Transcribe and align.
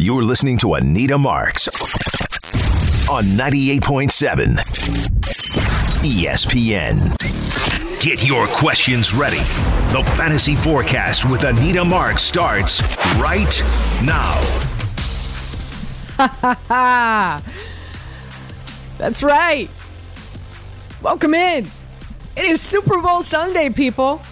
You're 0.00 0.22
listening 0.22 0.58
to 0.58 0.74
Anita 0.74 1.18
Marks 1.18 1.66
on 3.08 3.24
98.7 3.24 4.54
ESPN. 6.04 7.18
Get 8.00 8.24
your 8.24 8.46
questions 8.46 9.12
ready. 9.12 9.38
The 9.90 10.08
Fantasy 10.14 10.54
Forecast 10.54 11.28
with 11.28 11.42
Anita 11.42 11.84
Marks 11.84 12.22
starts 12.22 12.80
right 13.16 13.60
now. 14.04 14.40
That's 18.98 19.24
right. 19.24 19.68
Welcome 21.02 21.34
in. 21.34 21.66
It 22.36 22.44
is 22.44 22.60
Super 22.60 22.98
Bowl 22.98 23.24
Sunday, 23.24 23.68
people. 23.68 24.22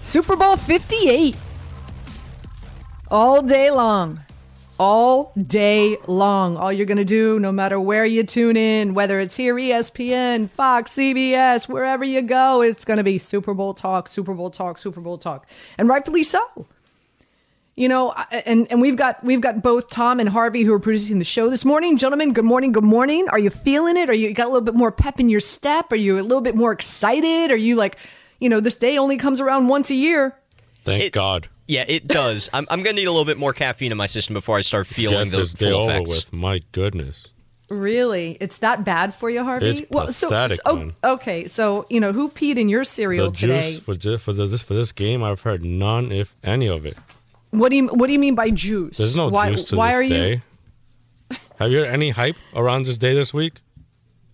Super 0.00 0.36
Bowl 0.36 0.56
58. 0.56 1.36
All 3.10 3.42
day 3.42 3.70
long. 3.70 4.24
All 4.78 5.32
day 5.36 5.96
long. 6.06 6.56
All 6.56 6.72
you're 6.72 6.86
going 6.86 6.98
to 6.98 7.04
do, 7.04 7.40
no 7.40 7.50
matter 7.50 7.80
where 7.80 8.04
you 8.04 8.22
tune 8.22 8.56
in, 8.56 8.94
whether 8.94 9.18
it's 9.20 9.34
here, 9.36 9.54
ESPN, 9.56 10.48
Fox, 10.50 10.92
CBS, 10.92 11.68
wherever 11.68 12.04
you 12.04 12.22
go, 12.22 12.62
it's 12.62 12.84
going 12.84 12.98
to 12.98 13.04
be 13.04 13.18
Super 13.18 13.54
Bowl 13.54 13.74
talk, 13.74 14.06
Super 14.08 14.34
Bowl 14.34 14.50
talk, 14.50 14.78
Super 14.78 15.00
Bowl 15.00 15.18
talk. 15.18 15.48
And 15.78 15.88
rightfully 15.88 16.22
so. 16.22 16.40
You 17.74 17.88
know, 17.88 18.12
and 18.32 18.66
and 18.72 18.80
we've 18.80 18.96
got 18.96 19.22
we've 19.22 19.40
got 19.40 19.62
both 19.62 19.88
Tom 19.88 20.18
and 20.18 20.28
Harvey 20.28 20.64
who 20.64 20.72
are 20.72 20.80
producing 20.80 21.20
the 21.20 21.24
show 21.24 21.48
this 21.48 21.64
morning. 21.64 21.96
Gentlemen, 21.96 22.32
good 22.32 22.44
morning, 22.44 22.72
good 22.72 22.82
morning. 22.82 23.28
Are 23.28 23.38
you 23.38 23.50
feeling 23.50 23.96
it? 23.96 24.08
Are 24.10 24.14
you 24.14 24.34
got 24.34 24.46
a 24.46 24.50
little 24.50 24.62
bit 24.64 24.74
more 24.74 24.90
pep 24.90 25.20
in 25.20 25.28
your 25.28 25.38
step? 25.38 25.92
Are 25.92 25.96
you 25.96 26.18
a 26.18 26.22
little 26.22 26.40
bit 26.40 26.56
more 26.56 26.72
excited? 26.72 27.52
Are 27.52 27.56
you 27.56 27.76
like, 27.76 27.96
you 28.40 28.48
know, 28.48 28.58
this 28.58 28.74
day 28.74 28.98
only 28.98 29.16
comes 29.16 29.40
around 29.40 29.68
once 29.68 29.90
a 29.90 29.94
year? 29.94 30.36
Thank 30.84 31.04
It- 31.04 31.12
God. 31.12 31.48
Yeah, 31.68 31.84
it 31.86 32.06
does. 32.08 32.48
I'm, 32.52 32.66
I'm 32.70 32.82
going 32.82 32.96
to 32.96 33.00
need 33.02 33.06
a 33.08 33.12
little 33.12 33.24
bit 33.26 33.36
more 33.38 33.52
caffeine 33.52 33.92
in 33.92 33.98
my 33.98 34.06
system 34.06 34.32
before 34.34 34.56
I 34.56 34.62
start 34.62 34.86
feeling 34.86 35.28
Get 35.30 35.36
those 35.36 35.52
this 35.52 35.60
day 35.60 35.70
full 35.70 35.82
over 35.82 35.92
effects. 35.92 36.10
with. 36.10 36.32
My 36.32 36.60
goodness. 36.72 37.26
Really? 37.68 38.38
It's 38.40 38.56
that 38.58 38.84
bad 38.84 39.14
for 39.14 39.28
you, 39.28 39.44
Harvey? 39.44 39.86
It's 39.90 40.20
pathetic, 40.20 40.58
oh, 40.64 40.76
man. 40.76 40.94
okay, 41.04 41.46
so 41.48 41.84
you 41.90 42.00
know 42.00 42.12
who 42.12 42.30
peed 42.30 42.56
in 42.56 42.70
your 42.70 42.82
cereal 42.84 43.30
The 43.30 43.36
today? 43.36 43.70
juice 43.72 43.80
for 43.80 43.94
this, 43.94 44.22
for 44.22 44.32
this 44.32 44.62
for 44.62 44.72
this 44.72 44.90
game, 44.92 45.22
I've 45.22 45.42
heard 45.42 45.62
none, 45.66 46.10
if 46.10 46.34
any 46.42 46.66
of 46.68 46.86
it. 46.86 46.96
What 47.50 47.68
do 47.68 47.76
you 47.76 47.88
What 47.88 48.06
do 48.06 48.14
you 48.14 48.18
mean 48.18 48.34
by 48.34 48.48
juice? 48.48 48.96
There's 48.96 49.14
no 49.14 49.28
why, 49.28 49.50
juice 49.50 49.64
to 49.64 49.76
why 49.76 49.88
this 49.88 49.94
are 49.96 50.08
day. 50.08 50.30
you? 51.30 51.36
Have 51.58 51.70
you 51.70 51.78
heard 51.80 51.88
any 51.88 52.08
hype 52.10 52.36
around 52.56 52.86
this 52.86 52.96
day 52.96 53.12
this 53.12 53.34
week? 53.34 53.60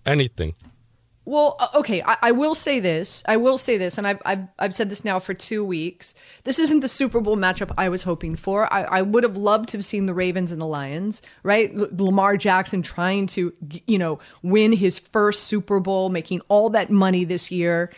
Anything? 0.06 0.54
Well, 1.26 1.56
uh, 1.58 1.68
okay, 1.76 2.02
I, 2.02 2.16
I 2.20 2.32
will 2.32 2.54
say 2.54 2.80
this. 2.80 3.22
I 3.26 3.38
will 3.38 3.56
say 3.56 3.78
this, 3.78 3.96
and 3.96 4.06
I've, 4.06 4.20
I've 4.26 4.46
I've 4.58 4.74
said 4.74 4.90
this 4.90 5.04
now 5.04 5.18
for 5.18 5.32
two 5.32 5.64
weeks. 5.64 6.14
This 6.44 6.58
isn't 6.58 6.80
the 6.80 6.88
Super 6.88 7.20
Bowl 7.20 7.36
matchup 7.36 7.72
I 7.78 7.88
was 7.88 8.02
hoping 8.02 8.36
for. 8.36 8.70
I, 8.72 8.82
I 8.82 9.02
would 9.02 9.22
have 9.22 9.36
loved 9.36 9.70
to 9.70 9.78
have 9.78 9.84
seen 9.86 10.04
the 10.04 10.12
Ravens 10.12 10.52
and 10.52 10.60
the 10.60 10.66
Lions, 10.66 11.22
right? 11.42 11.72
L- 11.74 11.88
Lamar 11.96 12.36
Jackson 12.36 12.82
trying 12.82 13.26
to, 13.28 13.54
you 13.86 13.96
know, 13.98 14.18
win 14.42 14.72
his 14.72 14.98
first 14.98 15.44
Super 15.44 15.80
Bowl, 15.80 16.10
making 16.10 16.42
all 16.48 16.68
that 16.70 16.90
money 16.90 17.24
this 17.24 17.50
year, 17.50 17.90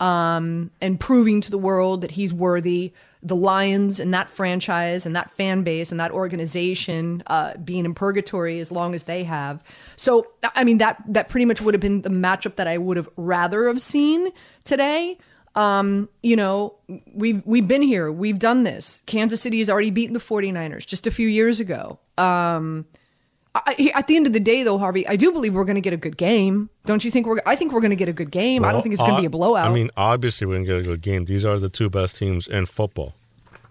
um, 0.00 0.70
and 0.80 0.98
proving 0.98 1.40
to 1.42 1.50
the 1.50 1.58
world 1.58 2.00
that 2.00 2.10
he's 2.10 2.34
worthy. 2.34 2.92
The 3.22 3.36
Lions 3.36 4.00
and 4.00 4.14
that 4.14 4.30
franchise 4.30 5.04
and 5.04 5.14
that 5.14 5.30
fan 5.32 5.62
base 5.62 5.90
and 5.90 6.00
that 6.00 6.10
organization 6.10 7.22
uh, 7.26 7.54
being 7.58 7.84
in 7.84 7.94
purgatory 7.94 8.60
as 8.60 8.72
long 8.72 8.94
as 8.94 9.02
they 9.02 9.24
have. 9.24 9.62
So, 9.96 10.26
I 10.42 10.64
mean, 10.64 10.78
that 10.78 11.02
that 11.08 11.28
pretty 11.28 11.44
much 11.44 11.60
would 11.60 11.74
have 11.74 11.82
been 11.82 12.00
the 12.00 12.08
matchup 12.08 12.56
that 12.56 12.66
I 12.66 12.78
would 12.78 12.96
have 12.96 13.10
rather 13.16 13.68
have 13.68 13.80
seen 13.80 14.30
today. 14.64 15.18
Um, 15.54 16.08
you 16.22 16.34
know, 16.34 16.76
we've 17.12 17.42
we've 17.44 17.68
been 17.68 17.82
here, 17.82 18.10
we've 18.10 18.38
done 18.38 18.62
this. 18.62 19.02
Kansas 19.04 19.42
City 19.42 19.58
has 19.58 19.68
already 19.68 19.90
beaten 19.90 20.14
the 20.14 20.20
49ers 20.20 20.86
just 20.86 21.06
a 21.06 21.10
few 21.10 21.28
years 21.28 21.60
ago. 21.60 21.98
Um, 22.16 22.86
I, 23.52 23.90
at 23.94 24.06
the 24.06 24.14
end 24.14 24.26
of 24.28 24.32
the 24.32 24.38
day, 24.40 24.62
though, 24.62 24.78
Harvey, 24.78 25.06
I 25.08 25.16
do 25.16 25.32
believe 25.32 25.54
we're 25.54 25.64
going 25.64 25.74
to 25.74 25.80
get 25.80 25.92
a 25.92 25.96
good 25.96 26.16
game. 26.16 26.70
Don't 26.86 27.04
you 27.04 27.10
think 27.10 27.26
we're? 27.26 27.40
I 27.44 27.56
think 27.56 27.72
we're 27.72 27.80
going 27.80 27.90
to 27.90 27.96
get 27.96 28.08
a 28.08 28.12
good 28.12 28.30
game. 28.30 28.64
I 28.64 28.70
don't 28.70 28.80
think 28.82 28.92
it's 28.92 29.02
going 29.02 29.14
to 29.16 29.20
be 29.20 29.26
a 29.26 29.30
blowout. 29.30 29.68
I 29.68 29.72
mean, 29.74 29.90
obviously, 29.96 30.46
we're 30.46 30.54
gonna 30.54 30.66
get 30.66 30.76
a 30.78 30.82
good 30.82 31.02
game. 31.02 31.24
These 31.24 31.44
are 31.44 31.58
the 31.58 31.68
two 31.68 31.90
best 31.90 32.16
teams 32.16 32.46
in 32.46 32.66
football, 32.66 33.14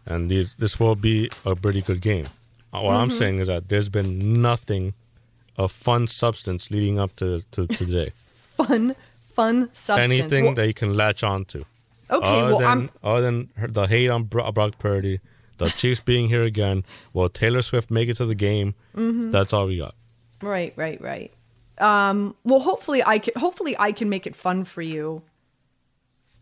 and 0.06 0.30
these 0.30 0.56
this 0.56 0.80
will 0.82 0.96
be 0.96 1.30
a 1.46 1.56
pretty 1.56 1.82
good 1.82 2.02
game. 2.02 2.28
Uh, 2.74 2.82
What 2.82 2.92
Mm-hmm. 2.94 3.02
I'm 3.04 3.10
saying 3.12 3.40
is 3.40 3.48
that 3.48 3.70
there's 3.70 3.88
been 3.90 4.42
nothing 4.42 4.94
of 5.58 5.72
fun 5.72 6.08
substance 6.10 6.70
leading 6.72 7.00
up 7.00 7.16
to 7.18 7.42
to 7.52 7.66
today. 7.68 8.12
fun, 8.58 8.96
fun 9.34 9.70
substance. 9.74 10.12
Anything 10.12 10.46
Well, 10.46 10.54
that 10.56 10.68
you 10.68 10.74
can 10.74 10.94
latch 10.94 11.24
on 11.24 11.46
to. 11.46 11.66
okay, 12.12 12.28
other 12.28 12.52
well, 12.56 12.60
than 12.60 12.68
I'm 12.68 12.90
other 13.02 13.22
than 13.22 13.50
the 13.70 13.88
hate 13.88 14.10
on 14.12 14.24
Brock 14.26 14.78
Purdy, 14.78 15.20
the 15.60 15.70
Chiefs 15.70 16.02
being 16.02 16.28
here 16.28 16.44
again, 16.44 16.84
will 17.14 17.30
Taylor 17.30 17.62
Swift 17.62 17.92
make 17.92 18.10
it 18.10 18.16
to 18.18 18.26
the 18.26 18.36
game? 18.36 18.74
Mm-hmm. 18.96 19.30
That's 19.32 19.54
all 19.54 19.68
we 19.68 19.78
got. 19.78 19.94
right, 20.42 20.74
right, 20.76 21.00
right. 21.00 21.32
Um, 21.78 22.36
well, 22.44 22.60
hopefully, 22.60 23.02
I 23.06 23.20
can. 23.20 23.34
Hopefully, 23.38 23.76
I 23.80 23.92
can 23.94 24.10
make 24.10 24.28
it 24.28 24.36
fun 24.36 24.66
for 24.66 24.82
you. 24.82 25.22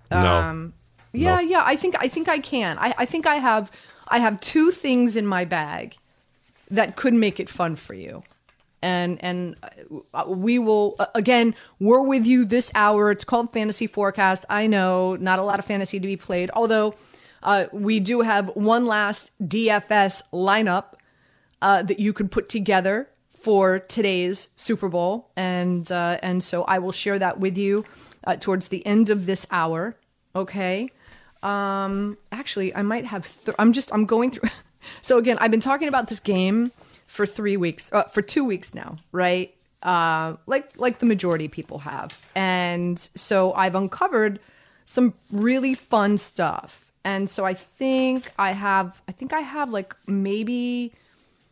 No, 0.09 0.17
Um, 0.17 0.73
Yeah, 1.13 1.35
No. 1.35 1.41
yeah. 1.41 1.63
I 1.66 1.75
think 1.75 1.95
I 2.00 2.07
think 2.07 2.28
I 2.29 2.39
can. 2.39 2.78
I, 2.79 2.94
I 2.97 3.05
think 3.05 3.28
I 3.28 3.35
have 3.35 3.72
I 4.07 4.19
have 4.19 4.39
two 4.39 4.72
things 4.72 5.16
in 5.16 5.25
my 5.28 5.45
bag 5.45 5.95
that 6.72 6.95
could 6.95 7.13
make 7.13 7.39
it 7.39 7.49
fun 7.49 7.75
for 7.75 7.94
you. 7.94 8.23
And 8.81 9.17
and 9.23 9.55
uh, 10.13 10.25
we 10.28 10.59
will 10.59 10.95
uh, 10.99 11.07
again. 11.16 11.55
We're 11.79 12.01
with 12.01 12.25
you 12.25 12.45
this 12.45 12.72
hour. 12.75 13.11
It's 13.11 13.23
called 13.23 13.51
Fantasy 13.53 13.88
Forecast. 13.88 14.45
I 14.49 14.67
know 14.67 15.16
not 15.17 15.39
a 15.39 15.44
lot 15.44 15.59
of 15.59 15.66
fantasy 15.66 15.99
to 15.99 16.07
be 16.07 16.17
played, 16.17 16.49
although 16.53 16.94
uh, 17.44 17.66
we 17.72 18.00
do 18.00 18.22
have 18.22 18.50
one 18.56 18.86
last 18.86 19.31
DFS 19.42 20.22
lineup 20.34 20.94
uh, 21.62 21.84
that 21.84 22.00
you 22.00 22.14
could 22.14 22.31
put 22.31 22.50
together 22.50 23.09
for 23.40 23.80
today's 23.80 24.50
Super 24.56 24.90
Bowl, 24.90 25.30
and 25.36 25.90
uh, 25.92 26.18
and 26.22 26.44
so 26.44 26.64
I 26.64 26.80
will 26.80 26.92
share 26.92 27.18
that 27.20 27.40
with 27.40 27.58
you 27.58 27.86
uh, 28.26 28.36
towards 28.36 28.68
the 28.68 28.86
end 28.86 29.09
of 29.09 29.26
this 29.26 29.47
hour. 29.52 29.96
Okay. 30.36 30.90
Um, 31.44 32.18
actually, 32.31 32.76
I 32.76 32.81
might 32.81 33.06
have. 33.06 33.26
Th- 33.46 33.56
I'm 33.59 33.74
just. 33.74 33.94
I'm 33.94 34.06
going 34.06 34.31
through. 34.31 34.50
so 35.02 35.18
again, 35.18 35.38
I've 35.40 35.52
been 35.52 35.59
talking 35.59 35.88
about 35.88 36.08
this 36.08 36.20
game 36.20 36.72
for 37.08 37.26
three 37.26 37.58
weeks, 37.58 37.92
uh, 37.94 38.03
for 38.03 38.22
two 38.22 38.44
weeks 38.44 38.74
now, 38.74 38.97
right? 39.12 39.53
Uh, 39.84 40.36
like 40.46 40.72
like 40.76 41.00
the 41.00 41.06
majority 41.06 41.46
of 41.46 41.52
people 41.52 41.80
have, 41.80 42.20
and 42.36 43.00
so 43.16 43.53
I've 43.53 43.76
uncovered 43.76 44.40
some 44.86 45.14
really 45.31 45.74
fun 45.74 46.18
stuff. 46.18 46.87
And 47.07 47.29
so 47.29 47.45
I 47.45 47.53
think 47.53 48.34
I 48.38 48.51
have. 48.51 49.01
I 49.07 49.13
think 49.13 49.31
I 49.31 49.40
have 49.40 49.69
like 49.69 49.95
maybe 50.07 50.91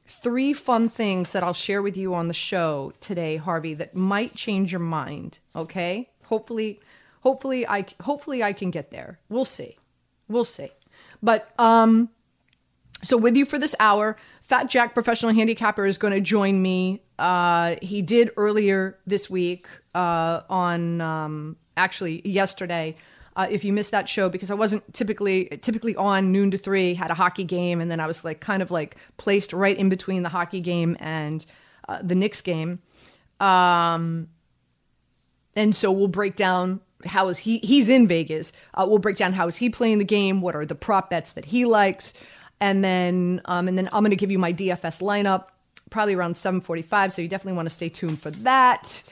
three 0.06 0.52
fun 0.52 0.90
things 0.90 1.32
that 1.32 1.44
I'll 1.44 1.54
share 1.54 1.82
with 1.82 1.96
you 1.96 2.14
on 2.14 2.28
the 2.28 2.34
show 2.34 2.92
today, 3.00 3.38
Harvey, 3.38 3.74
that 3.76 3.96
might 3.96 4.36
change 4.36 4.74
your 4.74 4.82
mind. 4.82 5.40
Okay, 5.56 6.10
hopefully, 6.24 6.82
hopefully 7.22 7.66
I 7.66 7.86
hopefully 8.02 8.44
I 8.44 8.52
can 8.52 8.70
get 8.70 8.92
there. 8.92 9.18
We'll 9.30 9.46
see, 9.46 9.78
we'll 10.28 10.44
see. 10.44 10.72
But 11.24 11.50
um, 11.58 12.10
so 13.02 13.16
with 13.16 13.38
you 13.38 13.46
for 13.46 13.58
this 13.58 13.76
hour, 13.80 14.18
Fat 14.42 14.70
Jack, 14.70 14.94
professional 14.94 15.34
handicapper, 15.34 15.86
is 15.86 15.98
going 15.98 16.14
to 16.14 16.20
join 16.20 16.62
me. 16.62 17.02
Uh, 17.18 17.78
he 17.82 18.02
did 18.02 18.32
earlier 18.36 19.00
this 19.08 19.30
week 19.30 19.68
uh, 19.94 20.42
on 20.50 21.00
um, 21.00 21.56
actually 21.78 22.28
yesterday. 22.28 22.98
Uh, 23.36 23.48
if 23.50 23.66
you 23.66 23.74
missed 23.74 23.92
that 23.92 24.08
show, 24.08 24.30
because 24.30 24.50
I 24.50 24.54
wasn't 24.54 24.94
typically 24.94 25.46
typically 25.62 25.96
on 25.96 26.32
noon 26.32 26.52
to 26.52 26.58
three, 26.58 26.94
had 26.94 27.12
a 27.12 27.14
hockey 27.14 27.44
game, 27.44 27.82
and 27.82 27.92
then 27.92 28.00
I 28.00 28.08
was 28.08 28.24
like 28.24 28.40
kind 28.40 28.62
of 28.62 28.72
like 28.72 28.96
placed 29.18 29.52
right 29.52 29.78
in 29.78 29.90
between 29.90 30.24
the 30.24 30.30
hockey 30.30 30.62
game 30.62 30.96
and 31.00 31.46
uh, 31.90 32.00
the 32.02 32.16
Knicks 32.16 32.42
game. 32.42 32.80
Um, 33.40 34.30
and 35.56 35.76
so 35.76 35.92
we'll 35.92 36.08
break 36.08 36.36
down 36.36 36.80
how 37.06 37.28
is 37.28 37.38
he 37.38 37.60
he's 37.60 37.90
in 37.90 38.08
Vegas. 38.08 38.54
Uh, 38.74 38.86
we'll 38.88 39.00
break 39.00 39.18
down 39.18 39.34
how 39.34 39.48
is 39.48 39.56
he 39.56 39.70
playing 39.70 40.00
the 40.00 40.06
game, 40.06 40.42
what 40.42 40.56
are 40.56 40.66
the 40.66 40.76
prop 40.76 41.10
bets 41.10 41.34
that 41.34 41.46
he 41.46 41.66
likes, 41.66 42.14
and 42.62 42.84
then 42.84 43.42
um, 43.46 43.68
and 43.68 43.78
then 43.78 43.90
I'm 43.92 44.02
going 44.02 44.12
to 44.12 44.18
give 44.18 44.32
you 44.32 44.40
my 44.40 44.54
DFS 44.54 45.02
lineup 45.02 45.48
probably 45.90 46.16
around 46.16 46.34
7:45. 46.34 47.14
So 47.14 47.22
you 47.22 47.28
definitely 47.28 47.54
want 47.54 47.68
to 47.68 47.74
stay 47.74 47.90
tuned 47.90 48.22
for 48.22 48.32
that. 48.32 49.04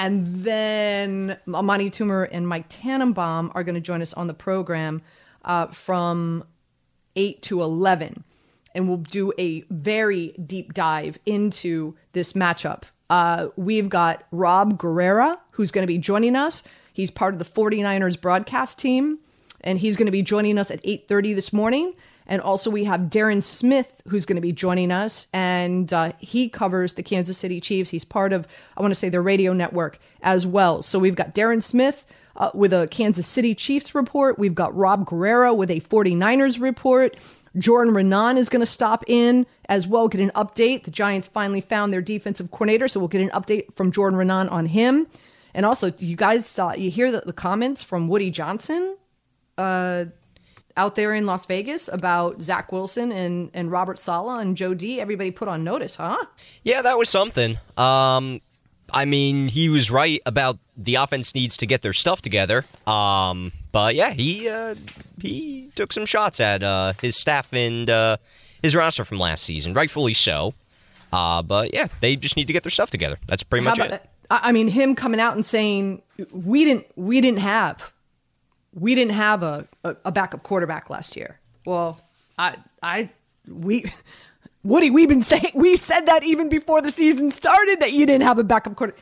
And 0.00 0.26
then 0.42 1.36
Amani 1.46 1.90
Toomer 1.90 2.26
and 2.32 2.48
Mike 2.48 2.70
Tannenbaum 2.70 3.52
are 3.54 3.62
going 3.62 3.74
to 3.74 3.82
join 3.82 4.00
us 4.00 4.14
on 4.14 4.28
the 4.28 4.34
program 4.34 5.02
uh, 5.44 5.66
from 5.66 6.42
8 7.16 7.42
to 7.42 7.60
11 7.60 8.24
and 8.74 8.88
we'll 8.88 8.96
do 8.96 9.30
a 9.38 9.60
very 9.68 10.28
deep 10.46 10.72
dive 10.72 11.18
into 11.26 11.94
this 12.12 12.32
matchup. 12.32 12.84
Uh, 13.10 13.48
we've 13.56 13.90
got 13.90 14.24
Rob 14.30 14.78
Guerrera, 14.78 15.36
who's 15.50 15.70
going 15.70 15.82
to 15.82 15.86
be 15.86 15.98
joining 15.98 16.34
us. 16.34 16.62
He's 16.94 17.10
part 17.10 17.34
of 17.34 17.38
the 17.38 17.44
49ers 17.44 18.18
broadcast 18.18 18.78
team, 18.78 19.18
and 19.62 19.78
he's 19.78 19.98
going 19.98 20.06
to 20.06 20.12
be 20.12 20.22
joining 20.22 20.56
us 20.56 20.70
at 20.70 20.82
8.30 20.82 21.34
this 21.34 21.52
morning. 21.52 21.92
And 22.30 22.40
also 22.40 22.70
we 22.70 22.84
have 22.84 23.00
Darren 23.02 23.42
Smith, 23.42 24.00
who's 24.08 24.24
going 24.24 24.36
to 24.36 24.40
be 24.40 24.52
joining 24.52 24.90
us, 24.90 25.26
and 25.34 25.92
uh, 25.92 26.12
he 26.18 26.48
covers 26.48 26.94
the 26.94 27.02
Kansas 27.02 27.36
City 27.36 27.60
Chiefs. 27.60 27.90
He's 27.90 28.04
part 28.04 28.32
of, 28.32 28.46
I 28.76 28.80
want 28.80 28.92
to 28.92 28.98
say, 28.98 29.10
their 29.10 29.20
radio 29.20 29.52
network 29.52 29.98
as 30.22 30.46
well. 30.46 30.82
So 30.82 30.98
we've 30.98 31.16
got 31.16 31.34
Darren 31.34 31.62
Smith, 31.62 32.06
uh, 32.36 32.50
with 32.54 32.72
a 32.72 32.88
Kansas 32.90 33.26
City 33.26 33.54
Chiefs 33.54 33.94
report. 33.94 34.38
We've 34.38 34.54
got 34.54 34.74
Rob 34.74 35.06
Guerrero 35.06 35.52
with 35.52 35.70
a 35.70 35.80
49ers 35.80 36.60
report. 36.60 37.16
Jordan 37.58 37.92
Raanan 37.92 38.38
is 38.38 38.48
going 38.48 38.60
to 38.60 38.66
stop 38.66 39.04
in 39.08 39.44
as 39.68 39.86
well, 39.86 40.08
get 40.08 40.20
an 40.20 40.30
update. 40.34 40.84
The 40.84 40.90
Giants 40.90 41.28
finally 41.28 41.60
found 41.60 41.92
their 41.92 42.00
defensive 42.00 42.50
coordinator, 42.50 42.88
so 42.88 43.00
we'll 43.00 43.08
get 43.08 43.20
an 43.20 43.30
update 43.30 43.74
from 43.74 43.92
Jordan 43.92 44.18
Raanan 44.18 44.50
on 44.50 44.66
him. 44.66 45.06
And 45.52 45.66
also, 45.66 45.92
you 45.98 46.16
guys 46.16 46.46
saw 46.46 46.72
you 46.74 46.90
hear 46.90 47.10
the, 47.10 47.24
the 47.26 47.32
comments 47.32 47.82
from 47.82 48.06
Woody 48.06 48.30
Johnson 48.30 48.96
uh, 49.58 50.06
out 50.76 50.94
there 50.94 51.14
in 51.14 51.26
Las 51.26 51.46
Vegas 51.46 51.88
about 51.88 52.42
Zach 52.42 52.72
Wilson 52.72 53.12
and 53.12 53.50
and 53.54 53.70
Robert 53.70 53.98
Saleh 53.98 54.40
and 54.40 54.56
Joe 54.56 54.74
D. 54.74 55.00
Everybody 55.00 55.30
put 55.30 55.48
on 55.48 55.64
notice, 55.64 55.96
huh? 55.96 56.24
Yeah, 56.62 56.82
that 56.82 56.98
was 56.98 57.08
something. 57.08 57.58
Um, 57.76 58.40
I 58.92 59.04
mean, 59.04 59.48
he 59.48 59.68
was 59.68 59.90
right 59.90 60.20
about 60.26 60.58
the 60.76 60.96
offense 60.96 61.34
needs 61.34 61.56
to 61.58 61.66
get 61.66 61.82
their 61.82 61.92
stuff 61.92 62.22
together. 62.22 62.64
Um, 62.86 63.52
but 63.72 63.94
yeah, 63.94 64.10
he 64.10 64.48
uh, 64.48 64.74
he 65.20 65.70
took 65.74 65.92
some 65.92 66.06
shots 66.06 66.40
at 66.40 66.62
uh, 66.62 66.94
his 67.00 67.16
staff 67.16 67.52
and 67.52 67.88
uh, 67.88 68.16
his 68.62 68.74
roster 68.74 69.04
from 69.04 69.18
last 69.18 69.44
season, 69.44 69.72
rightfully 69.72 70.14
so. 70.14 70.54
Uh, 71.12 71.42
but 71.42 71.74
yeah, 71.74 71.88
they 72.00 72.16
just 72.16 72.36
need 72.36 72.46
to 72.46 72.52
get 72.52 72.62
their 72.62 72.70
stuff 72.70 72.90
together. 72.90 73.18
That's 73.26 73.42
pretty 73.42 73.64
How 73.64 73.70
much 73.70 73.78
about 73.78 73.92
it. 73.92 74.10
I 74.30 74.40
I 74.44 74.52
mean, 74.52 74.68
him 74.68 74.94
coming 74.94 75.20
out 75.20 75.34
and 75.34 75.44
saying 75.44 76.02
we 76.32 76.64
didn't 76.64 76.86
we 76.96 77.20
didn't 77.20 77.40
have 77.40 77.92
we 78.72 78.94
didn't 78.94 79.14
have 79.14 79.42
a, 79.42 79.68
a, 79.84 79.96
a 80.06 80.12
backup 80.12 80.42
quarterback 80.42 80.90
last 80.90 81.16
year. 81.16 81.38
Well, 81.64 82.00
I 82.38 82.56
I 82.82 83.10
we 83.48 83.84
Woody, 84.62 84.90
we've 84.90 85.08
been 85.08 85.22
saying 85.22 85.52
we 85.54 85.76
said 85.76 86.06
that 86.06 86.22
even 86.22 86.48
before 86.48 86.82
the 86.82 86.90
season 86.90 87.30
started 87.30 87.80
that 87.80 87.92
you 87.92 88.06
didn't 88.06 88.22
have 88.22 88.38
a 88.38 88.44
backup 88.44 88.76
quarter. 88.76 88.94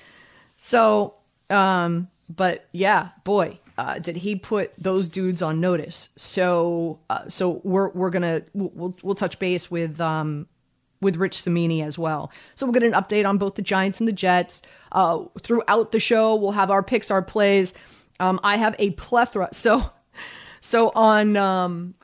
So, 0.57 1.15
um, 1.51 2.09
but 2.29 2.67
yeah, 2.73 3.11
boy, 3.25 3.59
uh, 3.77 3.99
did 3.99 4.17
he 4.17 4.37
put 4.37 4.73
those 4.79 5.09
dudes 5.09 5.43
on 5.43 5.61
notice. 5.61 6.09
So, 6.17 7.01
uh, 7.11 7.29
so 7.29 7.61
we're 7.65 7.89
we're 7.91 8.11
gonna 8.11 8.43
we'll 8.55 8.73
we'll, 8.75 8.97
we'll 9.03 9.15
touch 9.15 9.39
base 9.39 9.71
with 9.71 10.01
um 10.01 10.47
with 11.01 11.17
Rich 11.17 11.43
Cimini 11.43 11.83
as 11.83 11.99
well. 11.99 12.31
So 12.55 12.67
we'll 12.67 12.73
get 12.73 12.83
an 12.83 12.93
update 12.93 13.27
on 13.27 13.39
both 13.39 13.55
the 13.55 13.63
Giants 13.63 14.01
and 14.01 14.09
the 14.09 14.13
Jets. 14.13 14.63
Uh, 14.91 15.25
throughout 15.43 15.93
the 15.93 16.01
show, 16.01 16.35
we'll 16.35 16.53
have 16.53 16.71
our 16.71 16.83
picks, 16.83 17.11
our 17.11 17.23
plays. 17.23 17.73
Um, 18.21 18.41
I 18.43 18.57
have 18.57 18.75
a 18.79 18.91
plethora. 18.91 19.51
So, 19.59 19.91
so 20.61 20.91
on 20.95 21.37
um, 21.37 21.95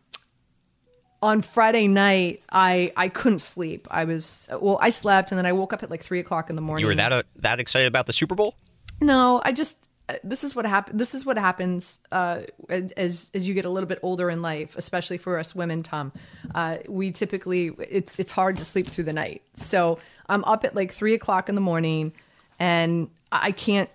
on 1.23 1.41
Friday 1.43 1.89
night, 1.89 2.43
I 2.53 2.93
I 2.97 3.09
couldn't 3.09 3.41
sleep. 3.41 3.89
I 3.91 4.05
was 4.05 4.49
well, 4.61 4.79
I 4.81 4.91
slept 4.91 5.33
and 5.33 5.39
then 5.39 5.47
I 5.47 5.53
woke 5.53 5.73
up 5.73 5.83
at 5.83 5.91
like 5.91 6.03
three 6.03 6.21
o'clock 6.21 6.51
in 6.51 6.57
the 6.57 6.63
morning. 6.63 6.83
You 6.83 6.89
were 6.89 6.95
that 6.95 7.13
uh, 7.13 7.23
that 7.37 7.61
excited 7.61 7.87
about 7.87 8.07
the 8.07 8.13
Super 8.13 8.35
Bowl? 8.35 8.55
No, 9.01 9.41
I 9.45 9.53
just 9.53 9.77
uh, 10.09 10.15
this 10.23 10.45
is 10.45 10.55
what 10.55 10.67
happens. 10.67 10.99
This 10.99 11.15
is 11.15 11.25
what 11.25 11.39
happens 11.39 11.99
uh, 12.13 12.43
as 12.69 13.31
as 13.33 13.49
you 13.49 13.55
get 13.55 13.65
a 13.65 13.71
little 13.71 13.89
bit 13.89 13.99
older 14.03 14.29
in 14.29 14.43
life, 14.43 14.77
especially 14.77 15.17
for 15.17 15.39
us 15.39 15.55
women. 15.55 15.83
Tom, 15.83 16.13
uh, 16.55 16.79
we 16.89 17.11
typically 17.11 17.73
it's 17.79 18.19
it's 18.19 18.33
hard 18.33 18.59
to 18.59 18.65
sleep 18.67 18.87
through 18.87 19.05
the 19.05 19.13
night. 19.15 19.43
So 19.55 19.99
I'm 20.29 20.45
up 20.45 20.65
at 20.65 20.75
like 20.75 20.93
three 20.93 21.15
o'clock 21.15 21.49
in 21.49 21.55
the 21.55 21.63
morning, 21.63 22.13
and 22.59 23.09
I 23.33 23.53
can't. 23.53 23.89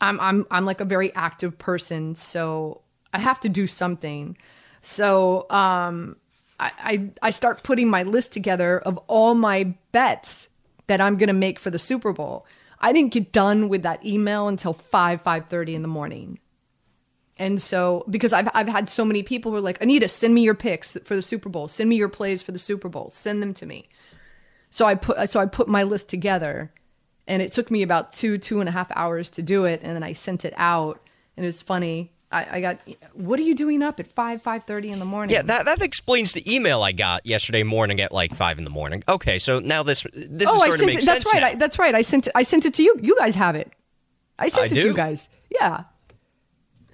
I'm 0.00 0.20
I'm 0.20 0.46
I'm 0.50 0.64
like 0.64 0.80
a 0.80 0.84
very 0.84 1.14
active 1.14 1.58
person, 1.58 2.14
so 2.14 2.82
I 3.12 3.18
have 3.18 3.40
to 3.40 3.48
do 3.48 3.66
something. 3.66 4.36
So 4.82 5.46
um, 5.50 6.16
I, 6.60 6.72
I 6.78 7.10
I 7.22 7.30
start 7.30 7.62
putting 7.62 7.88
my 7.88 8.02
list 8.02 8.32
together 8.32 8.78
of 8.78 8.98
all 9.06 9.34
my 9.34 9.74
bets 9.92 10.48
that 10.86 11.00
I'm 11.00 11.16
to 11.16 11.32
make 11.32 11.58
for 11.58 11.70
the 11.70 11.78
Super 11.78 12.12
Bowl. 12.12 12.46
I 12.78 12.92
didn't 12.92 13.12
get 13.12 13.32
done 13.32 13.68
with 13.68 13.82
that 13.82 14.04
email 14.04 14.48
until 14.48 14.74
5 14.74 15.22
5:30 15.22 15.74
in 15.74 15.82
the 15.82 15.88
morning. 15.88 16.38
And 17.38 17.60
so 17.60 18.04
because 18.08 18.32
I've 18.32 18.48
I've 18.54 18.68
had 18.68 18.88
so 18.88 19.04
many 19.04 19.22
people 19.22 19.50
who 19.50 19.58
are 19.58 19.62
like, 19.62 19.82
"Anita, 19.82 20.08
send 20.08 20.34
me 20.34 20.42
your 20.42 20.54
picks 20.54 20.96
for 21.04 21.16
the 21.16 21.22
Super 21.22 21.48
Bowl. 21.48 21.68
Send 21.68 21.88
me 21.88 21.96
your 21.96 22.08
plays 22.08 22.42
for 22.42 22.52
the 22.52 22.58
Super 22.58 22.88
Bowl. 22.88 23.10
Send 23.10 23.42
them 23.42 23.54
to 23.54 23.66
me." 23.66 23.88
So 24.70 24.86
I 24.86 24.94
put 24.94 25.30
so 25.30 25.40
I 25.40 25.46
put 25.46 25.68
my 25.68 25.82
list 25.82 26.08
together 26.08 26.72
and 27.28 27.42
it 27.42 27.52
took 27.52 27.70
me 27.70 27.82
about 27.82 28.12
two 28.12 28.38
two 28.38 28.60
and 28.60 28.68
a 28.68 28.72
half 28.72 28.90
hours 28.96 29.30
to 29.32 29.42
do 29.42 29.64
it 29.64 29.80
and 29.82 29.94
then 29.94 30.02
I 30.02 30.12
sent 30.12 30.44
it 30.44 30.54
out 30.56 31.00
and 31.36 31.44
it 31.44 31.48
was 31.48 31.62
funny. 31.62 32.12
I, 32.32 32.56
I 32.56 32.60
got 32.60 32.78
what 33.12 33.38
are 33.38 33.42
you 33.44 33.54
doing 33.54 33.82
up 33.82 34.00
at 34.00 34.06
5 34.08 34.42
5:30 34.42 34.90
in 34.92 34.98
the 34.98 35.04
morning? 35.04 35.32
Yeah, 35.34 35.42
that 35.42 35.64
that 35.66 35.80
explains 35.82 36.32
the 36.32 36.42
email 36.52 36.82
I 36.82 36.90
got 36.92 37.24
yesterday 37.24 37.62
morning 37.62 38.00
at 38.00 38.10
like 38.12 38.34
five 38.34 38.58
in 38.58 38.64
the 38.64 38.70
morning. 38.70 39.04
Okay, 39.08 39.38
so 39.38 39.60
now 39.60 39.82
this 39.84 40.04
this 40.12 40.48
Oh, 40.50 40.56
is 40.56 40.62
I 40.62 40.66
starting 40.66 40.70
to 40.72 40.78
sent 40.78 40.86
make 40.86 40.98
it. 40.98 41.04
That's 41.06 41.22
sense 41.24 41.32
right. 41.34 41.40
now. 41.40 41.46
I, 41.48 41.54
that's 41.54 41.78
right. 41.78 41.94
I 41.94 42.02
sent 42.02 42.26
it. 42.26 42.32
I 42.34 42.42
sent 42.42 42.66
it 42.66 42.74
to 42.74 42.82
you. 42.82 42.98
You 43.00 43.16
guys 43.16 43.36
have 43.36 43.54
it. 43.54 43.72
I 44.38 44.48
sent 44.48 44.62
I 44.72 44.74
it 44.74 44.80
to 44.80 44.86
you 44.88 44.92
guys. 44.94 45.28
Yeah. 45.50 45.84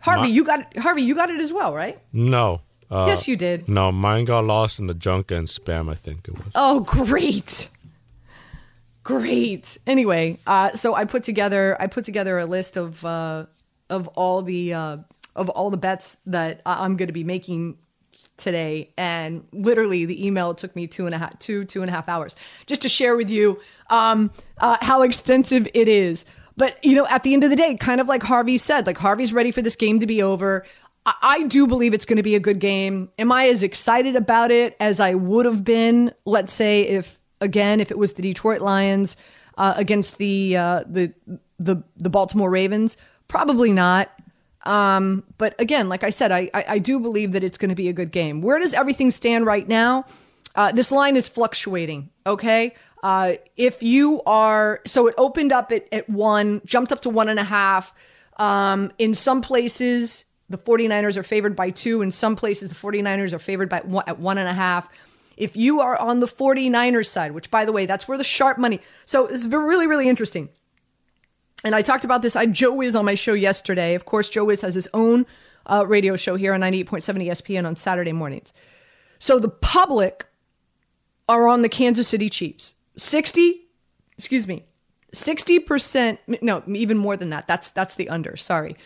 Harvey, 0.00 0.20
My- 0.23 0.26
you 0.28 0.44
got 0.44 0.61
it. 0.61 0.78
Harvey, 0.78 1.02
you 1.02 1.14
got 1.14 1.31
it 1.31 1.40
as 1.40 1.52
well, 1.52 1.73
right? 1.75 1.99
No. 2.12 2.61
Uh, 2.90 3.06
yes, 3.08 3.26
you 3.26 3.37
did. 3.37 3.69
No, 3.69 3.90
mine 3.90 4.26
got 4.26 4.44
lost 4.44 4.78
in 4.78 4.87
the 4.87 4.93
junk 4.94 5.31
and 5.31 5.49
spam. 5.49 5.90
I 5.90 5.94
think 5.94 6.28
it 6.28 6.35
was. 6.37 6.52
Oh, 6.55 6.81
great. 6.81 7.69
Great. 9.04 9.78
Anyway, 9.87 10.38
uh, 10.46 10.75
so 10.75 10.94
I 10.94 11.04
put 11.04 11.25
together 11.25 11.76
I 11.81 11.87
put 11.88 12.04
together 12.04 12.38
a 12.38 12.46
list 12.46 12.76
of 12.76 13.04
uh, 13.04 13.46
of 13.90 14.08
all 14.08 14.43
the 14.43 14.75
uh, 14.75 14.96
of 15.34 15.49
all 15.50 15.70
the 15.70 15.76
bets 15.76 16.16
that 16.26 16.62
I'm 16.64 16.96
going 16.96 17.08
to 17.08 17.12
be 17.12 17.25
making 17.25 17.78
today, 18.37 18.93
and 18.96 19.44
literally 19.52 20.04
the 20.04 20.26
email 20.26 20.54
took 20.54 20.75
me 20.76 20.87
two 20.87 21.06
and 21.06 21.14
a 21.14 21.19
half 21.19 21.38
two 21.38 21.64
two 21.64 21.82
and 21.82 21.90
a 21.90 21.93
half 21.93 22.08
hours 22.08 22.37
just 22.66 22.82
to 22.82 22.88
share 22.88 23.16
with 23.16 23.31
you 23.31 23.60
um, 23.90 24.31
uh, 24.58 24.76
how 24.81 25.02
extensive 25.02 25.66
it 25.75 25.88
is. 25.88 26.25
But 26.56 26.82
you 26.84 26.94
know, 26.94 27.06
at 27.06 27.25
the 27.25 27.34
end 27.34 27.43
of 27.43 27.50
the 27.50 27.56
day, 27.56 27.76
kind 27.76 28.00
of 28.00 28.08
like 28.08 28.22
Harvey 28.22 28.58
said, 28.58 28.87
like 28.87 28.99
Harvey's 28.99 29.32
ready 29.32 29.50
for 29.50 29.62
this 29.62 29.75
game 29.75 29.99
to 30.00 30.06
be 30.06 30.22
over. 30.22 30.64
I, 31.06 31.14
I 31.22 31.43
do 31.44 31.66
believe 31.66 31.93
it's 31.93 32.04
going 32.04 32.19
to 32.19 32.22
be 32.22 32.37
a 32.37 32.40
good 32.40 32.60
game. 32.60 33.10
Am 33.19 33.32
I 33.32 33.49
as 33.49 33.64
excited 33.64 34.14
about 34.14 34.52
it 34.52 34.76
as 34.78 35.00
I 35.00 35.14
would 35.14 35.46
have 35.46 35.64
been? 35.64 36.12
Let's 36.25 36.52
say 36.52 36.82
if 36.82 37.19
again, 37.42 37.80
if 37.80 37.90
it 37.90 37.98
was 37.98 38.14
the 38.14 38.22
Detroit 38.22 38.60
Lions 38.60 39.16
uh, 39.58 39.74
against 39.76 40.18
the 40.18 40.56
uh, 40.56 40.84
the 40.86 41.12
the 41.58 41.82
the 41.96 42.10
Baltimore 42.10 42.50
Ravens, 42.50 42.96
probably 43.28 43.72
not. 43.72 44.10
Um, 44.64 45.24
but 45.38 45.60
again, 45.60 45.88
like 45.88 46.04
I 46.04 46.10
said, 46.10 46.30
I, 46.30 46.48
I, 46.54 46.64
I 46.68 46.78
do 46.78 47.00
believe 47.00 47.32
that 47.32 47.42
it's 47.42 47.58
going 47.58 47.70
to 47.70 47.74
be 47.74 47.88
a 47.88 47.92
good 47.92 48.12
game. 48.12 48.42
Where 48.42 48.58
does 48.58 48.72
everything 48.74 49.10
stand 49.10 49.44
right 49.44 49.66
now? 49.66 50.04
Uh, 50.54 50.70
this 50.70 50.92
line 50.92 51.16
is 51.16 51.28
fluctuating. 51.28 52.10
Okay. 52.26 52.74
Uh, 53.02 53.34
if 53.56 53.82
you 53.82 54.22
are, 54.24 54.80
so 54.86 55.08
it 55.08 55.14
opened 55.18 55.50
up 55.52 55.72
at, 55.72 55.88
at 55.92 56.08
one, 56.08 56.62
jumped 56.64 56.92
up 56.92 57.02
to 57.02 57.10
one 57.10 57.28
and 57.28 57.40
a 57.40 57.44
half. 57.44 57.92
Um, 58.36 58.92
in 58.98 59.14
some 59.14 59.42
places, 59.42 60.24
the 60.48 60.58
49ers 60.58 61.16
are 61.16 61.24
favored 61.24 61.56
by 61.56 61.70
two. 61.70 62.02
In 62.02 62.10
some 62.12 62.36
places, 62.36 62.68
the 62.68 62.74
49ers 62.74 63.32
are 63.32 63.40
favored 63.40 63.68
by 63.68 63.80
one, 63.80 64.04
at 64.06 64.20
one 64.20 64.38
and 64.38 64.48
a 64.48 64.52
half. 64.52 64.88
If 65.37 65.56
you 65.56 65.81
are 65.81 65.99
on 65.99 66.20
the 66.20 66.26
49ers 66.26 67.06
side, 67.06 67.32
which 67.32 67.50
by 67.50 67.64
the 67.64 67.73
way, 67.73 67.87
that's 67.87 68.06
where 68.06 68.19
the 68.19 68.25
sharp 68.25 68.58
money. 68.58 68.81
So 69.05 69.26
it's 69.26 69.46
really, 69.46 69.87
really 69.87 70.09
interesting 70.09 70.49
and 71.64 71.75
I 71.75 71.83
talked 71.83 72.04
about 72.04 72.23
this. 72.23 72.37
I 72.37 72.47
Joe 72.47 72.73
Wiz 72.73 72.95
on 72.95 73.04
my 73.04 73.14
show 73.14 73.35
yesterday. 73.35 73.95
Of 73.95 74.04
course, 74.04 74.28
Joe 74.28 74.45
Wiz 74.45 74.61
has 74.62 74.75
his 74.75 74.88
own 74.95 75.26
uh, 75.66 75.85
radio 75.87 76.16
show 76.16 76.37
here 76.37 76.54
on 76.54 76.61
98.7 76.61 77.26
ESPN 77.26 77.66
on 77.66 77.76
Saturday 77.76 78.12
mornings. 78.12 78.52
So 79.18 79.38
the 79.38 79.49
public 79.49 80.26
are 81.28 81.47
on 81.47 81.62
the 81.62 81.68
Kansas 81.68 82.09
City 82.09 82.28
Chiefs. 82.28 82.75
60, 82.97 83.62
excuse 84.18 84.49
me, 84.49 84.66
60%, 85.14 86.18
no, 86.42 86.62
even 86.66 86.99
more 86.99 87.16
than 87.16 87.30
that. 87.30 87.47
That's 87.47 87.71
that's 87.71 87.95
the 87.95 88.09
under, 88.09 88.37
sorry. 88.37 88.76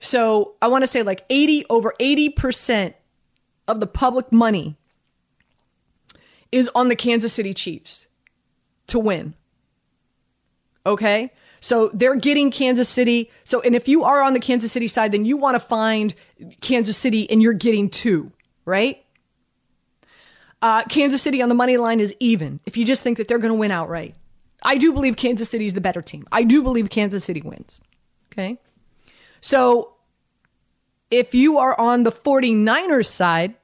So 0.00 0.54
I 0.62 0.68
want 0.68 0.82
to 0.82 0.88
say 0.88 1.02
like 1.02 1.24
80 1.28 1.66
over 1.68 1.94
80% 2.00 2.94
of 3.68 3.80
the 3.80 3.86
public 3.86 4.32
money 4.32 4.76
is 6.54 6.70
on 6.74 6.86
the 6.88 6.94
Kansas 6.96 7.32
City 7.32 7.52
Chiefs 7.52 8.06
to 8.86 8.98
win. 9.00 9.34
Okay? 10.86 11.32
So 11.60 11.90
they're 11.92 12.14
getting 12.14 12.52
Kansas 12.52 12.88
City. 12.88 13.30
So, 13.42 13.60
and 13.60 13.74
if 13.74 13.88
you 13.88 14.04
are 14.04 14.22
on 14.22 14.34
the 14.34 14.40
Kansas 14.40 14.70
City 14.70 14.86
side, 14.86 15.10
then 15.10 15.24
you 15.24 15.36
want 15.36 15.56
to 15.56 15.58
find 15.58 16.14
Kansas 16.60 16.96
City 16.96 17.28
and 17.28 17.42
you're 17.42 17.54
getting 17.54 17.90
two, 17.90 18.30
right? 18.64 19.04
Uh, 20.62 20.84
Kansas 20.84 21.20
City 21.20 21.42
on 21.42 21.48
the 21.48 21.54
money 21.56 21.76
line 21.76 21.98
is 21.98 22.14
even 22.20 22.60
if 22.66 22.76
you 22.76 22.84
just 22.84 23.02
think 23.02 23.18
that 23.18 23.26
they're 23.26 23.38
going 23.38 23.52
to 23.52 23.58
win 23.58 23.72
outright. 23.72 24.14
I 24.62 24.76
do 24.76 24.92
believe 24.92 25.16
Kansas 25.16 25.48
City 25.48 25.66
is 25.66 25.74
the 25.74 25.80
better 25.80 26.00
team. 26.00 26.26
I 26.30 26.44
do 26.44 26.62
believe 26.62 26.88
Kansas 26.88 27.24
City 27.24 27.42
wins. 27.42 27.80
Okay. 28.32 28.58
So 29.40 29.94
if 31.10 31.34
you 31.34 31.58
are 31.58 31.78
on 31.78 32.04
the 32.04 32.12
49ers 32.12 33.06
side, 33.06 33.54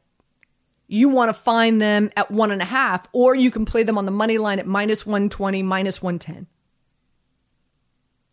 you 0.92 1.08
want 1.08 1.28
to 1.28 1.32
find 1.32 1.80
them 1.80 2.10
at 2.16 2.32
one 2.32 2.50
and 2.50 2.60
a 2.60 2.64
half, 2.64 3.06
or 3.12 3.36
you 3.36 3.52
can 3.52 3.64
play 3.64 3.84
them 3.84 3.96
on 3.96 4.06
the 4.06 4.10
money 4.10 4.38
line 4.38 4.58
at 4.58 4.66
minus 4.66 5.06
120, 5.06 5.62
minus 5.62 6.02
110. 6.02 6.48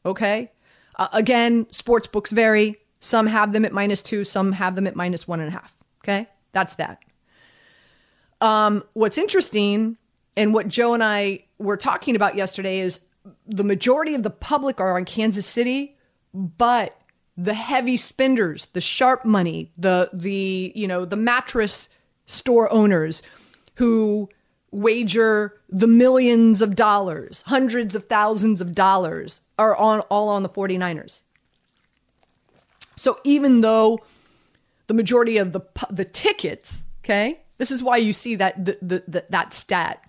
Okay. 0.04 0.52
Uh, 0.96 1.08
again, 1.14 1.68
sports 1.70 2.08
books 2.08 2.32
vary. 2.32 2.78
Some 3.00 3.28
have 3.28 3.54
them 3.54 3.64
at 3.64 3.74
minus 3.74 4.02
two, 4.02 4.24
some 4.24 4.54
have 4.54 4.74
them 4.74 4.88
at 4.88 4.96
minus 4.96 5.28
one 5.28 5.40
and 5.40 5.50
a 5.50 5.52
half. 5.52 5.72
Okay. 6.04 6.28
That's 6.52 6.74
that. 6.76 7.04
Um, 8.42 8.84
what's 8.94 9.20
interesting 9.20 9.98
and 10.36 10.52
what 10.52 10.68
Joe 10.68 10.96
and 10.96 11.04
I 11.04 11.46
were 11.60 11.78
talking 11.78 12.16
about 12.16 12.34
yesterday 12.34 12.80
is 12.80 13.02
the 13.46 13.64
majority 13.64 14.16
of 14.16 14.24
the 14.24 14.32
public 14.32 14.80
are 14.80 14.98
on 14.98 15.06
Kansas 15.06 15.46
City, 15.46 15.96
but 16.34 17.00
the 17.38 17.54
heavy 17.54 17.98
spenders, 17.98 18.66
the 18.74 18.82
sharp 18.82 19.26
money, 19.26 19.72
the 19.78 20.10
the 20.12 20.72
you 20.76 20.88
know 20.88 21.06
the 21.06 21.16
mattress 21.16 21.88
store 22.28 22.72
owners 22.72 23.24
who 23.76 24.30
wager 24.72 25.60
the 25.70 25.88
millions 25.88 26.62
of 26.62 26.76
dollars, 26.76 27.44
hundreds 27.48 27.96
of 27.96 28.06
thousands 28.06 28.62
of 28.62 28.76
dollars 28.76 29.42
are 29.58 29.76
on 29.76 30.02
all 30.02 30.30
on 30.30 30.44
the 30.44 30.50
49ers. 30.50 31.24
So 32.96 33.20
even 33.24 33.62
though 33.62 34.00
the 34.88 34.94
majority 34.94 35.38
of 35.38 35.54
the 35.54 35.62
the 35.90 36.06
tickets, 36.06 36.84
okay? 37.04 37.40
This 37.58 37.72
is 37.72 37.82
why 37.82 37.98
you 37.98 38.14
see 38.14 38.36
that 38.36 38.64
the, 38.64 38.78
the, 38.82 39.04
the, 39.08 39.26
that 39.30 39.54
stat. 39.54 40.04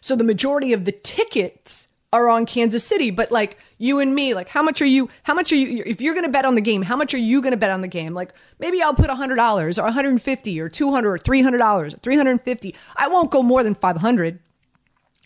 So 0.00 0.16
the 0.16 0.24
majority 0.24 0.72
of 0.72 0.84
the 0.84 0.92
tickets 0.92 1.86
are 2.12 2.28
on 2.28 2.44
Kansas 2.46 2.84
City, 2.84 3.10
but 3.10 3.30
like 3.32 3.58
you 3.78 3.98
and 3.98 4.14
me, 4.14 4.34
like 4.34 4.48
how 4.48 4.62
much 4.62 4.82
are 4.82 4.86
you 4.86 5.08
how 5.22 5.34
much 5.34 5.52
are 5.52 5.56
you 5.56 5.82
if 5.86 6.00
you're 6.00 6.14
going 6.14 6.26
to 6.26 6.30
bet 6.30 6.44
on 6.44 6.54
the 6.54 6.60
game, 6.60 6.82
how 6.82 6.96
much 6.96 7.14
are 7.14 7.18
you 7.18 7.40
going 7.40 7.52
to 7.52 7.56
bet 7.56 7.70
on 7.70 7.80
the 7.80 7.88
game? 7.88 8.14
Like 8.14 8.34
maybe 8.58 8.82
I'll 8.82 8.94
put 8.94 9.08
$100 9.08 9.78
or 9.78 9.82
150 9.82 10.60
or 10.60 10.68
200 10.68 11.08
or 11.08 11.18
$300 11.18 11.80
or 11.82 11.90
350. 11.90 12.74
I 12.96 13.08
won't 13.08 13.30
go 13.30 13.42
more 13.42 13.62
than 13.62 13.74
500 13.74 14.38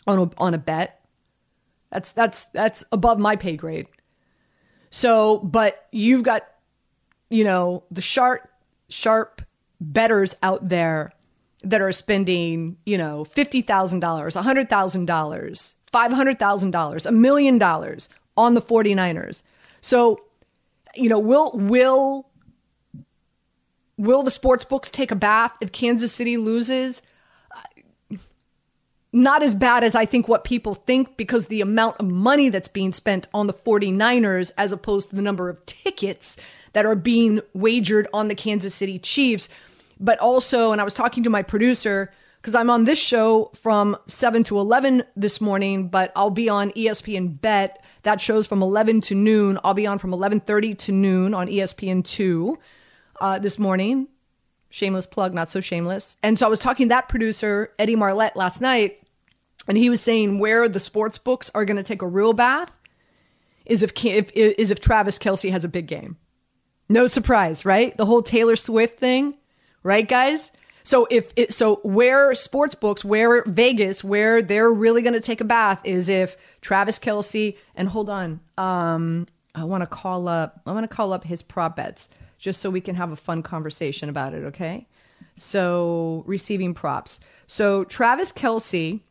on 0.07 0.19
a, 0.19 0.29
on 0.37 0.53
a 0.53 0.57
bet. 0.57 1.01
That's 1.91 2.11
that's 2.11 2.45
that's 2.45 2.83
above 2.91 3.19
my 3.19 3.35
pay 3.35 3.55
grade. 3.55 3.87
So, 4.89 5.39
but 5.39 5.87
you've 5.91 6.23
got 6.23 6.43
you 7.29 7.43
know, 7.43 7.83
the 7.91 8.01
sharp 8.01 8.47
sharp 8.89 9.41
betters 9.81 10.33
out 10.41 10.69
there 10.69 11.11
that 11.63 11.81
are 11.81 11.91
spending, 11.91 12.77
you 12.85 12.97
know, 12.97 13.25
$50,000, 13.35 13.65
$100,000, 13.99 15.75
$500,000, 15.93 17.05
a 17.05 17.11
million 17.11 17.57
dollars 17.57 18.09
on 18.35 18.53
the 18.53 18.61
49ers. 18.61 19.41
So, 19.81 20.21
you 20.95 21.09
know, 21.09 21.19
will 21.19 21.51
will 21.53 22.29
will 23.97 24.23
the 24.23 24.31
sports 24.31 24.63
books 24.63 24.89
take 24.89 25.11
a 25.11 25.15
bath 25.15 25.55
if 25.61 25.71
Kansas 25.71 26.11
City 26.11 26.37
loses? 26.37 27.01
Uh, 27.51 28.17
not 29.11 29.41
as 29.41 29.55
bad 29.55 29.83
as 29.83 29.95
I 29.95 30.05
think 30.05 30.27
what 30.27 30.43
people 30.43 30.75
think 30.75 31.17
because 31.17 31.47
the 31.47 31.61
amount 31.61 31.97
of 31.99 32.07
money 32.07 32.49
that's 32.49 32.67
being 32.67 32.91
spent 32.91 33.27
on 33.33 33.47
the 33.47 33.53
49ers 33.53 34.51
as 34.57 34.71
opposed 34.71 35.09
to 35.09 35.15
the 35.15 35.21
number 35.21 35.49
of 35.49 35.65
tickets 35.65 36.37
that 36.73 36.85
are 36.85 36.95
being 36.95 37.41
wagered 37.53 38.07
on 38.13 38.27
the 38.27 38.35
Kansas 38.35 38.75
City 38.75 38.99
Chiefs. 38.99 39.49
But 39.99 40.19
also, 40.19 40.71
and 40.71 40.79
I 40.79 40.83
was 40.83 40.93
talking 40.93 41.23
to 41.23 41.29
my 41.29 41.41
producer 41.41 42.11
because 42.47 42.55
I'm 42.55 42.69
on 42.69 42.85
this 42.85 42.97
show 42.97 43.51
from 43.61 43.97
7 44.07 44.45
to 44.45 44.57
11 44.57 45.03
this 45.17 45.41
morning, 45.41 45.89
but 45.89 46.13
I'll 46.15 46.29
be 46.29 46.47
on 46.47 46.71
ESPN 46.71 47.41
Bet. 47.41 47.83
That 48.03 48.21
show's 48.21 48.47
from 48.47 48.61
11 48.61 49.01
to 49.01 49.15
noon. 49.15 49.59
I'll 49.65 49.73
be 49.73 49.85
on 49.85 49.99
from 49.99 50.11
11:30 50.11 50.77
to 50.77 50.93
noon 50.93 51.33
on 51.33 51.49
ESPN 51.49 52.05
2 52.05 52.57
uh, 53.19 53.39
this 53.39 53.59
morning. 53.59 54.07
Shameless 54.69 55.07
plug, 55.07 55.33
not 55.33 55.49
so 55.49 55.59
shameless. 55.59 56.15
And 56.23 56.39
so 56.39 56.45
I 56.45 56.49
was 56.49 56.61
talking 56.61 56.85
to 56.85 56.95
that 56.95 57.09
producer, 57.09 57.73
Eddie 57.77 57.97
Marlette, 57.97 58.37
last 58.37 58.61
night, 58.61 59.01
and 59.67 59.77
he 59.77 59.89
was 59.89 59.99
saying 59.99 60.39
where 60.39 60.69
the 60.69 60.79
sports 60.79 61.17
books 61.17 61.51
are 61.53 61.65
going 61.65 61.75
to 61.75 61.83
take 61.83 62.01
a 62.01 62.07
real 62.07 62.31
bath 62.31 62.71
is 63.65 63.83
if, 63.83 63.91
if 64.05 64.31
is 64.31 64.71
if 64.71 64.79
Travis 64.79 65.19
Kelce 65.19 65.51
has 65.51 65.65
a 65.65 65.67
big 65.67 65.87
game. 65.87 66.15
No 66.87 67.07
surprise, 67.07 67.65
right? 67.65 67.97
The 67.97 68.05
whole 68.05 68.21
Taylor 68.21 68.55
Swift 68.55 68.99
thing, 68.99 69.35
right, 69.83 70.07
guys? 70.07 70.49
So 70.87 71.05
if 71.11 71.33
it, 71.35 71.53
so, 71.53 71.81
where 71.83 72.33
sports 72.33 72.73
books, 72.73 73.03
where 73.03 73.43
Vegas, 73.43 74.05
where 74.05 74.41
they're 74.41 74.71
really 74.71 75.01
going 75.01 75.15
to 75.15 75.19
take 75.19 75.41
a 75.41 75.43
bath 75.43 75.81
is 75.83 76.07
if 76.07 76.37
Travis 76.61 76.97
Kelce 76.97 77.57
and 77.75 77.89
hold 77.89 78.09
on, 78.09 78.39
um, 78.57 79.27
I 79.53 79.65
want 79.65 79.81
to 79.81 79.85
call 79.85 80.29
up. 80.29 80.61
I 80.65 80.71
want 80.71 80.89
to 80.89 80.95
call 80.95 81.11
up 81.11 81.25
his 81.25 81.41
prop 81.41 81.75
bets 81.75 82.07
just 82.37 82.61
so 82.61 82.69
we 82.69 82.79
can 82.79 82.95
have 82.95 83.11
a 83.11 83.17
fun 83.17 83.43
conversation 83.43 84.07
about 84.07 84.33
it. 84.33 84.45
Okay. 84.45 84.87
So 85.35 86.23
receiving 86.25 86.73
props. 86.73 87.19
So 87.47 87.83
Travis 87.83 88.31
Kelce 88.31 89.01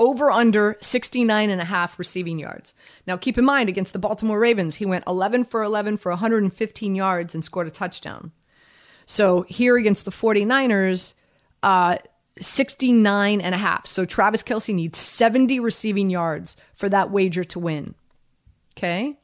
over 0.00 0.32
under 0.32 0.76
69 0.80 1.48
and 1.48 1.60
a 1.60 1.64
half 1.64 1.96
receiving 1.96 2.40
yards. 2.40 2.74
Now 3.06 3.16
keep 3.16 3.38
in 3.38 3.44
mind 3.44 3.68
against 3.68 3.92
the 3.92 4.00
Baltimore 4.00 4.40
Ravens, 4.40 4.74
he 4.74 4.84
went 4.84 5.04
11 5.06 5.44
for 5.44 5.62
11 5.62 5.96
for 5.98 6.10
115 6.10 6.96
yards 6.96 7.36
and 7.36 7.44
scored 7.44 7.68
a 7.68 7.70
touchdown. 7.70 8.32
So 9.10 9.46
here 9.48 9.78
against 9.78 10.04
the 10.04 10.10
49ers, 10.10 11.14
uh, 11.62 11.96
69 12.38 13.40
and 13.40 13.54
a 13.54 13.58
half. 13.58 13.86
So 13.86 14.04
Travis 14.04 14.42
Kelce 14.42 14.74
needs 14.74 14.98
70 14.98 15.60
receiving 15.60 16.10
yards 16.10 16.58
for 16.74 16.90
that 16.90 17.10
wager 17.10 17.42
to 17.42 17.58
win. 17.58 17.94
Okay. 18.76 19.16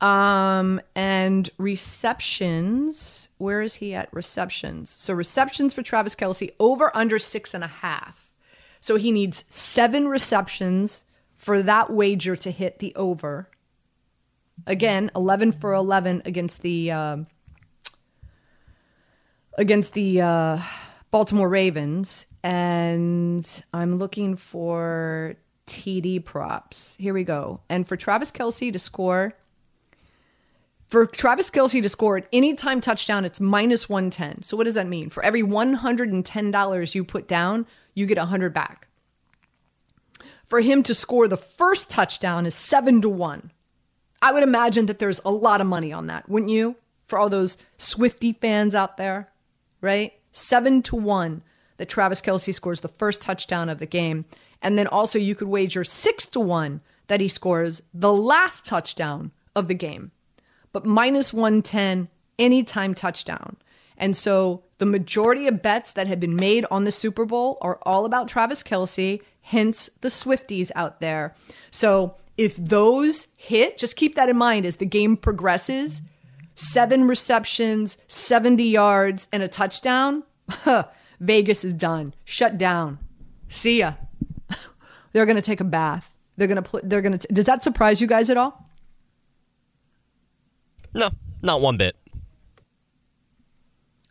Um, 0.00 0.80
and 0.94 1.50
receptions, 1.58 3.28
where 3.38 3.60
is 3.60 3.74
he 3.74 3.92
at 3.92 4.08
receptions? 4.12 4.90
So 4.90 5.14
receptions 5.14 5.74
for 5.74 5.82
Travis 5.82 6.14
Kelce 6.14 6.54
over 6.60 6.96
under 6.96 7.18
six 7.18 7.54
and 7.54 7.64
a 7.64 7.66
half. 7.66 8.30
So 8.80 8.94
he 8.94 9.10
needs 9.10 9.42
seven 9.50 10.06
receptions 10.06 11.02
for 11.34 11.60
that 11.64 11.90
wager 11.90 12.36
to 12.36 12.52
hit 12.52 12.78
the 12.78 12.94
over. 12.94 13.50
Again, 14.64 15.10
11 15.16 15.52
for 15.52 15.74
11 15.74 16.22
against 16.24 16.62
the 16.62 16.92
uh, 16.92 17.16
against 19.58 19.92
the 19.92 20.22
uh, 20.22 20.58
Baltimore 21.10 21.48
Ravens, 21.48 22.24
and 22.42 23.46
I'm 23.74 23.98
looking 23.98 24.36
for 24.36 25.34
TD 25.66 26.24
props. 26.24 26.96
Here 26.98 27.12
we 27.12 27.24
go. 27.24 27.60
And 27.68 27.86
for 27.86 27.96
Travis 27.96 28.32
Kelce 28.32 28.72
to 28.72 28.78
score, 28.78 29.34
for 30.86 31.04
Travis 31.04 31.50
Kelce 31.50 31.82
to 31.82 31.88
score 31.88 32.16
at 32.16 32.28
any 32.32 32.54
time 32.54 32.80
touchdown, 32.80 33.24
it's 33.26 33.40
minus 33.40 33.88
110. 33.88 34.42
So 34.42 34.56
what 34.56 34.64
does 34.64 34.74
that 34.74 34.86
mean? 34.86 35.10
For 35.10 35.22
every 35.22 35.42
$110 35.42 36.94
you 36.94 37.04
put 37.04 37.28
down, 37.28 37.66
you 37.94 38.06
get 38.06 38.16
100 38.16 38.54
back. 38.54 38.88
For 40.46 40.60
him 40.60 40.82
to 40.84 40.94
score 40.94 41.28
the 41.28 41.36
first 41.36 41.90
touchdown 41.90 42.46
is 42.46 42.54
7 42.54 43.02
to 43.02 43.08
1. 43.08 43.50
I 44.22 44.32
would 44.32 44.42
imagine 44.42 44.86
that 44.86 44.98
there's 44.98 45.20
a 45.24 45.30
lot 45.30 45.60
of 45.60 45.66
money 45.66 45.92
on 45.92 46.06
that, 46.06 46.28
wouldn't 46.28 46.50
you? 46.50 46.76
For 47.06 47.18
all 47.18 47.28
those 47.28 47.58
Swifty 47.76 48.32
fans 48.32 48.74
out 48.74 48.96
there, 48.96 49.28
right? 49.80 50.12
7 50.32 50.82
to 50.82 50.96
1 50.96 51.42
that 51.78 51.88
Travis 51.88 52.20
Kelce 52.20 52.54
scores 52.54 52.80
the 52.80 52.88
first 52.88 53.22
touchdown 53.22 53.68
of 53.68 53.78
the 53.78 53.86
game. 53.86 54.24
And 54.62 54.76
then 54.78 54.86
also 54.86 55.18
you 55.18 55.34
could 55.34 55.48
wager 55.48 55.84
6 55.84 56.26
to 56.26 56.40
1 56.40 56.80
that 57.06 57.20
he 57.20 57.28
scores 57.28 57.82
the 57.94 58.12
last 58.12 58.64
touchdown 58.64 59.30
of 59.54 59.68
the 59.68 59.74
game. 59.74 60.10
But 60.72 60.84
minus 60.84 61.32
110 61.32 62.08
anytime 62.38 62.94
touchdown. 62.94 63.56
And 63.96 64.16
so 64.16 64.62
the 64.78 64.86
majority 64.86 65.48
of 65.48 65.62
bets 65.62 65.92
that 65.92 66.06
have 66.06 66.20
been 66.20 66.36
made 66.36 66.64
on 66.70 66.84
the 66.84 66.92
Super 66.92 67.24
Bowl 67.24 67.58
are 67.60 67.78
all 67.82 68.04
about 68.04 68.28
Travis 68.28 68.62
Kelce, 68.62 69.20
hence 69.40 69.90
the 70.00 70.08
Swifties 70.08 70.70
out 70.76 71.00
there. 71.00 71.34
So 71.70 72.14
if 72.36 72.56
those 72.56 73.26
hit, 73.36 73.76
just 73.76 73.96
keep 73.96 74.14
that 74.14 74.28
in 74.28 74.36
mind 74.36 74.64
as 74.64 74.76
the 74.76 74.86
game 74.86 75.16
progresses. 75.16 76.00
Seven 76.58 77.06
receptions, 77.06 77.98
70 78.08 78.64
yards, 78.64 79.28
and 79.32 79.44
a 79.44 79.48
touchdown. 79.48 80.24
Vegas 81.20 81.64
is 81.64 81.72
done. 81.72 82.14
Shut 82.24 82.58
down. 82.58 82.98
See 83.48 83.78
ya. 83.78 83.94
they're 85.12 85.24
going 85.24 85.36
to 85.36 85.42
take 85.42 85.60
a 85.60 85.64
bath. 85.64 86.12
They're 86.36 86.48
going 86.48 86.56
to 86.56 86.68
put, 86.68 86.88
they're 86.88 87.00
going 87.00 87.16
to, 87.16 87.28
does 87.32 87.44
that 87.44 87.62
surprise 87.62 88.00
you 88.00 88.08
guys 88.08 88.28
at 88.28 88.36
all? 88.36 88.68
No, 90.92 91.10
not 91.42 91.60
one 91.60 91.76
bit 91.76 91.94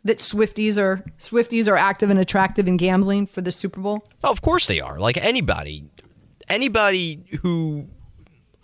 that 0.04 0.18
Swifties 0.18 0.78
are 0.78 1.04
Swifties 1.18 1.68
are 1.68 1.76
active 1.76 2.08
and 2.08 2.18
attractive 2.18 2.66
in 2.66 2.78
gambling 2.78 3.26
for 3.26 3.42
the 3.42 3.52
Super 3.52 3.80
Bowl? 3.80 4.08
Oh, 4.24 4.30
of 4.30 4.40
course 4.40 4.64
they 4.64 4.80
are. 4.80 4.98
Like 4.98 5.18
anybody, 5.18 5.84
anybody 6.48 7.24
who 7.42 7.86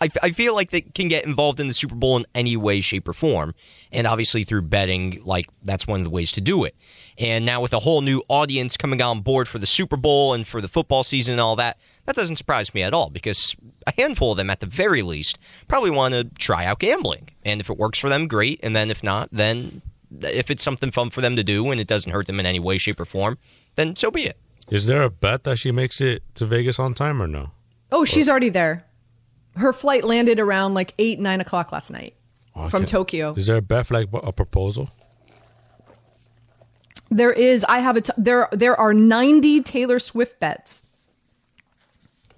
I, 0.01 0.09
I 0.21 0.31
feel 0.31 0.53
like 0.53 0.71
they 0.71 0.81
can 0.81 1.07
get 1.07 1.25
involved 1.25 1.59
in 1.59 1.67
the 1.67 1.73
Super 1.73 1.95
Bowl 1.95 2.17
in 2.17 2.25
any 2.35 2.57
way, 2.57 2.81
shape, 2.81 3.07
or 3.07 3.13
form, 3.13 3.55
and 3.91 4.05
obviously 4.05 4.43
through 4.43 4.63
betting, 4.63 5.21
like 5.23 5.47
that's 5.63 5.87
one 5.87 6.01
of 6.01 6.03
the 6.03 6.09
ways 6.09 6.31
to 6.33 6.41
do 6.41 6.65
it. 6.65 6.75
And 7.17 7.45
now 7.45 7.61
with 7.61 7.73
a 7.73 7.79
whole 7.79 8.01
new 8.01 8.21
audience 8.27 8.75
coming 8.75 9.01
on 9.01 9.21
board 9.21 9.47
for 9.47 9.57
the 9.57 9.65
Super 9.65 9.95
Bowl 9.95 10.33
and 10.33 10.45
for 10.45 10.59
the 10.59 10.67
football 10.67 11.03
season 11.03 11.33
and 11.33 11.41
all 11.41 11.55
that, 11.55 11.77
that 12.05 12.15
doesn't 12.15 12.35
surprise 12.35 12.73
me 12.73 12.83
at 12.83 12.93
all 12.93 13.09
because 13.09 13.55
a 13.87 13.93
handful 13.93 14.31
of 14.31 14.37
them, 14.37 14.49
at 14.49 14.59
the 14.59 14.65
very 14.65 15.01
least, 15.01 15.39
probably 15.67 15.91
want 15.91 16.13
to 16.13 16.25
try 16.37 16.65
out 16.65 16.79
gambling. 16.79 17.29
And 17.43 17.61
if 17.61 17.69
it 17.69 17.77
works 17.77 17.97
for 17.97 18.09
them, 18.09 18.27
great. 18.27 18.59
And 18.61 18.75
then 18.75 18.91
if 18.91 19.01
not, 19.01 19.29
then 19.31 19.81
if 20.21 20.51
it's 20.51 20.63
something 20.63 20.91
fun 20.91 21.09
for 21.09 21.21
them 21.21 21.37
to 21.37 21.43
do 21.43 21.71
and 21.71 21.79
it 21.79 21.87
doesn't 21.87 22.11
hurt 22.11 22.27
them 22.27 22.39
in 22.39 22.45
any 22.45 22.59
way, 22.59 22.77
shape, 22.77 22.99
or 22.99 23.05
form, 23.05 23.37
then 23.75 23.95
so 23.95 24.11
be 24.11 24.25
it. 24.25 24.37
Is 24.69 24.87
there 24.87 25.03
a 25.03 25.09
bet 25.09 25.43
that 25.43 25.57
she 25.57 25.71
makes 25.71 26.01
it 26.01 26.23
to 26.35 26.45
Vegas 26.45 26.79
on 26.79 26.93
time 26.93 27.21
or 27.21 27.27
no? 27.27 27.51
Oh, 27.91 28.03
she's 28.03 28.27
already 28.27 28.49
there. 28.49 28.85
Her 29.55 29.73
flight 29.73 30.03
landed 30.03 30.39
around 30.39 30.73
like 30.73 30.93
eight, 30.99 31.19
nine 31.19 31.41
o'clock 31.41 31.71
last 31.71 31.91
night 31.91 32.13
okay. 32.55 32.69
from 32.69 32.85
Tokyo. 32.85 33.33
Is 33.35 33.47
there 33.47 33.57
a 33.57 33.61
bet 33.61 33.87
for 33.87 33.93
like 33.93 34.09
a 34.11 34.33
proposal? 34.33 34.89
There 37.09 37.31
is. 37.31 37.63
I 37.65 37.79
have 37.79 37.97
a. 37.97 38.01
T- 38.01 38.13
there. 38.17 38.49
There 38.51 38.77
are 38.79 38.93
ninety 38.93 39.61
Taylor 39.61 39.99
Swift 39.99 40.39
bets. 40.39 40.83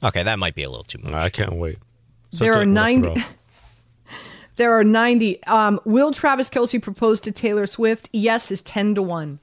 Okay, 0.04 0.22
that 0.24 0.38
might 0.38 0.54
be 0.54 0.64
a 0.64 0.70
little 0.70 0.84
too 0.84 1.00
much. 1.00 1.14
I 1.14 1.30
can't 1.30 1.54
wait. 1.54 1.80
Such 2.32 2.40
there 2.40 2.54
are 2.56 2.66
ninety. 2.66 3.16
There 4.58 4.74
are 4.78 4.84
90. 4.84 5.44
Um, 5.44 5.80
will 5.86 6.12
Travis 6.12 6.50
Kelce 6.50 6.82
propose 6.82 7.22
to 7.22 7.32
Taylor 7.32 7.68
Swift? 7.68 8.10
Yes, 8.12 8.50
is 8.50 8.62
10 8.64 8.96
to 8.96 9.04
1. 9.04 9.40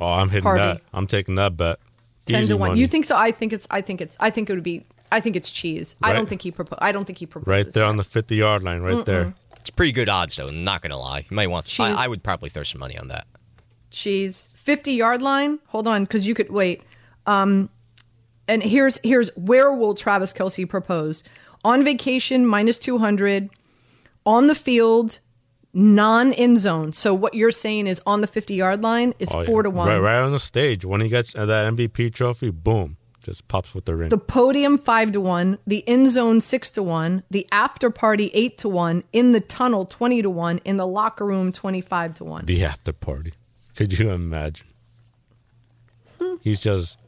Oh, 0.00 0.06
I'm 0.06 0.28
hitting 0.28 0.42
Harvey. 0.42 0.60
that. 0.60 0.82
I'm 0.92 1.06
taking 1.06 1.36
that 1.36 1.56
bet. 1.56 1.78
ten 2.26 2.42
Easy 2.42 2.52
to 2.52 2.56
one. 2.56 2.70
money. 2.70 2.80
You 2.80 2.86
think 2.86 3.04
so? 3.04 3.16
I 3.16 3.32
think 3.32 3.52
it's. 3.52 3.66
I 3.70 3.80
think 3.80 4.00
it's. 4.00 4.16
I 4.20 4.30
think 4.30 4.48
it 4.48 4.54
would 4.54 4.62
be. 4.62 4.86
I 5.12 5.20
think 5.20 5.36
it's 5.36 5.50
cheese. 5.50 5.96
I 6.02 6.12
don't 6.12 6.28
think 6.28 6.42
he 6.42 6.50
propose. 6.50 6.78
I 6.80 6.92
don't 6.92 7.04
think 7.04 7.18
he 7.18 7.26
proposes. 7.26 7.48
right 7.48 7.72
there 7.74 7.82
that. 7.84 7.88
on 7.88 7.96
the 7.96 8.04
50 8.04 8.36
yard 8.36 8.62
line, 8.62 8.80
right 8.82 9.04
there. 9.04 9.34
It's 9.58 9.70
pretty 9.70 9.92
good 9.92 10.08
odds, 10.08 10.36
though. 10.36 10.46
Not 10.46 10.80
gonna 10.82 10.98
lie, 10.98 11.26
you 11.28 11.34
might 11.34 11.48
want. 11.48 11.66
Cheese. 11.66 11.80
I, 11.96 12.04
I 12.04 12.08
would 12.08 12.22
probably 12.22 12.48
throw 12.48 12.62
some 12.62 12.78
money 12.80 12.96
on 12.96 13.08
that. 13.08 13.26
cheese. 13.90 14.48
Fifty 14.54 14.92
yard 14.92 15.20
line. 15.22 15.58
Hold 15.68 15.86
on, 15.88 16.04
because 16.04 16.26
you 16.26 16.34
could 16.34 16.50
wait. 16.50 16.82
Um, 17.26 17.68
and 18.48 18.62
here's 18.62 18.98
here's 19.02 19.28
where 19.36 19.72
will 19.72 19.94
Travis 19.94 20.32
Kelce 20.32 20.68
propose? 20.68 21.22
On 21.64 21.84
vacation, 21.84 22.46
minus 22.46 22.78
two 22.78 22.98
hundred. 22.98 23.50
On 24.24 24.46
the 24.46 24.54
field, 24.54 25.18
non 25.74 26.32
end 26.34 26.58
zone. 26.58 26.92
So 26.92 27.12
what 27.14 27.34
you're 27.34 27.50
saying 27.50 27.86
is 27.86 28.00
on 28.06 28.20
the 28.22 28.26
fifty 28.26 28.54
yard 28.54 28.82
line 28.82 29.12
is 29.18 29.30
Oh, 29.32 29.40
yeah. 29.40 29.46
four 29.46 29.62
to 29.62 29.70
one. 29.70 29.88
Right, 29.88 29.98
right 29.98 30.20
on 30.22 30.32
the 30.32 30.38
stage. 30.38 30.84
When 30.84 31.00
he 31.00 31.08
gets 31.08 31.32
that 31.34 31.48
MVP 31.48 32.14
trophy, 32.14 32.50
boom, 32.50 32.96
just 33.22 33.46
pops 33.48 33.74
with 33.74 33.84
the 33.84 33.94
ring. 33.94 34.08
The 34.08 34.18
podium 34.18 34.78
five 34.78 35.12
to 35.12 35.20
one, 35.20 35.58
the 35.66 35.86
end 35.88 36.08
zone 36.08 36.40
six 36.40 36.70
to 36.72 36.82
one, 36.82 37.22
the 37.30 37.46
after 37.52 37.90
party 37.90 38.30
eight 38.34 38.58
to 38.58 38.68
one, 38.68 39.04
in 39.12 39.32
the 39.32 39.40
tunnel 39.40 39.84
twenty 39.84 40.22
to 40.22 40.30
one, 40.30 40.58
in 40.64 40.76
the 40.76 40.86
locker 40.86 41.26
room 41.26 41.52
twenty 41.52 41.80
five 41.80 42.14
to 42.14 42.24
one. 42.24 42.46
the 42.46 42.64
after 42.64 42.92
party. 42.92 43.32
Could 43.76 43.98
you 43.98 44.10
imagine? 44.10 44.66
Hmm. 46.18 46.34
He's 46.40 46.60
just 46.60 46.98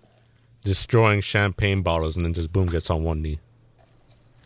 destroying 0.64 1.21
champagne 1.21 1.83
bottles 1.83 2.16
and 2.16 2.25
then 2.25 2.35
just 2.35 2.52
boom 2.52 2.69
gets 2.69 2.88
on 2.90 3.04
one 3.04 3.21
knee. 3.23 3.40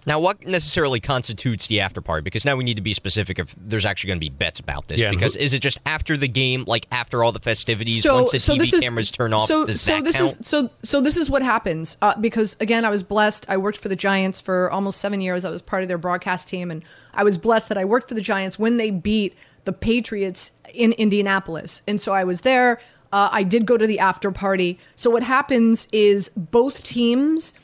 Now, 0.06 0.20
what 0.20 0.46
necessarily 0.46 1.00
constitutes 1.00 1.66
the 1.66 1.80
after 1.80 2.00
party? 2.00 2.22
Because 2.22 2.44
now 2.44 2.54
we 2.54 2.62
need 2.62 2.76
to 2.76 2.80
be 2.82 2.94
specific 2.94 3.40
if 3.40 3.54
there's 3.58 3.84
actually 3.84 4.08
going 4.08 4.18
to 4.20 4.24
be 4.24 4.30
bets 4.30 4.60
about 4.60 4.86
this. 4.86 5.00
Yeah, 5.00 5.10
because 5.10 5.34
who- 5.34 5.40
is 5.40 5.52
it 5.52 5.58
just 5.58 5.78
after 5.84 6.16
the 6.16 6.28
game, 6.28 6.62
like 6.66 6.86
after 6.92 7.24
all 7.24 7.32
the 7.32 7.40
festivities, 7.40 8.04
so, 8.04 8.14
once 8.14 8.30
the 8.30 8.38
so 8.38 8.54
TV 8.54 8.58
this 8.60 8.72
is, 8.74 8.80
cameras 8.82 9.10
turn 9.10 9.32
off, 9.32 9.48
So, 9.48 9.66
does 9.66 9.80
so 9.80 9.96
that 9.96 10.04
this 10.04 10.16
count? 10.16 10.40
is 10.40 10.46
so 10.46 10.70
so 10.84 11.00
this 11.00 11.16
is 11.16 11.28
what 11.28 11.42
happens 11.42 11.96
uh, 12.02 12.14
because 12.20 12.56
again, 12.60 12.84
I 12.84 12.90
was 12.90 13.02
blessed. 13.02 13.46
I 13.48 13.56
worked 13.56 13.78
for 13.78 13.88
the 13.88 13.96
Giants 13.96 14.40
for 14.40 14.70
almost 14.70 15.00
seven 15.00 15.20
years. 15.20 15.44
I 15.44 15.50
was 15.50 15.60
part 15.60 15.82
of 15.82 15.88
their 15.88 15.98
broadcast 15.98 16.46
team, 16.46 16.70
and 16.70 16.84
I 17.12 17.24
was 17.24 17.36
blessed 17.36 17.68
that 17.68 17.76
I 17.78 17.84
worked 17.84 18.08
for 18.08 18.14
the 18.14 18.20
Giants 18.20 18.58
when 18.60 18.76
they 18.76 18.92
beat 18.92 19.34
the 19.64 19.72
Patriots 19.72 20.52
in 20.72 20.92
Indianapolis, 20.92 21.82
and 21.88 22.00
so 22.00 22.12
I 22.12 22.22
was 22.22 22.42
there. 22.42 22.80
Uh, 23.12 23.28
I 23.32 23.42
did 23.42 23.66
go 23.66 23.76
to 23.76 23.86
the 23.86 23.98
after 23.98 24.30
party. 24.30 24.78
So 24.94 25.10
what 25.10 25.22
happens 25.24 25.88
is 25.92 26.28
both 26.36 26.82
teams 26.84 27.54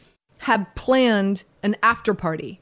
have 0.43 0.67
planned 0.75 1.45
an 1.63 1.77
after 1.83 2.15
party. 2.15 2.61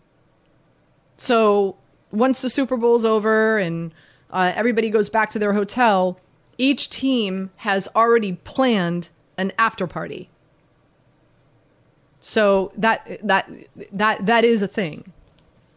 So 1.17 1.77
once 2.13 2.43
the 2.43 2.51
Super 2.51 2.77
Bowl's 2.77 3.07
over 3.07 3.57
and 3.57 3.93
uh, 4.31 4.53
everybody 4.55 4.91
goes 4.91 5.09
back 5.09 5.31
to 5.31 5.39
their 5.39 5.55
hotel, 5.55 6.21
each 6.59 6.91
team 6.91 7.51
has 7.57 7.89
already 7.97 8.35
planned 8.45 9.09
an 9.39 9.53
after 9.59 9.87
party. 9.87 10.29
So 12.21 12.71
that 12.77 13.19
that 13.23 13.51
that 13.93 14.27
that 14.27 14.45
is 14.45 14.61
a 14.61 14.69
thing. 14.69 15.11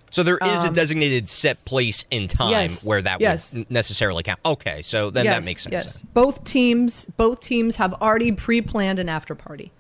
so 0.09 0.23
there 0.23 0.37
is 0.45 0.65
a 0.65 0.71
designated 0.71 1.29
set 1.29 1.63
place 1.63 2.03
in 2.11 2.27
time 2.27 2.47
um, 2.47 2.51
yes, 2.51 2.83
where 2.83 3.01
that 3.01 3.21
yes. 3.21 3.53
would 3.53 3.71
necessarily 3.71 4.23
count. 4.23 4.41
Okay, 4.45 4.81
so 4.81 5.09
then 5.09 5.23
yes, 5.23 5.35
that 5.35 5.45
makes 5.45 5.63
sense. 5.63 5.71
Yes, 5.71 6.01
both 6.13 6.43
teams 6.43 7.05
both 7.15 7.39
teams 7.39 7.77
have 7.77 7.93
already 8.01 8.33
pre-planned 8.33 8.99
an 8.99 9.07
after 9.07 9.35
party. 9.35 9.71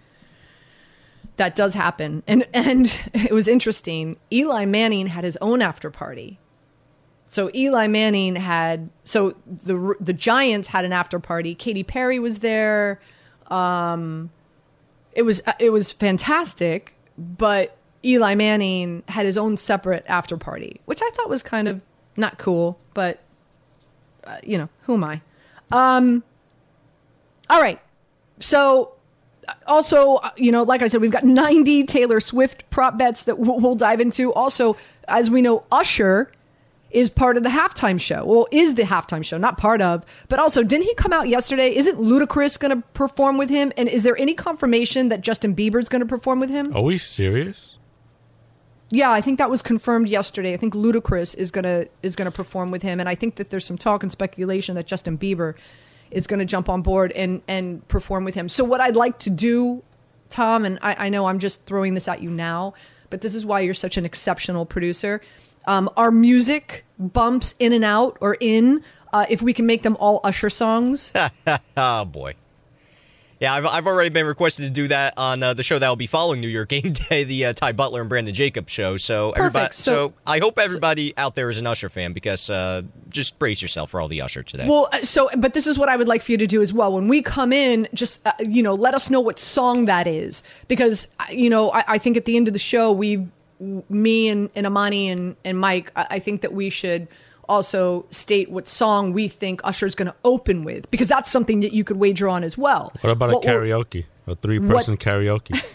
That 1.37 1.55
does 1.55 1.73
happen, 1.73 2.23
and 2.27 2.47
and 2.53 2.99
it 3.13 3.33
was 3.33 3.47
interesting. 3.47 4.17
Eli 4.31 4.65
Manning 4.65 5.07
had 5.07 5.23
his 5.23 5.37
own 5.37 5.61
after 5.61 5.89
party. 5.89 6.39
So 7.27 7.49
Eli 7.55 7.87
Manning 7.87 8.35
had 8.35 8.89
so 9.03 9.35
the 9.47 9.95
the 9.99 10.13
Giants 10.13 10.67
had 10.67 10.85
an 10.85 10.93
after 10.93 11.19
party. 11.19 11.55
Katy 11.55 11.83
Perry 11.83 12.19
was 12.19 12.39
there. 12.39 12.99
Um, 13.47 14.29
it 15.13 15.23
was 15.23 15.41
it 15.59 15.71
was 15.71 15.91
fantastic, 15.91 16.93
but 17.17 17.77
Eli 18.05 18.35
Manning 18.35 19.03
had 19.07 19.25
his 19.25 19.37
own 19.37 19.57
separate 19.57 20.03
after 20.07 20.37
party, 20.37 20.81
which 20.85 21.01
I 21.01 21.09
thought 21.11 21.29
was 21.29 21.41
kind 21.41 21.67
of 21.67 21.81
not 22.17 22.37
cool, 22.37 22.77
but 22.93 23.21
uh, 24.25 24.37
you 24.43 24.57
know, 24.57 24.69
who 24.83 24.93
am 24.93 25.03
I? 25.03 25.21
Um 25.71 26.23
all 27.49 27.61
right. 27.61 27.79
So 28.39 28.92
also, 29.67 30.19
you 30.35 30.51
know, 30.51 30.63
like 30.63 30.81
I 30.81 30.87
said, 30.87 31.01
we've 31.01 31.11
got 31.11 31.23
90 31.23 31.83
Taylor 31.83 32.19
Swift 32.19 32.69
prop 32.69 32.97
bets 32.97 33.23
that 33.23 33.39
we'll, 33.39 33.59
we'll 33.59 33.75
dive 33.75 33.99
into. 33.99 34.33
Also, 34.33 34.77
as 35.07 35.29
we 35.29 35.41
know, 35.41 35.63
Usher 35.71 36.31
is 36.91 37.09
part 37.09 37.37
of 37.37 37.43
the 37.43 37.49
halftime 37.49 37.99
show. 37.99 38.23
Well, 38.23 38.47
is 38.51 38.75
the 38.75 38.83
halftime 38.83 39.25
show, 39.25 39.37
not 39.37 39.57
part 39.57 39.81
of. 39.81 40.05
But 40.29 40.39
also, 40.39 40.63
didn't 40.63 40.85
he 40.85 40.93
come 40.93 41.11
out 41.11 41.27
yesterday? 41.27 41.75
Isn't 41.75 41.99
Ludacris 41.99 42.59
going 42.59 42.75
to 42.79 42.87
perform 42.93 43.37
with 43.37 43.49
him? 43.49 43.73
And 43.77 43.89
is 43.89 44.03
there 44.03 44.17
any 44.17 44.33
confirmation 44.33 45.09
that 45.09 45.21
Justin 45.21 45.55
Bieber's 45.55 45.89
going 45.89 46.01
to 46.01 46.05
perform 46.05 46.39
with 46.39 46.49
him? 46.49 46.67
Are 46.75 46.83
we 46.83 46.97
serious? 46.97 47.77
Yeah, 48.91 49.11
I 49.11 49.21
think 49.21 49.39
that 49.39 49.49
was 49.49 49.63
confirmed 49.63 50.07
yesterday. 50.07 50.53
I 50.53 50.57
think 50.57 50.75
Ludacris 50.75 51.35
is 51.35 51.49
gonna 51.49 51.87
is 52.03 52.15
gonna 52.15 52.29
perform 52.29 52.69
with 52.69 52.83
him, 52.83 52.99
and 52.99 53.09
I 53.09 53.15
think 53.15 53.37
that 53.37 53.49
there's 53.49 53.65
some 53.65 53.77
talk 53.77 54.03
and 54.03 54.11
speculation 54.11 54.75
that 54.75 54.85
Justin 54.85 55.17
Bieber 55.17 55.55
is 56.13 56.27
gonna 56.27 56.45
jump 56.45 56.69
on 56.69 56.81
board 56.81 57.11
and 57.11 57.41
and 57.47 57.85
perform 57.87 58.23
with 58.23 58.35
him. 58.35 58.47
So 58.49 58.63
what 58.63 58.81
I'd 58.81 58.95
like 58.95 59.19
to 59.19 59.29
do, 59.29 59.83
Tom, 60.29 60.65
and 60.65 60.79
I, 60.81 61.05
I 61.05 61.09
know 61.09 61.25
I'm 61.25 61.39
just 61.39 61.65
throwing 61.65 61.93
this 61.93 62.07
at 62.07 62.21
you 62.21 62.29
now, 62.29 62.73
but 63.09 63.21
this 63.21 63.35
is 63.35 63.45
why 63.45 63.59
you're 63.61 63.73
such 63.73 63.97
an 63.97 64.05
exceptional 64.05 64.65
producer. 64.65 65.21
Um, 65.65 65.89
our 65.97 66.11
music 66.11 66.85
bumps 66.99 67.55
in 67.59 67.73
and 67.73 67.85
out 67.85 68.17
or 68.21 68.37
in. 68.39 68.83
Uh, 69.13 69.27
if 69.29 69.43
we 69.43 69.53
can 69.53 69.67
make 69.67 69.83
them 69.83 69.95
all 69.99 70.19
Usher 70.23 70.49
songs, 70.49 71.13
Oh 71.77 72.05
boy. 72.05 72.33
Yeah, 73.43 73.55
I've, 73.55 73.65
I've 73.65 73.87
already 73.87 74.09
been 74.09 74.25
requested 74.25 74.63
to 74.63 74.69
do 74.69 74.87
that 74.87 75.15
on 75.17 75.43
uh, 75.43 75.53
the 75.53 75.63
show 75.63 75.77
that 75.77 75.89
will 75.89 75.97
be 75.97 76.07
following 76.07 76.39
New 76.39 76.47
York 76.47 76.69
Game 76.69 76.93
Day, 77.09 77.25
the 77.25 77.47
uh, 77.47 77.53
Ty 77.53 77.73
Butler 77.73 77.99
and 77.99 78.07
Brandon 78.07 78.33
Jacobs 78.33 78.71
show. 78.71 78.95
So 78.95 79.33
everybody, 79.33 79.65
Perfect. 79.65 79.75
so, 79.75 79.91
So- 79.91 80.13
I 80.25 80.39
hope 80.39 80.57
everybody 80.57 81.13
out 81.17 81.35
there 81.35 81.49
is 81.49 81.57
an 81.57 81.67
Usher 81.67 81.89
fan 81.89 82.13
because 82.13 82.49
uh, 82.49 82.83
just 83.09 83.37
brace 83.39 83.61
yourself 83.61 83.89
for 83.89 83.99
all 83.99 84.07
the 84.07 84.21
Usher 84.21 84.43
today. 84.43 84.65
Well, 84.65 84.87
uh, 84.93 84.99
so 84.99 85.29
but 85.37 85.53
this 85.53 85.67
is 85.67 85.77
what 85.77 85.89
I 85.89 85.97
would 85.97 86.07
like 86.07 86.21
for 86.23 86.31
you 86.31 86.37
to 86.37 86.47
do 86.47 86.61
as 86.61 86.71
well. 86.71 86.93
When 86.93 87.09
we 87.09 87.21
come 87.21 87.51
in, 87.51 87.89
just 87.93 88.25
uh, 88.25 88.31
you 88.39 88.63
know, 88.63 88.75
let 88.75 88.95
us 88.95 89.09
know 89.09 89.19
what 89.19 89.39
song 89.39 89.87
that 89.87 90.07
is 90.07 90.41
because 90.69 91.09
uh, 91.19 91.25
you 91.29 91.49
know 91.49 91.69
I, 91.71 91.83
I 91.85 91.97
think 91.97 92.15
at 92.15 92.23
the 92.23 92.37
end 92.37 92.47
of 92.47 92.53
the 92.53 92.59
show, 92.59 92.93
we, 92.93 93.27
me 93.59 94.29
and, 94.29 94.51
and 94.55 94.65
Amani 94.65 95.09
and 95.09 95.35
and 95.43 95.59
Mike, 95.59 95.91
I, 95.97 96.07
I 96.11 96.19
think 96.19 96.43
that 96.43 96.53
we 96.53 96.69
should 96.69 97.09
also 97.49 98.05
state 98.09 98.49
what 98.49 98.67
song 98.67 99.13
we 99.13 99.27
think 99.27 99.61
Usher's 99.63 99.95
going 99.95 100.07
to 100.07 100.15
open 100.23 100.63
with 100.63 100.89
because 100.91 101.07
that's 101.07 101.31
something 101.31 101.61
that 101.61 101.73
you 101.73 101.83
could 101.83 101.97
wager 101.97 102.27
on 102.27 102.43
as 102.43 102.57
well. 102.57 102.91
What 103.01 103.11
about 103.11 103.33
What- 103.33 103.45
a 103.45 103.47
karaoke? 103.47 104.05
A 104.25 104.35
three 104.35 104.59
person 104.59 104.95
karaoke? 104.95 105.61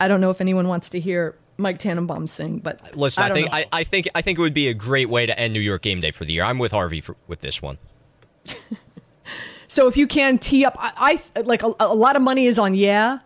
I 0.00 0.08
don't 0.08 0.20
know 0.20 0.30
if 0.30 0.40
anyone 0.40 0.66
wants 0.66 0.90
to 0.90 1.00
hear 1.00 1.36
Mike 1.58 1.78
Tannenbaum 1.78 2.26
sing, 2.26 2.58
but 2.58 2.96
Listen, 2.96 3.22
I, 3.22 3.28
don't 3.28 3.36
think 3.36 3.52
know. 3.52 3.58
I, 3.58 3.66
I 3.72 3.84
think 3.84 4.08
I 4.14 4.22
think 4.22 4.38
it 4.38 4.42
would 4.42 4.54
be 4.54 4.68
a 4.68 4.74
great 4.74 5.08
way 5.08 5.26
to 5.26 5.38
end 5.38 5.52
New 5.52 5.60
York 5.60 5.82
Game 5.82 6.00
Day 6.00 6.10
for 6.10 6.24
the 6.24 6.32
year. 6.32 6.42
I'm 6.42 6.58
with 6.58 6.72
Harvey 6.72 7.00
for, 7.00 7.16
with 7.28 7.40
this 7.40 7.62
one. 7.62 7.78
So 9.70 9.86
if 9.86 9.96
you 9.96 10.08
can 10.08 10.38
tee 10.38 10.64
up, 10.64 10.76
I, 10.76 11.22
I 11.36 11.40
like 11.42 11.62
a, 11.62 11.72
a 11.78 11.94
lot 11.94 12.16
of 12.16 12.22
money 12.22 12.46
is 12.46 12.58
on 12.58 12.74
yeah, 12.74 13.20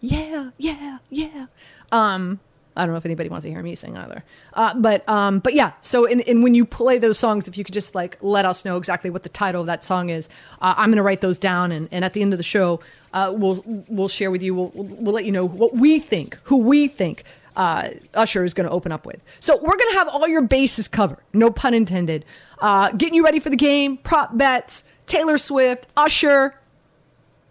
yeah, 0.00 0.48
yeah, 0.56 0.96
yeah. 1.10 1.46
Um, 1.92 2.40
I 2.76 2.82
don't 2.86 2.92
know 2.92 2.98
if 2.98 3.04
anybody 3.04 3.28
wants 3.28 3.44
to 3.44 3.50
hear 3.50 3.62
me 3.62 3.74
sing 3.74 3.96
either. 3.96 4.22
Uh, 4.54 4.74
but 4.74 5.08
um, 5.08 5.40
but 5.40 5.54
yeah. 5.54 5.72
So 5.80 6.04
in, 6.04 6.20
in 6.20 6.42
when 6.42 6.54
you 6.54 6.64
play 6.64 6.98
those 6.98 7.18
songs, 7.18 7.48
if 7.48 7.58
you 7.58 7.64
could 7.64 7.74
just 7.74 7.94
like 7.94 8.16
let 8.20 8.44
us 8.44 8.64
know 8.64 8.76
exactly 8.76 9.10
what 9.10 9.22
the 9.22 9.28
title 9.28 9.60
of 9.60 9.66
that 9.66 9.84
song 9.84 10.10
is, 10.10 10.28
uh, 10.60 10.74
I'm 10.76 10.90
gonna 10.90 11.02
write 11.02 11.20
those 11.20 11.38
down, 11.38 11.72
and, 11.72 11.88
and 11.90 12.04
at 12.04 12.12
the 12.12 12.22
end 12.22 12.32
of 12.32 12.38
the 12.38 12.44
show, 12.44 12.80
uh, 13.12 13.32
we'll 13.34 13.62
we'll 13.88 14.08
share 14.08 14.30
with 14.30 14.42
you. 14.42 14.54
We'll, 14.54 14.72
we'll 14.74 14.86
we'll 14.86 15.14
let 15.14 15.24
you 15.24 15.32
know 15.32 15.46
what 15.46 15.74
we 15.74 15.98
think, 15.98 16.38
who 16.44 16.58
we 16.58 16.88
think 16.88 17.24
uh, 17.56 17.90
Usher 18.14 18.44
is 18.44 18.54
going 18.54 18.66
to 18.66 18.72
open 18.72 18.92
up 18.92 19.06
with. 19.06 19.20
So 19.40 19.56
we're 19.56 19.76
going 19.76 19.90
to 19.90 19.98
have 19.98 20.08
all 20.08 20.26
your 20.28 20.42
bases 20.42 20.88
covered, 20.88 21.18
no 21.32 21.50
pun 21.50 21.74
intended. 21.74 22.24
Uh, 22.60 22.90
getting 22.92 23.14
you 23.14 23.24
ready 23.24 23.40
for 23.40 23.50
the 23.50 23.56
game, 23.56 23.96
prop 23.96 24.36
bets, 24.36 24.84
Taylor 25.06 25.38
Swift, 25.38 25.86
Usher, 25.96 26.54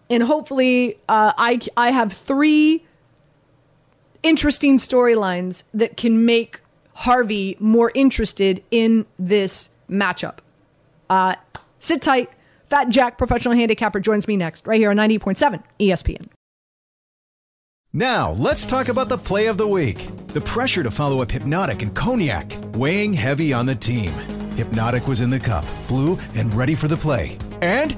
and 0.10 0.24
hopefully 0.24 0.98
uh, 1.08 1.34
I 1.38 1.60
I 1.78 1.92
have 1.92 2.14
three 2.14 2.86
interesting 4.24 4.78
storylines 4.78 5.64
that 5.74 5.98
can 5.98 6.26
make 6.26 6.62
Harvey 6.94 7.56
more 7.60 7.92
interested 7.94 8.64
in 8.72 9.06
this 9.18 9.70
matchup. 9.90 10.40
Uh, 11.10 11.36
sit 11.80 12.02
tight. 12.02 12.30
Fat 12.70 12.90
Jack, 12.90 13.18
professional 13.18 13.56
handicapper, 13.56 14.00
joins 14.00 14.28
me 14.28 14.38
next, 14.38 14.68
right 14.68 14.80
here 14.80 14.92
on 14.92 14.98
90.7 14.98 15.64
ESPN. 15.80 16.28
Now, 17.92 18.34
let's 18.34 18.68
talk 18.68 18.88
about 18.88 19.10
the 19.10 19.18
play 19.18 19.48
of 19.48 19.58
the 19.58 19.68
week. 19.68 20.08
The 20.28 20.42
pressure 20.42 20.84
to 20.84 20.92
follow 20.92 21.24
up 21.24 21.30
Hpnotiq 21.30 21.82
and 21.82 21.96
Cognac, 21.96 22.54
weighing 22.76 23.14
heavy 23.14 23.52
on 23.52 23.66
the 23.66 23.74
team. 23.74 24.12
Hpnotiq 24.58 25.08
was 25.08 25.22
in 25.22 25.32
the 25.32 25.40
cup, 25.40 25.66
blue, 25.88 26.20
and 26.36 26.54
ready 26.54 26.76
for 26.76 26.88
the 26.88 26.98
play. 26.98 27.36
And 27.62 27.98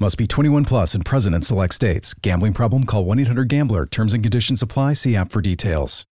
Must 0.00 0.16
be 0.16 0.28
21 0.28 0.64
plus 0.64 0.94
and 0.94 1.04
present 1.04 1.34
in 1.34 1.42
select 1.42 1.74
states. 1.74 2.14
Gambling 2.14 2.52
problem? 2.54 2.84
Call 2.84 3.04
1 3.04 3.18
800 3.18 3.48
GAMBLER. 3.48 3.86
Terms 3.86 4.12
and 4.12 4.22
conditions 4.22 4.62
apply. 4.62 4.92
See 4.92 5.16
app 5.16 5.32
for 5.32 5.42
details. 5.42 6.04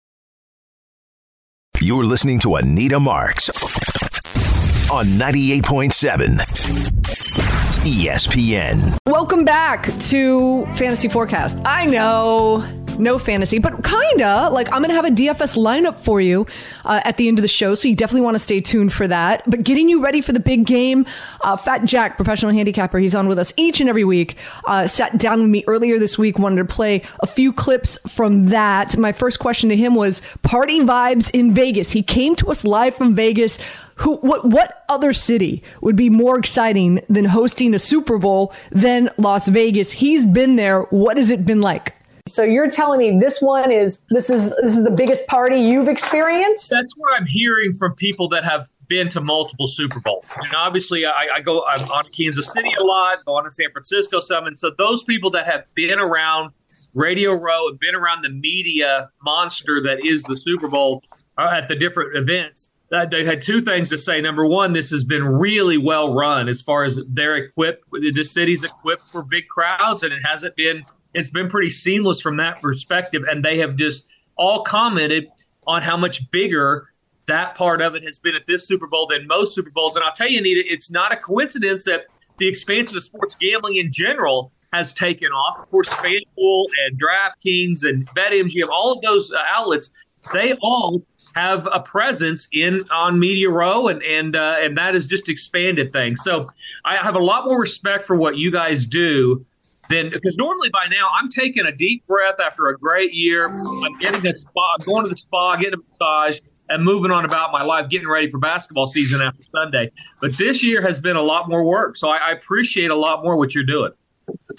You're 1.81 2.05
listening 2.05 2.41
to 2.41 2.57
Anita 2.57 2.99
Marks 2.99 3.49
on 4.91 5.07
98.7 5.07 6.39
ESPN. 7.85 8.99
Welcome 9.07 9.45
back 9.45 9.93
to 10.09 10.67
Fantasy 10.75 11.09
Forecast. 11.09 11.59
I 11.65 11.87
know 11.87 12.65
no 12.99 13.19
fantasy, 13.19 13.59
but 13.59 13.85
kinda. 13.85 14.51
Like 14.51 14.73
I'm 14.73 14.83
gonna 14.83 14.95
have 14.95 15.05
a 15.05 15.11
DFS 15.11 15.57
lineup 15.57 15.99
for 15.99 16.21
you 16.21 16.47
uh, 16.85 17.01
at 17.05 17.17
the 17.17 17.29
end 17.29 17.39
of 17.39 17.43
the 17.43 17.49
show, 17.49 17.75
so 17.75 17.89
you 17.89 17.97
definitely 17.97 18.23
want 18.23 18.35
to 18.35 18.39
stay 18.39 18.61
tuned 18.61 18.93
for 18.93 19.07
that. 19.09 19.49
But 19.49 19.63
getting 19.63 19.89
you 19.89 20.03
ready 20.03 20.21
for 20.21 20.33
the 20.33 20.41
big 20.41 20.67
game, 20.67 21.07
uh, 21.43 21.57
Fat 21.57 21.85
Jack, 21.85 22.17
professional 22.17 22.53
handicapper, 22.53 22.99
he's 22.99 23.15
on 23.15 23.29
with 23.29 23.39
us 23.39 23.53
each 23.57 23.81
and 23.81 23.89
every 23.89 24.05
week. 24.05 24.37
Uh, 24.65 24.87
sat 24.87 25.19
down 25.19 25.41
with 25.41 25.51
me 25.51 25.65
earlier 25.67 25.99
this 25.99 26.19
week, 26.19 26.39
wanted 26.39 26.67
to 26.67 26.75
play 26.75 27.03
a 27.21 27.27
few 27.27 27.53
clips 27.53 27.99
from 28.09 28.47
that. 28.47 28.97
My 28.97 29.13
first 29.13 29.39
question 29.39 29.69
to 29.71 29.77
him 29.77 29.95
was 29.95 30.23
party 30.43 30.81
vibes 30.81 31.31
in 31.33 31.53
Vegas. 31.53 31.91
He 31.91 32.03
came 32.03 32.37
to 32.37 32.51
us 32.51 32.65
live 32.65 32.95
from 32.95 33.15
Vegas 33.15 33.59
who 33.97 34.17
what 34.17 34.45
what 34.45 34.85
other 34.89 35.13
city 35.13 35.63
would 35.81 35.97
be 35.97 36.11
more 36.11 36.39
exciting 36.39 37.01
than 37.09 37.25
hosting 37.25 37.75
a 37.75 37.79
Super 37.79 38.19
Bowl 38.19 38.53
than 38.71 39.11
Las 39.17 39.49
Vegas? 39.49 39.93
He's 39.93 40.27
been 40.27 40.57
there. 40.57 40.83
What 40.83 41.17
has 41.17 41.31
it 41.31 41.45
been 41.45 41.61
like? 41.61 41.95
So 42.29 42.43
you're 42.43 42.69
telling 42.69 42.99
me 42.99 43.21
this 43.21 43.41
one 43.41 43.71
is 43.71 44.03
this 44.11 44.31
is 44.31 44.55
this 44.57 44.77
is 44.77 44.83
the 44.83 44.91
biggest 44.91 45.27
party 45.29 45.61
you've 45.61 45.89
experienced? 45.89 46.71
That's 46.71 46.93
what 46.97 47.19
I'm 47.19 47.27
hearing 47.27 47.73
from 47.73 47.95
people 47.95 48.29
that 48.31 48.45
have 48.45 48.69
been 48.89 49.09
to 49.11 49.21
multiple 49.21 49.69
Super 49.69 50.01
Bowls. 50.01 50.31
And 50.37 50.53
obviously, 50.55 51.07
I, 51.07 51.29
I 51.37 51.41
go 51.41 51.65
I'm 51.67 51.89
on 51.89 52.05
Kansas 52.17 52.53
City 52.53 52.73
a 52.81 52.83
lot, 52.83 53.25
go 53.25 53.37
on 53.37 53.45
to 53.45 53.53
San 53.53 53.71
Francisco 53.71 54.19
some, 54.19 54.47
and 54.47 54.59
so 54.59 54.73
those 54.77 55.05
people 55.05 55.31
that 55.31 55.47
have 55.47 55.65
been 55.75 56.01
around 56.01 56.51
Radio 56.95 57.33
Row 57.33 57.69
and 57.69 57.79
been 57.79 57.95
around 57.95 58.23
the 58.23 58.31
media 58.31 59.11
monster 59.23 59.81
that 59.83 60.05
is 60.05 60.25
the 60.25 60.37
Super 60.37 60.67
Bowl 60.67 61.05
uh, 61.39 61.51
at 61.53 61.69
the 61.69 61.77
different 61.77 62.17
events. 62.17 62.71
Uh, 62.93 63.05
they 63.05 63.25
had 63.25 63.43
two 63.43 63.61
things 63.63 63.89
to 63.91 63.99
say. 63.99 64.21
Number 64.21 64.47
one, 64.47 64.73
this 64.73 64.91
has 64.91 65.05
been 65.05 65.25
really 65.25 65.77
well 65.77 66.15
run 66.15 66.49
as 66.49 66.63
far 66.63 66.85
as 66.85 67.01
they're 67.09 67.37
equipped. 67.37 67.85
This 68.15 68.33
city's 68.33 68.63
equipped 68.65 69.03
for 69.03 69.23
big 69.23 69.49
crowds, 69.49 70.03
and 70.03 70.13
it 70.13 70.23
hasn't 70.25 70.55
been 70.57 70.85
it's 71.17 71.31
been 71.31 71.49
pretty 71.49 71.71
seamless 71.71 72.21
from 72.21 72.37
that 72.37 72.61
perspective. 72.61 73.23
And 73.29 73.45
they 73.45 73.59
have 73.59 73.77
just 73.77 74.07
all 74.37 74.63
commented 74.63 75.29
on 75.67 75.83
how 75.83 75.97
much 75.97 76.31
bigger 76.31 76.91
that 77.27 77.55
part 77.55 77.81
of 77.81 77.95
it 77.95 78.05
has 78.05 78.19
been 78.19 78.35
at 78.35 78.47
this 78.47 78.69
Super 78.69 78.87
Bowl 78.87 79.07
than 79.07 79.27
most 79.27 79.55
Super 79.55 79.71
Bowls. 79.71 79.97
And 79.97 80.05
I'll 80.05 80.13
tell 80.13 80.29
you, 80.29 80.39
Anita, 80.39 80.63
it's 80.65 80.91
not 80.91 81.13
a 81.13 81.17
coincidence 81.17 81.85
that 81.85 82.07
the 82.37 82.47
expansion 82.47 82.97
of 82.97 83.03
sports 83.03 83.35
gambling 83.35 83.77
in 83.77 83.91
general 83.91 84.53
has 84.73 84.93
taken 84.93 85.29
off. 85.29 85.61
Of 85.61 85.71
course, 85.71 85.89
FanDuel 85.89 86.67
and 86.87 87.01
DraftKings 87.01 87.83
and 87.83 88.07
BetMGM, 88.11 88.69
all 88.71 88.93
of 88.93 89.01
those 89.01 89.33
uh, 89.33 89.39
outlets, 89.49 89.91
they 90.33 90.53
all 90.61 91.03
have 91.35 91.67
a 91.73 91.81
presence 91.81 92.47
in 92.53 92.85
on 92.91 93.19
Media 93.19 93.49
Row, 93.49 93.89
and 93.89 94.03
and 94.03 94.35
uh, 94.35 94.57
and 94.59 94.77
that 94.77 94.95
has 94.95 95.07
just 95.07 95.29
expanded 95.29 95.93
things. 95.93 96.23
So 96.25 96.51
I 96.85 96.97
have 96.97 97.15
a 97.15 97.21
lot 97.21 97.45
more 97.45 97.61
respect 97.61 98.05
for 98.05 98.17
what 98.17 98.37
you 98.37 98.51
guys 98.51 98.87
do 98.87 99.47
then 99.89 100.11
because 100.11 100.37
normally 100.37 100.71
by 100.71 100.87
now 100.91 101.09
I'm 101.15 101.29
taking 101.29 101.67
a 101.67 101.73
deep 101.73 102.07
breath 102.07 102.37
after 102.45 102.69
a 102.69 102.79
great 102.79 103.13
year. 103.13 103.49
I'm 103.49 103.99
getting 103.99 104.27
a 104.27 104.39
spa, 104.39 104.77
going 104.85 105.05
to 105.05 105.11
the 105.11 105.17
spa, 105.17 105.57
getting 105.57 105.75
a 105.75 105.83
massage, 105.91 106.41
and 106.69 106.85
moving 106.85 107.11
on 107.11 107.25
about 107.25 107.53
my 107.53 107.63
life, 107.63 107.89
getting 107.91 108.09
ready 108.09 108.31
for 108.31 108.39
basketball 108.39 108.87
season 108.87 109.23
after 109.23 109.43
Sunday. 109.55 109.91
But 110.21 110.37
this 110.37 110.63
year 110.63 110.83
has 110.83 110.99
been 110.99 111.17
a 111.17 111.23
lot 111.23 111.49
more 111.49 111.65
work, 111.65 111.97
so 111.97 112.09
I, 112.09 112.19
I 112.19 112.31
appreciate 112.33 112.91
a 112.91 112.97
lot 112.97 113.23
more 113.23 113.37
what 113.37 113.55
you're 113.55 113.65
doing. 113.65 113.93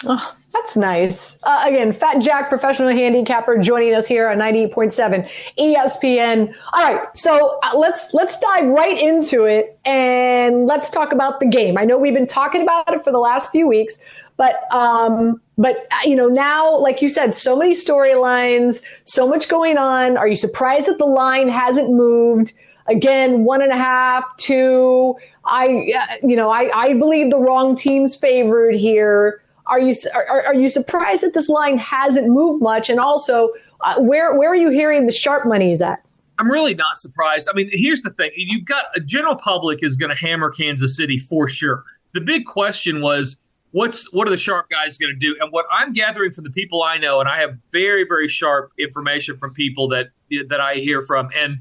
Oh, 0.06 0.36
that's 0.54 0.78
nice. 0.78 1.38
Uh, 1.44 1.64
again, 1.66 1.92
Fat 1.92 2.20
Jack, 2.20 2.50
professional 2.50 2.90
handicapper, 2.90 3.58
joining 3.58 3.96
us 3.96 4.08
here 4.08 4.30
on 4.30 4.38
98.7 4.38 5.28
ESPN. 5.58 6.54
All 6.74 6.84
right, 6.84 7.18
so 7.18 7.60
uh, 7.64 7.78
let's 7.78 8.14
let's 8.14 8.38
dive 8.40 8.70
right 8.70 8.98
into 8.98 9.46
it 9.46 9.80
and 9.86 10.66
let's 10.66 10.90
talk 10.90 11.12
about 11.12 11.40
the 11.40 11.48
game. 11.48 11.78
I 11.78 11.84
know 11.84 11.98
we've 11.98 12.14
been 12.14 12.28
talking 12.28 12.62
about 12.62 12.94
it 12.94 13.04
for 13.04 13.12
the 13.12 13.20
last 13.20 13.52
few 13.52 13.68
weeks, 13.68 13.98
but 14.38 14.72
um, 14.72 15.42
but 15.58 15.88
uh, 15.92 15.98
you 16.06 16.16
know 16.16 16.28
now, 16.28 16.78
like 16.78 17.02
you 17.02 17.10
said, 17.10 17.34
so 17.36 17.56
many 17.56 17.74
storylines, 17.74 18.84
so 19.06 19.28
much 19.28 19.50
going 19.50 19.78
on. 19.78 20.16
Are 20.16 20.28
you 20.28 20.36
surprised 20.36 20.86
that 20.86 21.00
the 21.00 21.06
line 21.06 21.48
hasn't 21.48 21.92
moved? 21.92 22.54
Again, 22.86 23.44
one 23.44 23.62
and 23.62 23.72
a 23.72 23.76
half, 23.76 24.24
two. 24.38 25.16
I 25.46 25.92
uh, 25.98 26.28
you 26.28 26.36
know 26.36 26.52
I 26.52 26.70
I 26.74 26.94
believe 26.94 27.32
the 27.32 27.40
wrong 27.40 27.76
team's 27.76 28.16
favored 28.16 28.76
here. 28.76 29.42
Are 29.66 29.80
you 29.80 29.94
are, 30.14 30.46
are 30.46 30.56
you 30.56 30.70
surprised 30.70 31.24
that 31.24 31.34
this 31.34 31.50
line 31.50 31.78
hasn't 31.78 32.28
moved 32.28 32.62
much? 32.62 32.90
And 32.90 33.00
also, 33.00 33.50
uh, 33.82 34.00
where 34.00 34.38
where 34.38 34.52
are 34.52 34.56
you 34.56 34.70
hearing 34.70 35.08
the 35.08 35.12
sharp 35.12 35.46
money 35.46 35.72
is 35.72 35.82
at? 35.82 36.02
I'm 36.40 36.52
really 36.52 36.76
not 36.76 37.00
surprised. 37.00 37.50
I 37.52 37.56
mean, 37.56 37.70
here's 37.72 38.04
the 38.04 38.12
thing: 38.12 38.32
you've 38.36 38.66
got 38.66 38.86
a 38.96 39.00
general 39.00 39.36
public 39.36 39.84
is 39.84 39.96
going 39.96 40.16
to 40.16 40.16
hammer 40.16 40.52
Kansas 40.52 40.96
City 40.96 41.18
for 41.18 41.48
sure. 41.48 41.84
The 42.14 42.22
big 42.22 42.46
question 42.46 43.02
was 43.02 43.38
what's 43.72 44.12
what 44.14 44.28
are 44.28 44.32
the 44.32 44.38
sharp 44.38 44.70
guys 44.70 44.98
going 44.98 45.14
to 45.14 45.20
do? 45.20 45.36
And 45.40 45.52
what 45.52 45.66
I'm 45.72 45.94
gathering 45.94 46.32
from 46.32 46.44
the 46.44 46.50
people 46.52 46.84
I 46.84 46.98
know, 46.98 47.20
and 47.20 47.30
I 47.30 47.40
have 47.40 47.58
very 47.72 48.04
very 48.04 48.28
sharp 48.28 48.72
information 48.78 49.36
from 49.36 49.54
people 49.54 49.88
that 49.90 50.08
that 50.50 50.60
I 50.60 50.76
hear 50.76 51.02
from, 51.02 51.30
and 51.36 51.60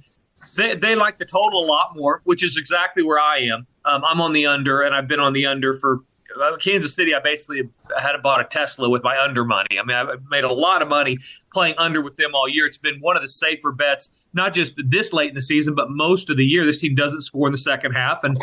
they 0.56 0.74
they 0.74 0.94
like 0.94 1.18
the 1.18 1.24
total 1.24 1.64
a 1.64 1.66
lot 1.66 1.96
more, 1.96 2.20
which 2.24 2.42
is 2.42 2.56
exactly 2.56 3.02
where 3.02 3.18
I 3.18 3.38
am. 3.38 3.66
Um, 3.84 4.04
I'm 4.04 4.20
on 4.20 4.32
the 4.32 4.46
under, 4.46 4.82
and 4.82 4.94
I've 4.94 5.08
been 5.08 5.20
on 5.20 5.32
the 5.32 5.46
under 5.46 5.74
for 5.74 6.00
uh, 6.40 6.56
Kansas 6.56 6.94
City. 6.94 7.14
I 7.14 7.20
basically 7.20 7.68
had 7.98 8.20
bought 8.22 8.40
a 8.40 8.44
Tesla 8.44 8.88
with 8.88 9.02
my 9.02 9.18
under 9.18 9.44
money. 9.44 9.78
I 9.78 9.84
mean, 9.84 9.96
I've 9.96 10.22
made 10.28 10.44
a 10.44 10.52
lot 10.52 10.82
of 10.82 10.88
money 10.88 11.16
playing 11.52 11.74
under 11.78 12.00
with 12.00 12.16
them 12.16 12.34
all 12.34 12.48
year. 12.48 12.66
It's 12.66 12.78
been 12.78 12.98
one 13.00 13.16
of 13.16 13.22
the 13.22 13.28
safer 13.28 13.72
bets, 13.72 14.10
not 14.34 14.52
just 14.52 14.74
this 14.76 15.12
late 15.12 15.30
in 15.30 15.34
the 15.34 15.42
season, 15.42 15.74
but 15.74 15.90
most 15.90 16.28
of 16.28 16.36
the 16.36 16.44
year. 16.44 16.64
This 16.64 16.80
team 16.80 16.94
doesn't 16.94 17.22
score 17.22 17.48
in 17.48 17.52
the 17.52 17.58
second 17.58 17.92
half, 17.92 18.24
and 18.24 18.38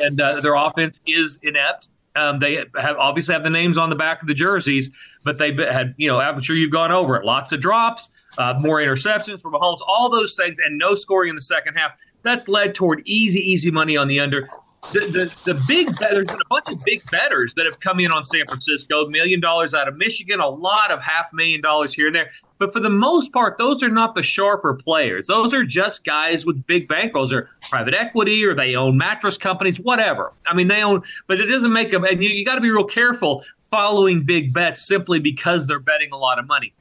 and 0.00 0.20
uh, 0.20 0.40
their 0.40 0.54
offense 0.54 1.00
is 1.06 1.38
inept. 1.42 1.88
Um, 2.16 2.38
they 2.38 2.64
have 2.76 2.96
obviously 2.96 3.32
have 3.34 3.42
the 3.42 3.50
names 3.50 3.76
on 3.76 3.90
the 3.90 3.96
back 3.96 4.22
of 4.22 4.28
the 4.28 4.34
jerseys, 4.34 4.90
but 5.24 5.38
they 5.38 5.52
had, 5.52 5.94
you 5.96 6.08
know, 6.08 6.20
I'm 6.20 6.40
sure 6.40 6.54
you've 6.54 6.70
gone 6.70 6.92
over 6.92 7.16
it. 7.16 7.24
Lots 7.24 7.52
of 7.52 7.60
drops, 7.60 8.08
uh, 8.38 8.54
more 8.58 8.78
interceptions 8.78 9.40
from 9.40 9.52
Mahomes, 9.52 9.78
all 9.86 10.08
those 10.10 10.36
things, 10.36 10.58
and 10.64 10.78
no 10.78 10.94
scoring 10.94 11.30
in 11.30 11.34
the 11.34 11.42
second 11.42 11.74
half. 11.74 11.92
That's 12.22 12.48
led 12.48 12.74
toward 12.74 13.02
easy, 13.04 13.40
easy 13.40 13.70
money 13.70 13.96
on 13.96 14.08
the 14.08 14.20
under 14.20 14.48
the, 14.92 15.00
the, 15.00 15.52
the 15.52 15.64
big 15.66 15.88
there's 15.98 16.26
been 16.26 16.40
a 16.40 16.48
bunch 16.48 16.68
of 16.68 16.84
big 16.84 17.00
betters 17.10 17.54
that 17.54 17.64
have 17.64 17.80
come 17.80 18.00
in 18.00 18.10
on 18.10 18.24
San 18.24 18.46
Francisco, 18.46 19.06
million 19.06 19.40
dollars 19.40 19.74
out 19.74 19.88
of 19.88 19.96
Michigan, 19.96 20.40
a 20.40 20.48
lot 20.48 20.90
of 20.90 21.02
half 21.02 21.30
million 21.32 21.60
dollars 21.60 21.94
here 21.94 22.06
and 22.06 22.16
there. 22.16 22.30
But 22.58 22.72
for 22.72 22.80
the 22.80 22.90
most 22.90 23.32
part, 23.32 23.58
those 23.58 23.82
are 23.82 23.88
not 23.88 24.14
the 24.14 24.22
sharper 24.22 24.74
players. 24.74 25.26
Those 25.26 25.52
are 25.52 25.64
just 25.64 26.04
guys 26.04 26.46
with 26.46 26.66
big 26.66 26.88
bankrolls 26.88 27.32
or 27.32 27.50
private 27.68 27.94
equity 27.94 28.44
or 28.44 28.54
they 28.54 28.74
own 28.74 28.96
mattress 28.96 29.36
companies, 29.36 29.78
whatever. 29.80 30.32
I 30.46 30.54
mean, 30.54 30.68
they 30.68 30.82
own, 30.82 31.02
but 31.26 31.40
it 31.40 31.46
doesn't 31.46 31.72
make 31.72 31.90
them, 31.90 32.04
and 32.04 32.22
you, 32.22 32.30
you 32.30 32.44
got 32.44 32.54
to 32.54 32.60
be 32.60 32.70
real 32.70 32.84
careful 32.84 33.44
following 33.58 34.24
big 34.24 34.52
bets 34.52 34.86
simply 34.86 35.18
because 35.18 35.66
they're 35.66 35.80
betting 35.80 36.10
a 36.12 36.16
lot 36.16 36.38
of 36.38 36.46
money. 36.46 36.72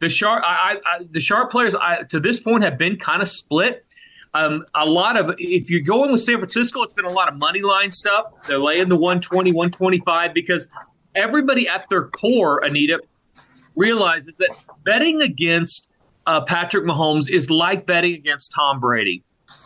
The 0.00 0.08
sharp, 0.08 0.42
I, 0.44 0.78
I, 0.84 1.04
the 1.10 1.20
sharp 1.20 1.50
players 1.50 1.74
I, 1.74 2.02
to 2.04 2.18
this 2.18 2.40
point 2.40 2.64
have 2.64 2.76
been 2.76 2.96
kind 2.96 3.22
of 3.22 3.28
split. 3.28 3.86
Um, 4.34 4.64
a 4.74 4.86
lot 4.86 5.18
of 5.18 5.34
if 5.38 5.70
you're 5.70 5.80
going 5.80 6.10
with 6.10 6.22
San 6.22 6.38
Francisco, 6.38 6.82
it's 6.82 6.94
been 6.94 7.04
a 7.04 7.10
lot 7.10 7.28
of 7.28 7.36
money 7.36 7.60
line 7.60 7.90
stuff. 7.90 8.26
They're 8.48 8.58
laying 8.58 8.88
the 8.88 8.96
120, 8.96 9.52
125 9.52 10.32
because 10.32 10.68
everybody 11.14 11.68
at 11.68 11.88
their 11.90 12.04
core, 12.04 12.60
Anita, 12.64 12.98
realizes 13.76 14.32
that 14.38 14.54
betting 14.84 15.20
against 15.20 15.90
uh, 16.26 16.40
Patrick 16.42 16.84
Mahomes 16.84 17.28
is 17.28 17.50
like 17.50 17.86
betting 17.86 18.14
against 18.14 18.52
Tom 18.54 18.80
Brady. 18.80 19.22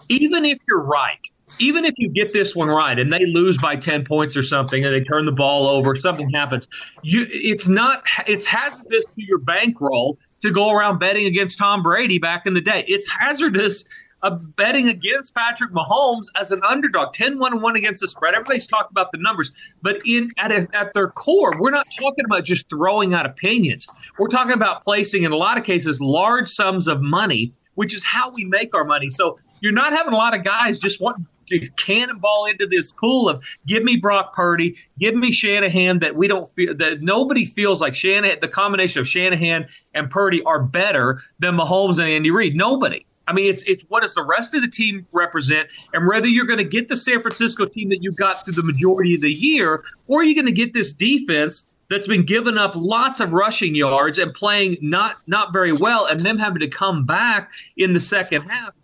Even 0.09 0.45
if 0.45 0.59
you're 0.67 0.83
right, 0.83 1.21
even 1.61 1.85
if 1.85 1.95
you 1.97 2.09
get 2.09 2.33
this 2.33 2.57
one 2.57 2.69
right 2.69 2.99
and 2.99 3.13
they 3.13 3.25
lose 3.27 3.57
by 3.57 3.77
10 3.77 4.05
points 4.05 4.37
or 4.37 4.43
something 4.43 4.85
and 4.85 4.93
they 4.93 5.03
turn 5.03 5.27
the 5.27 5.33
ball 5.33 5.69
over, 5.69 5.95
something 5.95 6.29
happens, 6.31 6.67
you 7.03 7.27
it's 7.31 7.69
not 7.69 8.03
it's 8.27 8.47
hazardous 8.47 9.05
to 9.15 9.23
your 9.23 9.39
bankroll 9.39 10.19
to 10.41 10.51
go 10.51 10.71
around 10.71 10.99
betting 10.99 11.27
against 11.27 11.59
Tom 11.59 11.83
Brady 11.83 12.19
back 12.19 12.47
in 12.47 12.55
the 12.55 12.61
day. 12.61 12.85
It's 12.89 13.07
hazardous 13.09 13.85
of 14.23 14.57
betting 14.57 14.89
against 14.89 15.35
Patrick 15.35 15.73
Mahomes 15.73 16.27
as 16.41 16.51
an 16.53 16.61
underdog, 16.69 17.13
10 17.13 17.39
1 17.39 17.61
1 17.61 17.77
against 17.77 18.01
the 18.01 18.09
spread. 18.09 18.35
Everybody's 18.35 18.67
talking 18.67 18.89
about 18.91 19.13
the 19.13 19.19
numbers, 19.19 19.53
but 19.83 20.01
in 20.07 20.31
at, 20.39 20.51
a, 20.51 20.67
at 20.73 20.95
their 20.95 21.09
core, 21.09 21.53
we're 21.59 21.71
not 21.71 21.87
talking 21.99 22.25
about 22.25 22.45
just 22.45 22.69
throwing 22.69 23.15
out 23.15 23.27
opinions. 23.27 23.87
We're 24.19 24.29
talking 24.29 24.53
about 24.53 24.85
placing, 24.85 25.25
in 25.25 25.33
a 25.33 25.37
lot 25.37 25.59
of 25.59 25.65
cases, 25.65 26.01
large 26.01 26.49
sums 26.49 26.89
of 26.89 27.01
money, 27.01 27.53
which 27.75 27.95
is 27.95 28.05
how 28.05 28.31
we 28.31 28.45
make 28.45 28.75
our 28.75 28.85
money. 28.85 29.11
So 29.11 29.39
you're 29.61 29.73
not 29.73 29.93
having 29.93 30.13
a 30.13 30.17
lot 30.17 30.35
of 30.35 30.45
guys 30.45 30.79
just 30.79 31.01
wanting 31.01 31.27
to 31.49 31.69
cannonball 31.77 32.47
into 32.47 32.67
this 32.67 32.93
pool 32.93 33.29
of 33.29 33.45
give 33.67 33.85
me 33.85 33.97
Brock 33.97 34.35
Purdy, 34.35 34.77
give 34.99 35.15
me 35.15 35.31
Shanahan 35.31 36.01
that 36.01 36.17
we 36.17 36.27
don't 36.27 36.49
feel 36.49 36.75
that 36.77 37.03
nobody 37.03 37.45
feels 37.45 37.81
like 37.81 37.95
Shanahan, 37.95 38.39
the 38.41 38.49
combination 38.49 39.01
of 39.01 39.09
Shanahan 39.09 39.69
and 39.95 40.11
Purdy 40.11 40.43
are 40.43 40.63
better 40.63 41.23
than 41.39 41.57
Mahomes 41.57 41.99
and 41.99 42.09
Andy 42.09 42.31
Reid. 42.31 42.57
Nobody. 42.57 43.07
I 43.27 43.33
mean, 43.33 43.51
it's 43.51 43.63
it's 43.63 43.85
what 43.89 44.03
does 44.03 44.15
the 44.15 44.23
rest 44.23 44.55
of 44.55 44.63
the 44.63 44.69
team 44.69 45.07
represent, 45.13 45.69
and 45.93 46.07
whether 46.07 46.27
you're 46.27 46.47
going 46.47 46.59
to 46.59 46.65
get 46.65 46.89
the 46.89 46.97
San 46.97 47.21
Francisco 47.23 47.67
team 47.67 47.89
that 47.89 48.03
you 48.03 48.13
got 48.13 48.45
through 48.45 48.55
the 48.55 48.63
majority 48.63 49.15
of 49.15 49.21
the 49.21 49.33
year, 49.33 49.83
or 50.07 50.23
you're 50.23 50.35
going 50.35 50.47
to 50.47 50.53
get 50.53 50.73
this 50.73 50.93
defense 50.93 51.65
that's 51.89 52.07
been 52.07 52.25
giving 52.25 52.59
up 52.59 52.73
lots 52.75 53.21
of 53.21 53.33
rushing 53.33 53.75
yards 53.75 54.19
and 54.19 54.33
playing 54.33 54.77
not 54.81 55.17
not 55.27 55.53
very 55.53 55.73
well, 55.73 56.07
and 56.07 56.25
them 56.25 56.39
having 56.39 56.61
to 56.61 56.69
come 56.69 57.05
back 57.05 57.51
in 57.77 57.93
the 57.93 58.01
second 58.01 58.43
half 58.43 58.75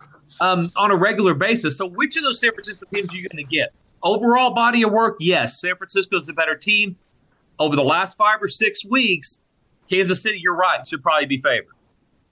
um, 0.41 0.71
on 0.77 0.91
a 0.91 0.97
regular 0.97 1.35
basis. 1.35 1.77
So, 1.77 1.87
which 1.87 2.17
of 2.17 2.25
those 2.25 2.41
San 2.41 2.53
Francisco 2.53 2.87
teams 2.93 3.13
are 3.13 3.17
you 3.17 3.29
going 3.29 3.45
to 3.45 3.51
get? 3.51 3.73
Overall 4.03 4.53
body 4.53 4.83
of 4.83 4.91
work, 4.91 5.17
yes, 5.21 5.61
San 5.61 5.77
Francisco 5.77 6.21
is 6.21 6.27
the 6.27 6.33
better 6.33 6.57
team. 6.57 6.97
Over 7.59 7.77
the 7.77 7.85
last 7.85 8.17
five 8.17 8.43
or 8.43 8.49
six 8.49 8.85
weeks, 8.85 9.41
Kansas 9.89 10.21
City, 10.21 10.41
you're 10.43 10.57
right, 10.57 10.87
should 10.87 11.03
probably 11.03 11.27
be 11.27 11.39
favored. 11.39 11.75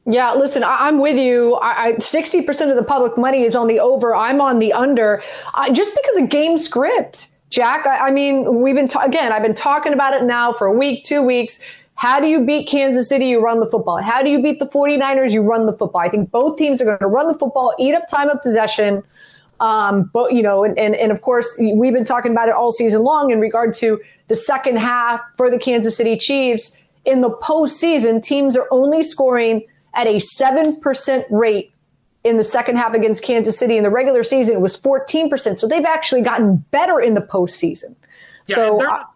Yeah, 0.06 0.32
listen, 0.32 0.64
I, 0.64 0.88
am 0.88 0.98
with 0.98 1.18
you. 1.18 1.58
I, 1.60 1.92
60% 1.92 2.70
of 2.70 2.76
the 2.76 2.82
public 2.82 3.18
money 3.18 3.44
is 3.44 3.54
on 3.54 3.66
the 3.66 3.80
over. 3.80 4.14
I'm 4.14 4.40
on 4.40 4.58
the 4.58 4.72
under. 4.72 5.22
Uh, 5.54 5.72
just 5.72 5.94
because 5.94 6.22
of 6.22 6.30
game 6.30 6.56
script, 6.56 7.28
Jack. 7.50 7.86
I, 7.86 8.08
I 8.08 8.10
mean, 8.10 8.62
we've 8.62 8.74
been, 8.74 8.88
ta- 8.88 9.04
again, 9.04 9.32
I've 9.32 9.42
been 9.42 9.54
talking 9.54 9.92
about 9.92 10.14
it 10.14 10.24
now 10.24 10.52
for 10.52 10.66
a 10.66 10.72
week, 10.72 11.04
two 11.04 11.22
weeks. 11.22 11.60
How 11.96 12.18
do 12.18 12.26
you 12.26 12.46
beat 12.46 12.66
Kansas 12.66 13.10
City? 13.10 13.26
You 13.26 13.40
run 13.40 13.60
the 13.60 13.70
football. 13.70 14.00
How 14.00 14.22
do 14.22 14.30
you 14.30 14.42
beat 14.42 14.58
the 14.58 14.66
49ers? 14.66 15.32
You 15.32 15.42
run 15.42 15.66
the 15.66 15.76
football. 15.76 16.00
I 16.00 16.08
think 16.08 16.30
both 16.30 16.56
teams 16.56 16.80
are 16.80 16.86
going 16.86 16.98
to 16.98 17.06
run 17.06 17.28
the 17.28 17.38
football, 17.38 17.74
eat 17.78 17.94
up 17.94 18.08
time 18.08 18.30
of 18.30 18.40
possession. 18.40 19.02
Um, 19.60 20.10
but, 20.14 20.32
you 20.32 20.42
know, 20.42 20.64
and, 20.64 20.78
and, 20.78 20.96
and 20.96 21.12
of 21.12 21.20
course, 21.20 21.46
we've 21.58 21.92
been 21.92 22.06
talking 22.06 22.32
about 22.32 22.48
it 22.48 22.54
all 22.54 22.72
season 22.72 23.02
long 23.02 23.30
in 23.30 23.38
regard 23.38 23.74
to 23.74 24.00
the 24.28 24.34
second 24.34 24.78
half 24.78 25.20
for 25.36 25.50
the 25.50 25.58
Kansas 25.58 25.94
City 25.94 26.16
Chiefs. 26.16 26.74
In 27.04 27.20
the 27.20 27.30
postseason, 27.42 28.22
teams 28.22 28.56
are 28.56 28.66
only 28.70 29.02
scoring 29.02 29.66
at 29.94 30.06
a 30.06 30.16
7% 30.16 31.24
rate 31.30 31.72
in 32.24 32.36
the 32.36 32.44
second 32.44 32.76
half 32.76 32.94
against 32.94 33.24
Kansas 33.24 33.58
City. 33.58 33.76
In 33.76 33.84
the 33.84 33.90
regular 33.90 34.22
season, 34.22 34.56
it 34.56 34.60
was 34.60 34.80
14%. 34.80 35.58
So 35.58 35.66
they've 35.66 35.84
actually 35.84 36.22
gotten 36.22 36.56
better 36.70 37.00
in 37.00 37.14
the 37.14 37.22
postseason. 37.22 37.96
Yeah, 38.48 38.56
so, 38.56 39.06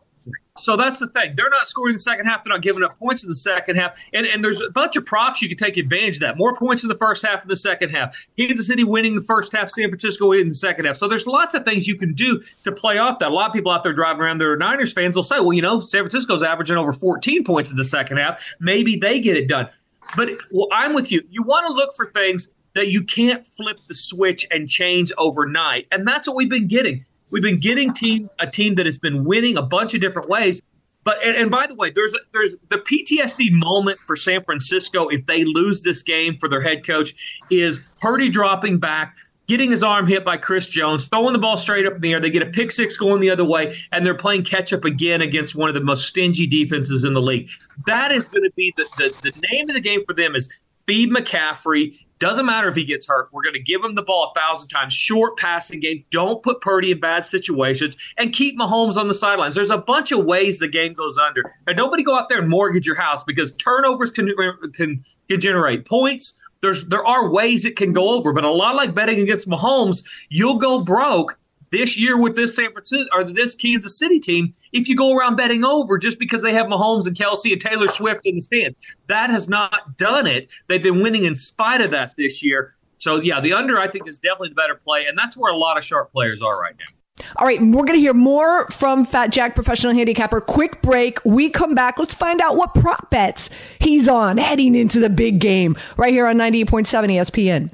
so 0.56 0.76
that's 0.76 1.00
the 1.00 1.08
thing. 1.08 1.34
They're 1.36 1.50
not 1.50 1.66
scoring 1.66 1.90
in 1.90 1.94
the 1.96 2.00
second 2.00 2.26
half. 2.26 2.44
They're 2.44 2.54
not 2.54 2.62
giving 2.62 2.82
up 2.84 2.96
points 2.98 3.24
in 3.24 3.28
the 3.28 3.36
second 3.36 3.76
half. 3.76 3.96
And, 4.12 4.24
and 4.24 4.42
there's 4.42 4.60
a 4.60 4.70
bunch 4.70 4.94
of 4.96 5.04
props 5.04 5.42
you 5.42 5.48
can 5.48 5.58
take 5.58 5.76
advantage 5.76 6.16
of 6.16 6.20
that. 6.20 6.38
More 6.38 6.54
points 6.54 6.82
in 6.82 6.88
the 6.88 6.94
first 6.94 7.26
half 7.26 7.42
of 7.42 7.48
the 7.48 7.56
second 7.56 7.90
half. 7.90 8.16
Kansas 8.38 8.68
City 8.68 8.84
winning 8.84 9.16
the 9.16 9.22
first 9.22 9.52
half, 9.52 9.68
San 9.68 9.88
Francisco 9.88 10.28
winning 10.28 10.48
the 10.48 10.54
second 10.54 10.84
half. 10.84 10.96
So 10.96 11.08
there's 11.08 11.26
lots 11.26 11.54
of 11.54 11.64
things 11.64 11.88
you 11.88 11.96
can 11.96 12.14
do 12.14 12.40
to 12.62 12.72
play 12.72 12.98
off 12.98 13.18
that. 13.18 13.30
A 13.30 13.34
lot 13.34 13.48
of 13.48 13.52
people 13.52 13.72
out 13.72 13.82
there 13.82 13.92
driving 13.92 14.22
around, 14.22 14.38
they're 14.38 14.56
Niners 14.56 14.92
fans, 14.92 15.16
will 15.16 15.24
say, 15.24 15.40
well, 15.40 15.52
you 15.52 15.62
know, 15.62 15.80
San 15.80 16.02
Francisco's 16.02 16.42
averaging 16.42 16.76
over 16.76 16.92
14 16.92 17.44
points 17.44 17.70
in 17.70 17.76
the 17.76 17.84
second 17.84 18.18
half. 18.18 18.42
Maybe 18.60 18.96
they 18.96 19.20
get 19.20 19.36
it 19.36 19.48
done. 19.48 19.68
But 20.16 20.30
well, 20.50 20.68
I'm 20.72 20.94
with 20.94 21.10
you. 21.10 21.22
You 21.30 21.42
want 21.42 21.66
to 21.66 21.72
look 21.72 21.94
for 21.94 22.06
things 22.06 22.48
that 22.74 22.88
you 22.88 23.02
can't 23.02 23.46
flip 23.46 23.78
the 23.88 23.94
switch 23.94 24.46
and 24.50 24.68
change 24.68 25.12
overnight, 25.18 25.86
and 25.90 26.06
that's 26.06 26.26
what 26.26 26.36
we've 26.36 26.50
been 26.50 26.68
getting. 26.68 27.00
We've 27.30 27.42
been 27.42 27.60
getting 27.60 27.92
team 27.92 28.30
a 28.38 28.46
team 28.46 28.76
that 28.76 28.86
has 28.86 28.98
been 28.98 29.24
winning 29.24 29.56
a 29.56 29.62
bunch 29.62 29.94
of 29.94 30.00
different 30.00 30.28
ways. 30.28 30.62
But 31.04 31.22
and, 31.22 31.36
and 31.36 31.50
by 31.50 31.66
the 31.66 31.74
way, 31.74 31.90
there's 31.90 32.14
there's 32.32 32.54
the 32.70 32.78
PTSD 32.78 33.52
moment 33.52 33.98
for 33.98 34.16
San 34.16 34.42
Francisco 34.42 35.08
if 35.08 35.26
they 35.26 35.44
lose 35.44 35.82
this 35.82 36.02
game 36.02 36.38
for 36.38 36.48
their 36.48 36.62
head 36.62 36.84
coach 36.86 37.14
is 37.50 37.84
Purdy 38.00 38.30
dropping 38.30 38.78
back, 38.78 39.14
getting 39.46 39.70
his 39.70 39.82
arm 39.82 40.06
hit 40.06 40.24
by 40.24 40.36
Chris 40.36 40.68
Jones, 40.68 41.06
throwing 41.06 41.32
the 41.32 41.38
ball 41.38 41.56
straight 41.56 41.86
up 41.86 41.94
in 41.94 42.00
the 42.00 42.12
air. 42.12 42.20
They 42.20 42.30
get 42.30 42.42
a 42.42 42.46
pick 42.46 42.70
six 42.70 42.96
going 42.96 43.20
the 43.20 43.30
other 43.30 43.44
way, 43.44 43.76
and 43.92 44.04
they're 44.04 44.14
playing 44.14 44.44
catch 44.44 44.72
up 44.72 44.84
again 44.84 45.20
against 45.20 45.54
one 45.54 45.68
of 45.68 45.74
the 45.74 45.80
most 45.80 46.06
stingy 46.06 46.46
defenses 46.46 47.04
in 47.04 47.14
the 47.14 47.22
league. 47.22 47.48
That 47.86 48.12
is 48.12 48.24
going 48.24 48.44
to 48.44 48.52
be 48.56 48.72
the, 48.76 48.84
the, 48.96 49.30
the 49.30 49.46
name 49.50 49.68
of 49.68 49.74
the 49.74 49.80
game 49.80 50.04
for 50.06 50.14
them 50.14 50.34
is 50.34 50.48
feed 50.86 51.10
McCaffrey. 51.10 51.98
Doesn't 52.20 52.46
matter 52.46 52.68
if 52.68 52.76
he 52.76 52.84
gets 52.84 53.08
hurt. 53.08 53.28
We're 53.32 53.42
going 53.42 53.54
to 53.54 53.62
give 53.62 53.82
him 53.84 53.96
the 53.96 54.02
ball 54.02 54.32
a 54.34 54.38
thousand 54.38 54.68
times. 54.68 54.94
Short 54.94 55.36
passing 55.36 55.80
game. 55.80 56.04
Don't 56.10 56.42
put 56.42 56.60
Purdy 56.60 56.92
in 56.92 57.00
bad 57.00 57.24
situations 57.24 57.96
and 58.16 58.32
keep 58.32 58.56
Mahomes 58.56 58.96
on 58.96 59.08
the 59.08 59.14
sidelines. 59.14 59.54
There's 59.54 59.70
a 59.70 59.78
bunch 59.78 60.12
of 60.12 60.24
ways 60.24 60.60
the 60.60 60.68
game 60.68 60.94
goes 60.94 61.18
under. 61.18 61.42
And 61.66 61.76
nobody 61.76 62.02
go 62.02 62.16
out 62.16 62.28
there 62.28 62.38
and 62.38 62.48
mortgage 62.48 62.86
your 62.86 62.94
house 62.94 63.24
because 63.24 63.50
turnovers 63.56 64.10
can, 64.10 64.32
can, 64.74 65.04
can 65.28 65.40
generate 65.40 65.86
points 65.86 66.34
there's 66.64 66.84
there 66.86 67.06
are 67.06 67.28
ways 67.28 67.64
it 67.64 67.76
can 67.76 67.92
go 67.92 68.10
over, 68.10 68.32
but 68.32 68.42
a 68.42 68.50
lot 68.50 68.74
like 68.74 68.94
betting 68.94 69.20
against 69.20 69.46
Mahomes, 69.46 70.02
you'll 70.30 70.56
go 70.56 70.82
broke 70.82 71.38
this 71.70 71.98
year 71.98 72.16
with 72.16 72.36
this 72.36 72.56
San 72.56 72.72
Francisco 72.72 73.06
or 73.12 73.24
this 73.24 73.54
Kansas 73.54 73.98
City 73.98 74.18
team 74.18 74.52
if 74.72 74.88
you 74.88 74.96
go 74.96 75.14
around 75.14 75.36
betting 75.36 75.64
over 75.64 75.98
just 75.98 76.18
because 76.18 76.42
they 76.42 76.54
have 76.54 76.66
Mahomes 76.66 77.06
and 77.06 77.16
Kelce 77.16 77.52
and 77.52 77.60
Taylor 77.60 77.88
Swift 77.88 78.22
in 78.24 78.36
the 78.36 78.40
stands. 78.40 78.74
That 79.08 79.28
has 79.28 79.48
not 79.48 79.98
done 79.98 80.26
it. 80.26 80.48
They've 80.68 80.82
been 80.82 81.02
winning 81.02 81.24
in 81.24 81.34
spite 81.34 81.82
of 81.82 81.90
that 81.90 82.14
this 82.16 82.42
year. 82.42 82.74
So 82.96 83.16
yeah, 83.16 83.40
the 83.40 83.52
under 83.52 83.78
I 83.78 83.88
think 83.88 84.08
is 84.08 84.18
definitely 84.18 84.50
the 84.50 84.54
better 84.54 84.76
play, 84.76 85.04
and 85.06 85.18
that's 85.18 85.36
where 85.36 85.52
a 85.52 85.56
lot 85.56 85.76
of 85.76 85.84
sharp 85.84 86.12
players 86.12 86.40
are 86.40 86.58
right 86.58 86.74
now. 86.78 87.03
All 87.36 87.46
right, 87.46 87.60
we're 87.60 87.84
going 87.84 87.94
to 87.94 88.00
hear 88.00 88.14
more 88.14 88.68
from 88.68 89.04
Fat 89.04 89.30
Jack, 89.30 89.54
professional 89.54 89.94
handicapper. 89.94 90.40
Quick 90.40 90.82
break. 90.82 91.24
We 91.24 91.48
come 91.50 91.74
back. 91.74 91.98
Let's 91.98 92.14
find 92.14 92.40
out 92.40 92.56
what 92.56 92.74
prop 92.74 93.10
bets 93.10 93.50
he's 93.78 94.08
on 94.08 94.38
heading 94.38 94.74
into 94.74 95.00
the 95.00 95.10
big 95.10 95.38
game 95.38 95.76
right 95.96 96.12
here 96.12 96.26
on 96.26 96.36
98.7 96.36 96.86
ESPN. 96.86 97.70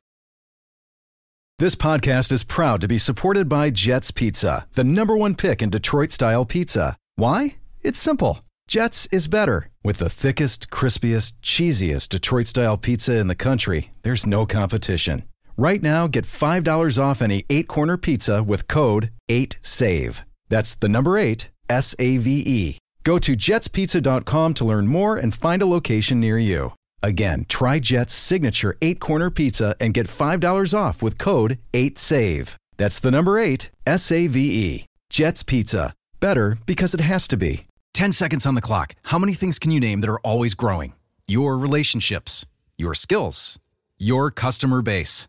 This 1.58 1.74
podcast 1.74 2.32
is 2.32 2.42
proud 2.42 2.80
to 2.80 2.88
be 2.88 2.96
supported 2.96 3.48
by 3.48 3.68
Jets 3.68 4.10
Pizza, 4.10 4.66
the 4.72 4.84
number 4.84 5.14
one 5.14 5.34
pick 5.34 5.60
in 5.60 5.68
Detroit 5.68 6.10
style 6.10 6.46
pizza. 6.46 6.96
Why? 7.16 7.56
It's 7.82 8.00
simple. 8.00 8.40
Jets 8.66 9.06
is 9.12 9.28
better. 9.28 9.68
With 9.84 9.98
the 9.98 10.08
thickest, 10.08 10.70
crispiest, 10.70 11.34
cheesiest 11.42 12.08
Detroit 12.08 12.46
style 12.46 12.78
pizza 12.78 13.16
in 13.16 13.26
the 13.26 13.34
country, 13.34 13.90
there's 14.02 14.26
no 14.26 14.46
competition. 14.46 15.24
Right 15.60 15.82
now, 15.82 16.06
get 16.06 16.24
$5 16.24 16.98
off 16.98 17.20
any 17.20 17.44
eight 17.50 17.68
corner 17.68 17.98
pizza 17.98 18.42
with 18.42 18.66
code 18.66 19.10
8SAVE. 19.28 20.22
That's 20.48 20.74
the 20.74 20.88
number 20.88 21.18
eight, 21.18 21.50
S 21.68 21.94
A 21.98 22.16
V 22.16 22.42
E. 22.46 22.78
Go 23.04 23.18
to 23.18 23.36
jetspizza.com 23.36 24.54
to 24.54 24.64
learn 24.64 24.86
more 24.86 25.18
and 25.18 25.34
find 25.34 25.60
a 25.60 25.66
location 25.66 26.18
near 26.18 26.38
you. 26.38 26.72
Again, 27.02 27.44
try 27.46 27.78
Jet's 27.78 28.14
signature 28.14 28.78
eight 28.80 29.00
corner 29.00 29.28
pizza 29.28 29.76
and 29.80 29.92
get 29.92 30.06
$5 30.06 30.72
off 30.72 31.02
with 31.02 31.18
code 31.18 31.58
8SAVE. 31.74 32.56
That's 32.78 32.98
the 32.98 33.10
number 33.10 33.38
eight, 33.38 33.68
S 33.86 34.10
A 34.10 34.28
V 34.28 34.40
E. 34.40 34.86
Jet's 35.10 35.42
Pizza. 35.42 35.92
Better 36.20 36.56
because 36.64 36.94
it 36.94 37.02
has 37.02 37.28
to 37.28 37.36
be. 37.36 37.64
10 37.92 38.12
seconds 38.12 38.46
on 38.46 38.54
the 38.54 38.62
clock. 38.62 38.94
How 39.02 39.18
many 39.18 39.34
things 39.34 39.58
can 39.58 39.70
you 39.72 39.78
name 39.78 40.00
that 40.00 40.08
are 40.08 40.20
always 40.20 40.54
growing? 40.54 40.94
Your 41.28 41.58
relationships, 41.58 42.46
your 42.78 42.94
skills, 42.94 43.58
your 43.98 44.30
customer 44.30 44.80
base. 44.80 45.28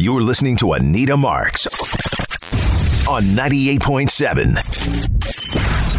You're 0.00 0.22
listening 0.22 0.56
to 0.56 0.72
Anita 0.72 1.14
Marks 1.14 1.66
on 3.06 3.22
98.7 3.36 5.29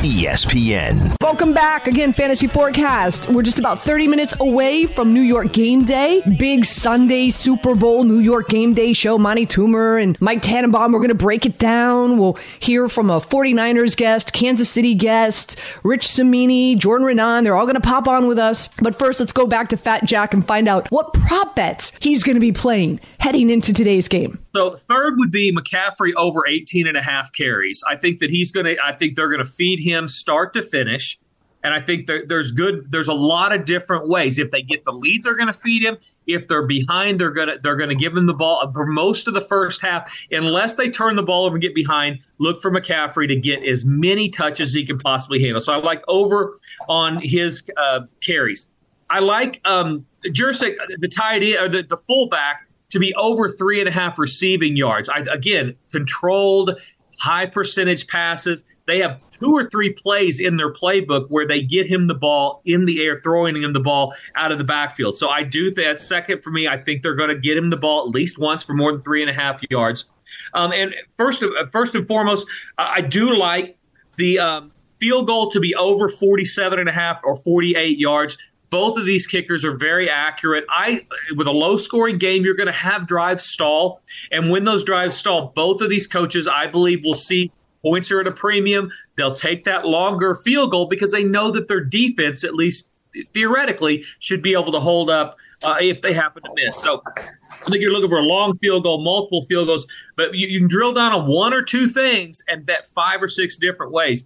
ESPN. 0.02 1.16
Welcome 1.22 1.54
back 1.54 1.86
again, 1.86 2.12
Fantasy 2.12 2.48
Forecast. 2.48 3.30
We're 3.30 3.44
just 3.44 3.60
about 3.60 3.80
30 3.80 4.08
minutes 4.08 4.34
away 4.40 4.88
from 4.88 5.14
New 5.14 5.22
York 5.22 5.54
game 5.54 5.86
day. 5.86 6.24
Big 6.40 6.66
Sunday 6.66 7.30
Super 7.30 7.76
Bowl 7.76 8.04
New 8.04 8.18
York 8.18 8.50
game 8.50 8.74
day 8.74 8.94
show. 8.94 9.14
Amani 9.14 9.46
Toomer 9.46 10.02
and 10.02 10.20
Mike 10.20 10.42
Tannenbaum. 10.42 10.92
We're 10.92 11.02
going 11.02 11.10
to 11.10 11.16
break 11.16 11.46
it 11.46 11.60
down. 11.60 12.18
We'll 12.18 12.40
hear 12.60 12.90
from 12.90 13.12
a 13.12 13.22
49ers 13.22 13.96
guest, 13.96 14.34
Kansas 14.34 14.72
City 14.72 14.96
guest, 14.96 15.60
Rich 15.84 16.08
Cimini, 16.08 16.74
Jordan 16.76 17.06
Raanan. 17.06 17.44
They're 17.44 17.56
all 17.56 17.68
going 17.68 17.76
to 17.76 17.82
pop 17.82 18.08
on 18.08 18.26
with 18.26 18.40
us. 18.40 18.70
But 18.82 18.98
first, 18.98 19.20
let's 19.20 19.34
go 19.34 19.46
back 19.46 19.70
to 19.70 19.78
Fat 19.78 20.06
Jack 20.06 20.34
and 20.34 20.44
find 20.46 20.68
out 20.68 20.90
what 20.90 21.14
prop 21.14 21.56
bets 21.56 21.92
he's 22.00 22.24
going 22.24 22.38
to 22.38 22.42
be 22.42 22.52
playing 22.52 23.00
heading 23.20 23.52
into 23.52 23.72
today's 23.72 24.08
game. 24.08 24.44
So 24.56 24.76
third 24.76 25.20
would 25.20 25.32
be 25.32 25.56
McCaffrey 25.56 26.14
over 26.16 26.48
18 26.48 26.88
and 26.88 26.98
a 26.98 27.02
half 27.02 27.32
carries. 27.32 27.84
I 27.88 27.96
think 27.96 28.18
that 28.20 28.32
he's 28.32 28.52
going 28.52 28.66
to, 28.66 28.78
I 28.84 28.94
think 28.94 29.16
they're 29.16 29.30
going 29.30 29.44
to 29.44 29.50
feed 29.50 29.80
him 29.80 29.91
start 30.08 30.54
to 30.54 30.62
finish. 30.62 31.20
And 31.64 31.76
I 31.76 31.82
think 31.82 32.08
there, 32.08 32.26
there's 32.26 32.52
good. 32.52 32.90
There's 32.90 33.08
a 33.08 33.14
lot 33.14 33.54
of 33.54 33.66
different 33.66 34.10
ways. 34.10 34.40
If 34.40 34.50
they 34.50 34.64
get 34.64 34.84
the 34.84 34.92
lead, 34.92 35.24
they're 35.24 35.36
going 35.36 35.46
to 35.46 35.54
feed 35.54 35.84
him. 35.84 35.98
If 36.26 36.48
they're 36.48 36.66
behind, 36.66 37.20
they're 37.20 37.32
going 37.32 37.50
to 37.50 37.60
they're 37.62 37.76
going 37.76 37.90
to 37.90 37.96
give 37.96 38.18
him 38.18 38.26
the 38.26 38.34
ball 38.34 38.72
for 38.74 38.86
most 38.86 39.28
of 39.28 39.36
the 39.36 39.42
first 39.42 39.80
half. 39.80 40.12
Unless 40.32 40.76
they 40.76 40.90
turn 40.90 41.16
the 41.16 41.24
ball 41.24 41.46
over 41.46 41.56
and 41.56 41.62
get 41.62 41.76
behind, 41.76 42.22
look 42.40 42.60
for 42.60 42.72
McCaffrey 42.72 43.28
to 43.28 43.36
get 43.36 43.64
as 43.64 43.86
many 43.86 44.28
touches 44.28 44.70
as 44.70 44.74
he 44.74 44.86
can 44.86 44.98
possibly 44.98 45.40
handle. 45.40 45.62
So 45.62 45.74
I 45.74 45.78
like 45.78 46.04
over 46.08 46.58
on 46.90 47.22
his 47.22 47.64
uh, 47.78 48.02
carries. 48.22 48.66
I 49.12 49.20
like 49.20 49.62
um, 49.66 50.06
Juszczyk, 50.26 50.78
the 51.00 51.08
tight 51.08 51.44
end 51.44 51.58
or 51.58 51.70
the, 51.70 51.84
the 51.84 51.98
fullback 51.98 52.68
to 52.92 53.00
be 53.00 53.14
over 53.16 53.50
three 53.50 53.80
and 53.80 53.90
a 53.90 53.92
half 53.92 54.18
receiving 54.18 54.78
yards. 54.78 55.10
I, 55.10 55.20
again, 55.20 55.76
controlled, 55.92 56.80
high 57.20 57.46
percentage 57.46 58.08
passes. 58.08 58.64
They 58.88 59.00
have 59.00 59.20
two 59.42 59.52
or 59.52 59.70
three 59.70 59.92
plays 59.92 60.40
in 60.40 60.58
their 60.58 60.72
playbook 60.72 61.28
where 61.30 61.48
they 61.48 61.62
get 61.62 61.88
him 61.88 62.08
the 62.08 62.14
ball 62.14 62.62
in 62.66 62.86
the 62.86 63.04
air, 63.04 63.20
throwing 63.24 63.62
him 63.62 63.74
the 63.74 63.80
ball 63.80 64.14
out 64.36 64.52
of 64.52 64.58
the 64.58 64.64
backfield. 64.64 65.18
So 65.18 65.30
I 65.30 65.44
do 65.44 65.74
that 65.74 66.00
second 66.00 66.44
for 66.44 66.52
me. 66.52 66.68
I 66.68 66.78
think 66.78 67.02
they're 67.02 67.16
going 67.16 67.30
to 67.30 67.40
get 67.40 67.58
him 67.58 67.70
the 67.70 67.78
ball 67.78 68.08
at 68.08 68.10
least 68.10 68.38
once 68.40 68.64
for 68.64 68.74
more 68.74 68.92
than 68.92 69.02
three 69.02 69.22
and 69.22 69.30
a 69.30 69.34
half 69.34 69.60
yards. 69.70 70.06
Um, 70.54 70.72
and 70.72 70.96
first, 71.18 71.44
first 71.72 71.96
and 71.96 72.08
foremost, 72.08 72.48
I 72.78 73.02
do 73.02 73.36
like 73.36 73.78
the 74.18 74.40
um, 74.40 74.72
field 75.00 75.28
goal 75.28 75.50
to 75.52 75.60
be 75.60 75.76
over 75.76 76.08
47 76.08 76.80
and 76.80 76.88
a 76.88 76.92
half 76.92 77.20
or 77.24 77.36
48 77.36 77.98
yards. 77.98 78.38
Both 78.70 78.98
of 78.98 79.06
these 79.06 79.28
kickers 79.28 79.66
are 79.66 79.76
very 79.76 80.10
accurate. 80.10 80.64
I 80.70 81.06
with 81.36 81.48
a 81.48 81.52
low 81.52 81.76
scoring 81.76 82.18
game, 82.18 82.46
you're 82.46 82.56
going 82.56 82.68
to 82.68 82.72
have 82.72 83.06
drives 83.06 83.44
stall, 83.44 84.02
and 84.32 84.50
when 84.50 84.64
those 84.64 84.86
drives 84.86 85.18
stall, 85.18 85.52
both 85.54 85.82
of 85.82 85.90
these 85.90 86.08
coaches, 86.08 86.48
I 86.48 86.68
believe, 86.68 87.04
will 87.04 87.16
see 87.16 87.52
points 87.82 88.12
are 88.12 88.22
at 88.22 88.28
a 88.28 88.32
premium. 88.32 88.92
They'll 89.16 89.36
take 89.36 89.64
that 89.66 89.86
longer 89.86 90.36
field 90.36 90.72
goal 90.72 90.86
because 90.88 91.12
they 91.12 91.24
know 91.24 91.52
that 91.52 91.68
their 91.68 91.84
defense, 91.84 92.44
at 92.44 92.56
least 92.56 92.90
theoretically, 93.34 94.04
should 94.20 94.42
be 94.42 94.54
able 94.54 94.72
to 94.72 94.80
hold 94.80 95.10
up 95.10 95.38
uh, 95.64 95.78
if 95.80 96.02
they 96.02 96.14
happen 96.14 96.42
to 96.44 96.50
miss. 96.56 96.78
So 96.78 97.02
I 97.06 97.70
think 97.70 97.82
you're 97.82 97.92
looking 97.92 98.10
for 98.10 98.20
a 98.20 98.24
long 98.24 98.56
field 98.56 98.84
goal, 98.84 99.04
multiple 99.04 99.44
field 99.44 99.68
goals, 99.68 99.86
but 100.16 100.34
you, 100.34 100.48
you 100.48 100.60
can 100.60 100.68
drill 100.68 100.94
down 100.94 101.12
on 101.12 101.28
one 101.28 101.54
or 101.54 101.62
two 101.62 101.88
things 101.88 102.42
and 102.48 102.66
bet 102.66 102.88
five 102.88 103.22
or 103.22 103.28
six 103.28 103.58
different 103.58 103.92
ways 103.92 104.26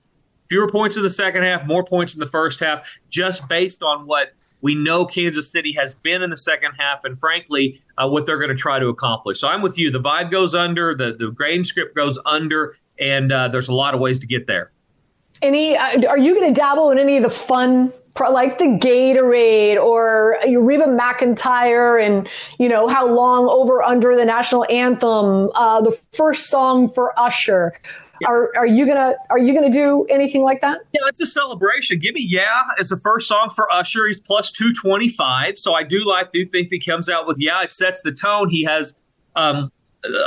fewer 0.49 0.69
points 0.69 0.97
in 0.97 1.03
the 1.03 1.09
second 1.09 1.43
half, 1.43 1.65
more 1.65 1.83
points 1.83 2.13
in 2.13 2.19
the 2.19 2.27
first 2.27 2.59
half, 2.59 2.87
just 3.09 3.47
based 3.47 3.81
on 3.81 4.05
what 4.05 4.33
we 4.61 4.75
know 4.75 5.05
Kansas 5.05 5.51
City 5.51 5.73
has 5.77 5.95
been 5.95 6.23
in 6.23 6.29
the 6.29 6.37
second 6.37 6.73
half, 6.79 7.03
and 7.03 7.19
frankly, 7.19 7.79
uh, 7.97 8.07
what 8.07 8.25
they're 8.25 8.37
going 8.37 8.49
to 8.49 8.55
try 8.55 8.79
to 8.79 8.87
accomplish. 8.87 9.39
So 9.39 9.47
I'm 9.47 9.61
with 9.61 9.77
you. 9.77 9.91
The 9.91 9.99
vibe 9.99 10.31
goes 10.31 10.55
under, 10.55 10.95
the 10.95 11.13
the 11.13 11.31
game 11.31 11.63
script 11.63 11.95
goes 11.95 12.17
under, 12.25 12.75
and 12.99 13.31
uh, 13.31 13.47
there's 13.47 13.67
a 13.67 13.73
lot 13.73 13.93
of 13.93 13.99
ways 13.99 14.19
to 14.19 14.27
get 14.27 14.47
there. 14.47 14.71
Any? 15.41 15.77
Uh, 15.77 16.07
are 16.07 16.17
you 16.17 16.33
going 16.33 16.53
to 16.53 16.59
dabble 16.59 16.91
in 16.91 16.99
any 16.99 17.17
of 17.17 17.23
the 17.23 17.29
fun? 17.29 17.91
Like 18.17 18.59
the 18.59 18.79
Gatorade 18.79 19.75
or 19.75 20.39
Reba 20.45 20.85
McEntire, 20.85 22.01
and 22.01 22.29
you 22.57 22.69
know 22.69 22.87
how 22.87 23.05
long 23.05 23.49
over 23.49 23.83
under 23.83 24.15
the 24.15 24.23
national 24.23 24.65
anthem, 24.69 25.51
uh, 25.53 25.81
the 25.81 25.91
first 26.13 26.49
song 26.49 26.87
for 26.87 27.11
Usher. 27.19 27.73
Are 28.25 28.55
are 28.55 28.65
you 28.65 28.85
gonna 28.85 29.15
are 29.29 29.37
you 29.37 29.53
gonna 29.53 29.69
do 29.69 30.05
anything 30.09 30.43
like 30.43 30.61
that? 30.61 30.79
Yeah, 30.93 31.01
it's 31.07 31.19
a 31.19 31.25
celebration. 31.25 31.99
Give 31.99 32.13
me 32.15 32.25
yeah 32.25 32.61
as 32.79 32.87
the 32.87 32.95
first 32.95 33.27
song 33.27 33.49
for 33.53 33.69
Usher. 33.69 34.07
He's 34.07 34.21
plus 34.21 34.49
two 34.49 34.71
twenty 34.73 35.09
five. 35.09 35.59
So 35.59 35.73
I 35.73 35.83
do 35.83 36.05
like 36.05 36.31
do 36.31 36.45
think 36.45 36.69
he 36.71 36.79
comes 36.79 37.09
out 37.09 37.27
with 37.27 37.37
yeah. 37.37 37.63
It 37.63 37.73
sets 37.73 38.01
the 38.01 38.13
tone. 38.13 38.49
He 38.49 38.63
has 38.63 38.95
um, 39.35 39.71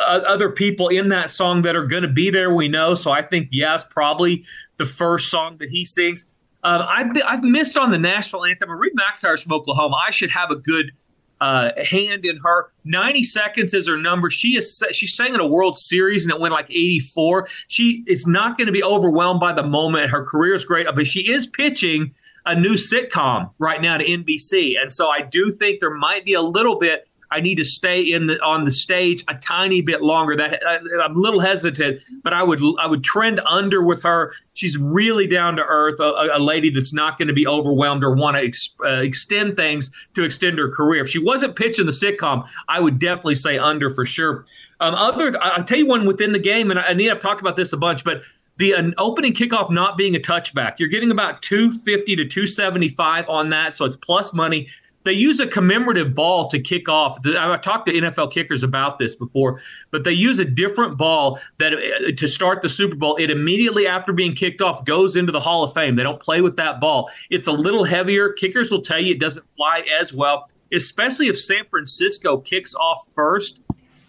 other 0.06 0.50
people 0.50 0.88
in 0.88 1.08
that 1.08 1.30
song 1.30 1.62
that 1.62 1.76
are 1.76 1.86
going 1.86 2.02
to 2.02 2.08
be 2.08 2.30
there. 2.30 2.52
We 2.54 2.68
know. 2.68 2.94
So 2.94 3.10
I 3.10 3.22
think 3.22 3.48
yes, 3.50 3.84
probably 3.88 4.44
the 4.76 4.84
first 4.84 5.30
song 5.30 5.58
that 5.58 5.70
he 5.70 5.84
sings. 5.84 6.24
Um, 6.64 6.82
I've 6.88 7.22
I've 7.24 7.42
missed 7.42 7.78
on 7.78 7.90
the 7.90 7.98
national 7.98 8.44
anthem. 8.44 8.68
Marie 8.68 8.92
McEntire's 8.92 9.42
from 9.42 9.52
Oklahoma. 9.52 9.96
I 10.06 10.10
should 10.10 10.30
have 10.30 10.50
a 10.50 10.56
good 10.56 10.92
uh, 11.40 11.70
hand 11.84 12.24
in 12.24 12.38
her. 12.38 12.68
90 12.84 13.24
seconds 13.24 13.74
is 13.74 13.86
her 13.86 13.96
number. 13.96 14.30
She 14.30 14.56
is 14.56 14.82
she 14.92 15.06
sang 15.06 15.34
in 15.34 15.40
a 15.40 15.46
World 15.46 15.78
Series 15.78 16.24
and 16.24 16.34
it 16.34 16.40
went 16.40 16.52
like 16.52 16.70
84. 16.70 17.48
She 17.68 18.04
is 18.06 18.26
not 18.26 18.58
going 18.58 18.66
to 18.66 18.72
be 18.72 18.82
overwhelmed 18.82 19.40
by 19.40 19.52
the 19.52 19.62
moment. 19.62 20.10
Her 20.10 20.24
career 20.24 20.54
is 20.54 20.64
great, 20.64 20.86
but 20.94 21.06
she 21.06 21.30
is 21.30 21.46
pitching 21.46 22.14
a 22.46 22.54
new 22.54 22.74
sitcom 22.74 23.50
right 23.58 23.80
now 23.82 23.98
to 23.98 24.04
NBC, 24.04 24.80
and 24.80 24.90
so 24.90 25.10
I 25.10 25.20
do 25.20 25.52
think 25.52 25.80
there 25.80 25.94
might 25.94 26.24
be 26.24 26.32
a 26.32 26.40
little 26.40 26.78
bit 26.78 27.07
I 27.30 27.40
need 27.40 27.56
to 27.56 27.64
stay 27.64 28.00
in 28.00 28.26
the 28.26 28.42
on 28.42 28.64
the 28.64 28.70
stage 28.70 29.22
a 29.28 29.34
tiny 29.34 29.82
bit 29.82 30.02
longer. 30.02 30.36
That 30.36 30.60
I, 30.66 30.76
am 31.04 31.16
a 31.16 31.18
little 31.18 31.40
hesitant, 31.40 32.00
but 32.22 32.32
I 32.32 32.42
would 32.42 32.60
I 32.80 32.86
would 32.86 33.04
trend 33.04 33.40
under 33.40 33.82
with 33.82 34.02
her. 34.02 34.32
She's 34.54 34.76
really 34.78 35.26
down 35.26 35.56
to 35.56 35.64
earth, 35.64 36.00
a, 36.00 36.30
a 36.34 36.40
lady 36.40 36.70
that's 36.70 36.92
not 36.92 37.18
going 37.18 37.28
to 37.28 37.34
be 37.34 37.46
overwhelmed 37.46 38.02
or 38.02 38.14
want 38.14 38.36
to 38.36 38.42
ex, 38.42 38.70
uh, 38.84 39.02
extend 39.02 39.56
things 39.56 39.90
to 40.14 40.24
extend 40.24 40.58
her 40.58 40.70
career. 40.70 41.02
If 41.02 41.10
she 41.10 41.18
wasn't 41.18 41.54
pitching 41.54 41.86
the 41.86 41.92
sitcom, 41.92 42.46
I 42.68 42.80
would 42.80 42.98
definitely 42.98 43.36
say 43.36 43.58
under 43.58 43.90
for 43.90 44.06
sure. 44.06 44.46
Um, 44.80 44.94
other, 44.94 45.36
I'll 45.42 45.64
tell 45.64 45.78
you 45.78 45.86
one 45.86 46.06
within 46.06 46.32
the 46.32 46.38
game, 46.38 46.70
and 46.70 46.78
I, 46.78 46.92
need 46.92 47.10
I've 47.10 47.20
talked 47.20 47.40
about 47.40 47.56
this 47.56 47.72
a 47.72 47.76
bunch, 47.76 48.04
but 48.04 48.22
the 48.58 48.72
an 48.72 48.94
opening 48.96 49.32
kickoff 49.32 49.70
not 49.70 49.96
being 49.96 50.14
a 50.14 50.20
touchback, 50.20 50.74
you're 50.78 50.88
getting 50.88 51.10
about 51.10 51.42
250 51.42 52.16
to 52.16 52.24
275 52.24 53.28
on 53.28 53.50
that, 53.50 53.74
so 53.74 53.84
it's 53.84 53.96
plus 53.96 54.32
money 54.32 54.68
they 55.08 55.14
use 55.14 55.40
a 55.40 55.46
commemorative 55.46 56.14
ball 56.14 56.48
to 56.50 56.60
kick 56.60 56.86
off. 56.86 57.18
I've 57.26 57.62
talked 57.62 57.86
to 57.86 57.92
NFL 57.94 58.30
kickers 58.30 58.62
about 58.62 58.98
this 58.98 59.16
before, 59.16 59.62
but 59.90 60.04
they 60.04 60.12
use 60.12 60.38
a 60.38 60.44
different 60.44 60.98
ball 60.98 61.40
that 61.58 61.72
uh, 61.72 62.12
to 62.14 62.28
start 62.28 62.60
the 62.60 62.68
Super 62.68 62.94
Bowl. 62.94 63.16
It 63.16 63.30
immediately 63.30 63.86
after 63.86 64.12
being 64.12 64.34
kicked 64.34 64.60
off 64.60 64.84
goes 64.84 65.16
into 65.16 65.32
the 65.32 65.40
Hall 65.40 65.64
of 65.64 65.72
Fame. 65.72 65.96
They 65.96 66.02
don't 66.02 66.20
play 66.20 66.42
with 66.42 66.56
that 66.56 66.78
ball. 66.78 67.10
It's 67.30 67.46
a 67.46 67.52
little 67.52 67.84
heavier. 67.84 68.32
Kickers 68.34 68.70
will 68.70 68.82
tell 68.82 69.00
you 69.00 69.14
it 69.14 69.18
doesn't 69.18 69.46
fly 69.56 69.82
as 69.98 70.12
well, 70.12 70.50
especially 70.74 71.28
if 71.28 71.40
San 71.40 71.64
Francisco 71.70 72.36
kicks 72.36 72.74
off 72.74 73.08
first. 73.14 73.62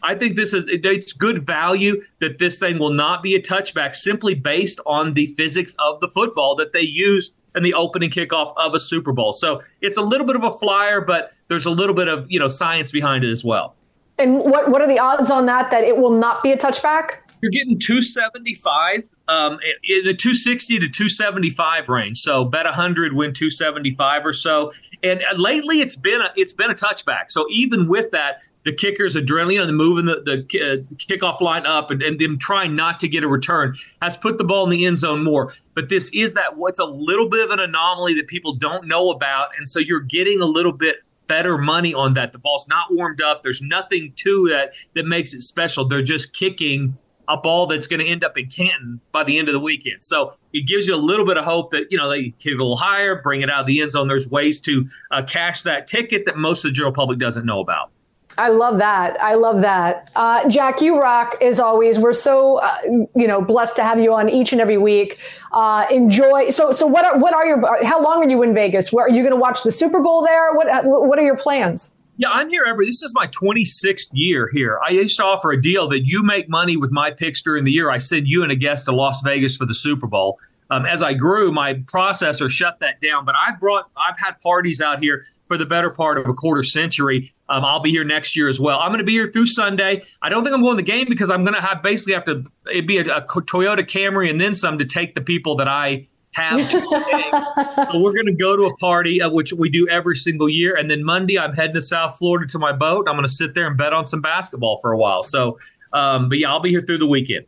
I 0.03 0.15
think 0.15 0.35
this 0.35 0.53
is 0.53 0.65
it's 0.67 1.13
good 1.13 1.45
value 1.45 2.01
that 2.19 2.39
this 2.39 2.59
thing 2.59 2.77
will 2.77 2.93
not 2.93 3.23
be 3.23 3.35
a 3.35 3.41
touchback 3.41 3.95
simply 3.95 4.33
based 4.33 4.81
on 4.85 5.13
the 5.13 5.27
physics 5.27 5.75
of 5.79 6.01
the 6.01 6.09
football 6.09 6.55
that 6.55 6.73
they 6.73 6.81
use 6.81 7.31
and 7.55 7.65
the 7.65 7.73
opening 7.73 8.09
kickoff 8.09 8.53
of 8.57 8.73
a 8.73 8.79
Super 8.79 9.11
Bowl. 9.11 9.33
So 9.33 9.61
it's 9.81 9.97
a 9.97 10.01
little 10.01 10.25
bit 10.25 10.35
of 10.35 10.43
a 10.43 10.51
flyer, 10.51 11.01
but 11.01 11.33
there's 11.47 11.65
a 11.65 11.71
little 11.71 11.95
bit 11.95 12.07
of 12.07 12.29
you 12.29 12.39
know 12.39 12.47
science 12.47 12.91
behind 12.91 13.23
it 13.23 13.31
as 13.31 13.43
well. 13.43 13.75
And 14.17 14.35
what 14.35 14.69
what 14.69 14.81
are 14.81 14.87
the 14.87 14.99
odds 14.99 15.31
on 15.31 15.45
that 15.47 15.71
that 15.71 15.83
it 15.83 15.97
will 15.97 16.11
not 16.11 16.43
be 16.43 16.51
a 16.51 16.57
touchback? 16.57 17.17
You're 17.41 17.51
getting 17.51 17.79
275, 17.79 19.07
um, 19.29 19.59
in 19.83 20.03
the 20.03 20.13
260 20.13 20.79
to 20.79 20.89
275 20.89 21.87
range. 21.87 22.19
So 22.19 22.43
bet 22.43 22.65
100, 22.65 23.13
win 23.13 23.33
275 23.33 24.25
or 24.25 24.33
so. 24.33 24.73
And 25.03 25.23
lately, 25.37 25.79
it's 25.79 25.95
been 25.95 26.19
a 26.21 26.31
it's 26.35 26.51
been 26.51 26.69
a 26.69 26.75
touchback. 26.75 27.25
So 27.29 27.45
even 27.49 27.87
with 27.87 28.11
that, 28.11 28.41
the 28.65 28.73
kickers 28.73 29.15
adrenaline, 29.15 29.65
know, 29.65 29.71
moving 29.71 30.05
the, 30.05 30.21
the, 30.25 30.61
uh, 30.61 30.75
the 30.89 30.95
kickoff 30.95 31.41
line 31.41 31.65
up 31.65 31.91
and, 31.91 32.01
and 32.01 32.19
them 32.19 32.37
trying 32.37 32.75
not 32.75 32.99
to 32.99 33.07
get 33.07 33.23
a 33.23 33.27
return 33.27 33.75
has 34.01 34.17
put 34.17 34.37
the 34.37 34.43
ball 34.43 34.63
in 34.65 34.69
the 34.69 34.85
end 34.85 34.97
zone 34.97 35.23
more. 35.23 35.53
But 35.75 35.89
this 35.89 36.09
is 36.13 36.33
that 36.33 36.57
what's 36.57 36.79
a 36.79 36.85
little 36.85 37.29
bit 37.29 37.43
of 37.43 37.51
an 37.51 37.59
anomaly 37.59 38.15
that 38.15 38.27
people 38.27 38.53
don't 38.53 38.85
know 38.85 39.11
about. 39.11 39.49
And 39.57 39.67
so 39.67 39.79
you're 39.79 40.01
getting 40.01 40.41
a 40.41 40.45
little 40.45 40.73
bit 40.73 40.97
better 41.27 41.57
money 41.57 41.93
on 41.93 42.15
that. 42.15 42.31
The 42.31 42.39
ball's 42.39 42.67
not 42.67 42.93
warmed 42.93 43.21
up. 43.21 43.43
There's 43.43 43.61
nothing 43.61 44.11
to 44.17 44.49
that 44.49 44.73
that 44.95 45.05
makes 45.05 45.33
it 45.33 45.41
special. 45.41 45.87
They're 45.87 46.01
just 46.01 46.33
kicking 46.33 46.97
a 47.29 47.37
ball 47.37 47.67
that's 47.67 47.87
going 47.87 47.99
to 47.99 48.07
end 48.07 48.23
up 48.23 48.37
in 48.37 48.47
Canton 48.47 48.99
by 49.11 49.23
the 49.23 49.37
end 49.37 49.47
of 49.47 49.53
the 49.53 49.59
weekend. 49.59 50.03
So 50.03 50.33
it 50.51 50.61
gives 50.61 50.87
you 50.87 50.95
a 50.95 50.97
little 50.97 51.25
bit 51.25 51.37
of 51.37 51.45
hope 51.45 51.69
that, 51.71 51.85
you 51.91 51.97
know, 51.97 52.09
they 52.09 52.31
kick 52.31 52.53
it 52.53 52.55
a 52.55 52.57
little 52.57 52.75
higher, 52.75 53.21
bring 53.21 53.41
it 53.41 53.51
out 53.51 53.61
of 53.61 53.67
the 53.67 53.81
end 53.81 53.91
zone. 53.91 54.07
There's 54.07 54.27
ways 54.27 54.59
to 54.61 54.87
uh, 55.11 55.21
cash 55.21 55.61
that 55.61 55.85
ticket 55.85 56.25
that 56.25 56.37
most 56.37 56.65
of 56.65 56.71
the 56.71 56.73
general 56.73 56.91
public 56.91 57.19
doesn't 57.19 57.45
know 57.45 57.59
about. 57.59 57.91
I 58.39 58.47
love 58.47 58.77
that. 58.77 59.21
I 59.21 59.33
love 59.33 59.61
that. 59.61 60.09
Uh, 60.15 60.47
Jack, 60.47 60.79
you 60.81 60.99
rock 60.99 61.35
as 61.41 61.59
always. 61.59 61.99
We're 61.99 62.13
so 62.13 62.59
uh, 62.59 62.77
you 63.15 63.27
know 63.27 63.41
blessed 63.41 63.75
to 63.75 63.83
have 63.83 63.99
you 63.99 64.13
on 64.13 64.29
each 64.29 64.53
and 64.53 64.61
every 64.61 64.77
week. 64.77 65.19
Uh, 65.51 65.85
enjoy. 65.91 66.49
So 66.49 66.71
so 66.71 66.87
what 66.87 67.03
are 67.03 67.19
what 67.19 67.33
are 67.33 67.45
your 67.45 67.83
how 67.85 68.01
long 68.01 68.23
are 68.23 68.29
you 68.29 68.41
in 68.43 68.53
Vegas? 68.53 68.93
Where 68.93 69.05
are 69.05 69.09
you 69.09 69.21
going 69.23 69.31
to 69.33 69.39
watch 69.39 69.63
the 69.63 69.71
Super 69.73 69.99
Bowl 69.99 70.23
there? 70.23 70.53
What 70.53 70.67
what 70.85 71.19
are 71.19 71.25
your 71.25 71.37
plans? 71.37 71.93
Yeah, 72.15 72.29
I'm 72.31 72.49
here 72.49 72.63
every. 72.67 72.85
This 72.85 73.01
is 73.01 73.13
my 73.13 73.27
26th 73.27 74.09
year 74.11 74.49
here. 74.53 74.79
I 74.85 74.91
used 74.91 75.17
to 75.17 75.23
offer 75.23 75.51
a 75.51 75.61
deal 75.61 75.87
that 75.89 76.05
you 76.05 76.21
make 76.21 76.49
money 76.49 76.75
with 76.75 76.91
my 76.91 77.11
picks 77.11 77.41
during 77.41 77.63
the 77.63 77.71
year. 77.71 77.89
I 77.89 77.97
send 77.97 78.27
you 78.27 78.43
and 78.43 78.51
a 78.51 78.55
guest 78.55 78.85
to 78.85 78.91
Las 78.93 79.21
Vegas 79.21 79.55
for 79.55 79.65
the 79.65 79.73
Super 79.73 80.07
Bowl. 80.07 80.37
um, 80.69 80.85
as 80.85 81.01
I 81.01 81.13
grew, 81.13 81.51
my 81.51 81.75
processor 81.75 82.49
shut 82.49 82.79
that 82.79 83.01
down. 83.01 83.25
But 83.25 83.35
I've 83.35 83.59
brought, 83.59 83.89
I've 83.97 84.19
had 84.19 84.39
parties 84.41 84.81
out 84.81 84.99
here 85.01 85.23
for 85.47 85.57
the 85.57 85.65
better 85.65 85.89
part 85.89 86.17
of 86.17 86.27
a 86.27 86.33
quarter 86.33 86.63
century. 86.63 87.33
Um, 87.49 87.65
I'll 87.65 87.79
be 87.79 87.89
here 87.89 88.03
next 88.03 88.35
year 88.35 88.47
as 88.47 88.59
well. 88.59 88.79
I'm 88.79 88.89
going 88.89 88.99
to 88.99 89.05
be 89.05 89.13
here 89.13 89.27
through 89.27 89.47
Sunday. 89.47 90.03
I 90.21 90.29
don't 90.29 90.43
think 90.43 90.53
I'm 90.53 90.61
going 90.61 90.77
to 90.77 90.83
the 90.83 90.91
game 90.91 91.07
because 91.09 91.31
I'm 91.31 91.43
going 91.43 91.55
to 91.55 91.61
have 91.61 91.81
basically 91.81 92.13
have 92.13 92.25
to 92.25 92.43
it'd 92.69 92.87
be 92.87 92.99
a, 92.99 93.17
a 93.17 93.21
Toyota 93.23 93.79
Camry 93.79 94.29
and 94.29 94.39
then 94.39 94.53
some 94.53 94.77
to 94.77 94.85
take 94.85 95.15
the 95.15 95.21
people 95.21 95.55
that 95.55 95.67
I 95.67 96.07
have. 96.33 96.59
so 96.71 97.99
we're 97.99 98.13
going 98.13 98.27
to 98.27 98.35
go 98.37 98.55
to 98.55 98.63
a 98.63 98.77
party, 98.77 99.21
uh, 99.21 99.29
which 99.29 99.51
we 99.51 99.69
do 99.69 99.87
every 99.87 100.15
single 100.15 100.47
year, 100.47 100.75
and 100.75 100.89
then 100.91 101.03
Monday 101.03 101.39
I'm 101.39 101.53
heading 101.53 101.73
to 101.73 101.81
South 101.81 102.17
Florida 102.17 102.45
to 102.51 102.59
my 102.59 102.71
boat. 102.71 103.07
I'm 103.09 103.15
going 103.15 103.27
to 103.27 103.33
sit 103.33 103.55
there 103.55 103.67
and 103.67 103.77
bet 103.77 103.93
on 103.93 104.05
some 104.05 104.21
basketball 104.21 104.77
for 104.77 104.91
a 104.91 104.97
while. 104.97 105.23
So, 105.23 105.57
um, 105.93 106.29
but 106.29 106.37
yeah, 106.37 106.49
I'll 106.49 106.59
be 106.59 106.69
here 106.69 106.81
through 106.81 106.99
the 106.99 107.07
weekend. 107.07 107.45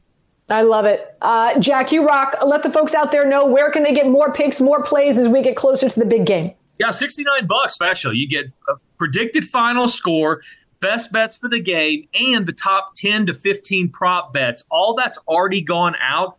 I 0.49 0.63
love 0.63 0.85
it. 0.85 1.15
Uh, 1.21 1.57
Jack, 1.59 1.91
you 1.91 2.05
rock. 2.05 2.35
Let 2.45 2.63
the 2.63 2.71
folks 2.71 2.93
out 2.93 3.11
there 3.11 3.25
know 3.25 3.45
where 3.45 3.71
can 3.71 3.83
they 3.83 3.93
get 3.93 4.07
more 4.07 4.33
picks, 4.33 4.59
more 4.59 4.83
plays 4.83 5.17
as 5.17 5.27
we 5.29 5.41
get 5.41 5.55
closer 5.55 5.87
to 5.87 5.99
the 5.99 6.05
big 6.05 6.25
game. 6.25 6.53
Yeah, 6.81 6.89
69 6.89 7.45
bucks 7.45 7.75
special. 7.75 8.11
You 8.11 8.27
get 8.27 8.47
a 8.67 8.73
predicted 8.97 9.45
final 9.45 9.87
score, 9.87 10.41
best 10.79 11.11
bets 11.11 11.37
for 11.37 11.47
the 11.47 11.59
game, 11.59 12.07
and 12.19 12.47
the 12.47 12.53
top 12.53 12.95
10 12.95 13.27
to 13.27 13.35
15 13.35 13.89
prop 13.89 14.33
bets. 14.33 14.63
All 14.71 14.95
that's 14.95 15.19
already 15.27 15.61
gone 15.61 15.95
out. 15.99 16.37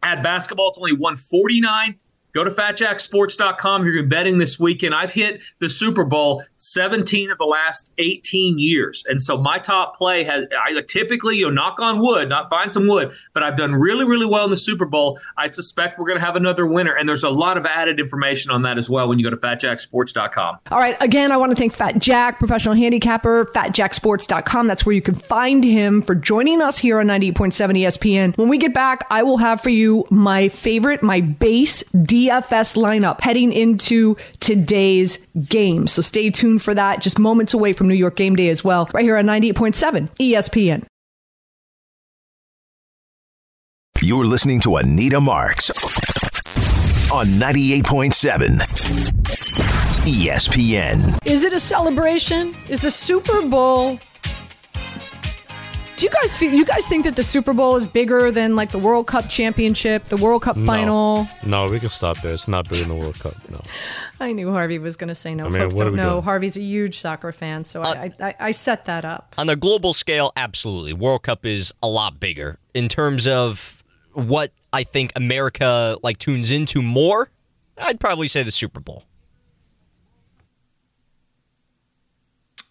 At 0.00 0.22
basketball, 0.22 0.68
it's 0.68 0.78
only 0.78 0.92
149. 0.92 1.98
Go 2.34 2.44
to 2.44 2.50
fatjacksports.com. 2.50 3.86
if 3.86 3.94
You're 3.94 4.02
betting 4.04 4.38
this 4.38 4.58
weekend. 4.58 4.94
I've 4.94 5.12
hit 5.12 5.40
the 5.60 5.68
Super 5.68 6.04
Bowl 6.04 6.44
17 6.58 7.30
of 7.30 7.38
the 7.38 7.44
last 7.44 7.92
18 7.98 8.58
years. 8.58 9.02
And 9.08 9.22
so 9.22 9.36
my 9.38 9.58
top 9.58 9.96
play 9.96 10.24
has, 10.24 10.44
I 10.62 10.78
typically, 10.82 11.36
you 11.36 11.46
know, 11.46 11.50
knock 11.50 11.80
on 11.80 12.00
wood, 12.00 12.28
not 12.28 12.50
find 12.50 12.70
some 12.70 12.86
wood, 12.86 13.12
but 13.32 13.42
I've 13.42 13.56
done 13.56 13.74
really, 13.74 14.04
really 14.04 14.26
well 14.26 14.44
in 14.44 14.50
the 14.50 14.56
Super 14.56 14.84
Bowl. 14.84 15.18
I 15.36 15.48
suspect 15.48 15.98
we're 15.98 16.06
going 16.06 16.18
to 16.18 16.24
have 16.24 16.36
another 16.36 16.66
winner. 16.66 16.92
And 16.92 17.08
there's 17.08 17.24
a 17.24 17.30
lot 17.30 17.56
of 17.56 17.64
added 17.64 17.98
information 17.98 18.50
on 18.50 18.62
that 18.62 18.78
as 18.78 18.90
well 18.90 19.08
when 19.08 19.18
you 19.18 19.24
go 19.24 19.30
to 19.30 19.36
fatjacksports.com. 19.36 20.58
All 20.70 20.78
right. 20.78 20.96
Again, 21.00 21.32
I 21.32 21.36
want 21.36 21.52
to 21.52 21.56
thank 21.56 21.72
Fat 21.72 21.98
Jack, 21.98 22.38
professional 22.38 22.74
handicapper, 22.74 23.46
fatjacksports.com. 23.46 24.66
That's 24.66 24.84
where 24.84 24.94
you 24.94 25.02
can 25.02 25.14
find 25.14 25.64
him 25.64 26.02
for 26.02 26.14
joining 26.14 26.60
us 26.60 26.78
here 26.78 27.00
on 27.00 27.06
98.7 27.06 27.78
ESPN. 27.78 28.36
When 28.36 28.48
we 28.48 28.58
get 28.58 28.74
back, 28.74 29.06
I 29.10 29.22
will 29.22 29.38
have 29.38 29.60
for 29.60 29.70
you 29.70 30.04
my 30.10 30.48
favorite, 30.48 31.02
my 31.02 31.20
base 31.20 31.82
D 32.02 32.17
DFS 32.18 32.76
lineup 32.76 33.20
heading 33.20 33.52
into 33.52 34.16
today's 34.40 35.18
game. 35.48 35.86
So 35.86 36.02
stay 36.02 36.30
tuned 36.30 36.62
for 36.62 36.74
that. 36.74 37.00
Just 37.00 37.18
moments 37.18 37.54
away 37.54 37.72
from 37.72 37.86
New 37.88 37.94
York 37.94 38.16
game 38.16 38.34
day 38.34 38.48
as 38.48 38.64
well, 38.64 38.88
right 38.92 39.04
here 39.04 39.16
on 39.16 39.26
98.7 39.26 40.08
ESPN. 40.16 40.84
You're 44.00 44.26
listening 44.26 44.60
to 44.60 44.76
Anita 44.76 45.20
Marks 45.20 45.70
on 47.10 47.26
98.7 47.26 48.60
ESPN. 50.04 51.26
Is 51.26 51.44
it 51.44 51.52
a 51.52 51.60
celebration? 51.60 52.54
Is 52.68 52.80
the 52.80 52.90
Super 52.90 53.46
Bowl 53.46 53.98
do 55.98 56.06
you 56.06 56.10
guys 56.10 56.36
feel? 56.36 56.52
You 56.52 56.64
guys 56.64 56.86
think 56.86 57.04
that 57.04 57.16
the 57.16 57.22
Super 57.24 57.52
Bowl 57.52 57.76
is 57.76 57.84
bigger 57.84 58.30
than 58.30 58.54
like 58.54 58.70
the 58.70 58.78
World 58.78 59.06
Cup 59.08 59.28
championship, 59.28 60.08
the 60.08 60.16
World 60.16 60.42
Cup 60.42 60.56
No. 60.56 60.64
final? 60.66 61.28
No, 61.44 61.68
we 61.68 61.80
can 61.80 61.90
stop 61.90 62.20
there. 62.22 62.32
It's 62.32 62.46
not 62.48 62.68
bigger 62.68 62.84
than 62.84 62.90
the 62.90 62.94
World 62.94 63.18
Cup. 63.18 63.34
No. 63.50 63.60
I 64.20 64.32
knew 64.32 64.50
Harvey 64.52 64.78
was 64.78 64.94
going 64.96 65.08
to 65.08 65.14
say 65.14 65.34
no. 65.34 65.46
I 65.46 65.48
mean, 65.48 65.60
Folks 65.62 65.74
what 65.74 65.82
are 65.82 65.84
don't 65.86 65.92
we 65.94 65.98
know 65.98 66.10
doing? 66.12 66.22
Harvey's 66.22 66.56
a 66.56 66.60
huge 66.62 66.98
soccer 67.00 67.32
fan, 67.32 67.64
so 67.64 67.82
uh, 67.82 67.94
I, 68.20 68.24
I, 68.28 68.34
I 68.40 68.50
set 68.52 68.84
that 68.84 69.04
up. 69.04 69.34
On 69.38 69.48
a 69.48 69.56
global 69.56 69.92
scale, 69.92 70.32
absolutely. 70.36 70.92
World 70.92 71.24
Cup 71.24 71.44
is 71.44 71.74
a 71.82 71.88
lot 71.88 72.20
bigger. 72.20 72.58
In 72.74 72.88
terms 72.88 73.26
of 73.26 73.82
what 74.12 74.52
I 74.72 74.84
think 74.84 75.12
America 75.16 75.96
like 76.04 76.18
tunes 76.18 76.50
into 76.52 76.80
more, 76.80 77.28
I'd 77.76 77.98
probably 77.98 78.28
say 78.28 78.44
the 78.44 78.52
Super 78.52 78.80
Bowl. 78.80 79.04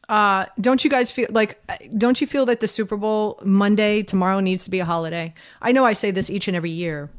Uh, 0.10 0.46
don't 0.62 0.84
you 0.84 0.90
guys 0.90 1.12
feel 1.12 1.28
like? 1.32 1.60
Don't 1.98 2.22
you 2.22 2.28
feel 2.28 2.46
that 2.46 2.62
the 2.62 2.68
Super 2.68 2.96
Bowl 2.96 3.40
Monday 3.44 4.04
tomorrow 4.04 4.40
needs 4.40 4.64
to 4.64 4.70
be 4.70 4.80
a 4.80 4.86
holiday? 4.86 5.34
I 5.62 5.72
know 5.72 5.86
I 5.86 5.94
say 5.94 6.12
this 6.12 6.30
each 6.30 6.48
and 6.48 6.56
every 6.56 6.70
year. 6.70 7.10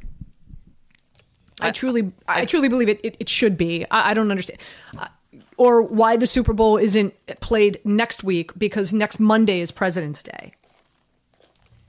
I, 1.61 1.71
truly, 1.71 2.13
I, 2.29 2.45
truly 2.45 2.69
believe 2.69 2.89
it. 2.89 3.01
It, 3.03 3.17
it 3.19 3.29
should 3.29 3.59
be. 3.59 3.85
I, 3.91 4.11
I 4.11 4.15
don't 4.15 4.31
understand, 4.31 4.61
uh, 4.97 5.09
or 5.57 5.83
why 5.83 6.17
the 6.17 6.27
Super 6.27 6.53
Bowl 6.53 6.77
isn't 6.77 7.15
played 7.41 7.81
next 7.85 8.23
week 8.23 8.57
because 8.57 8.95
next 8.95 9.19
Monday 9.19 9.61
is 9.61 9.71
President's 9.71 10.23
Day. 10.23 10.55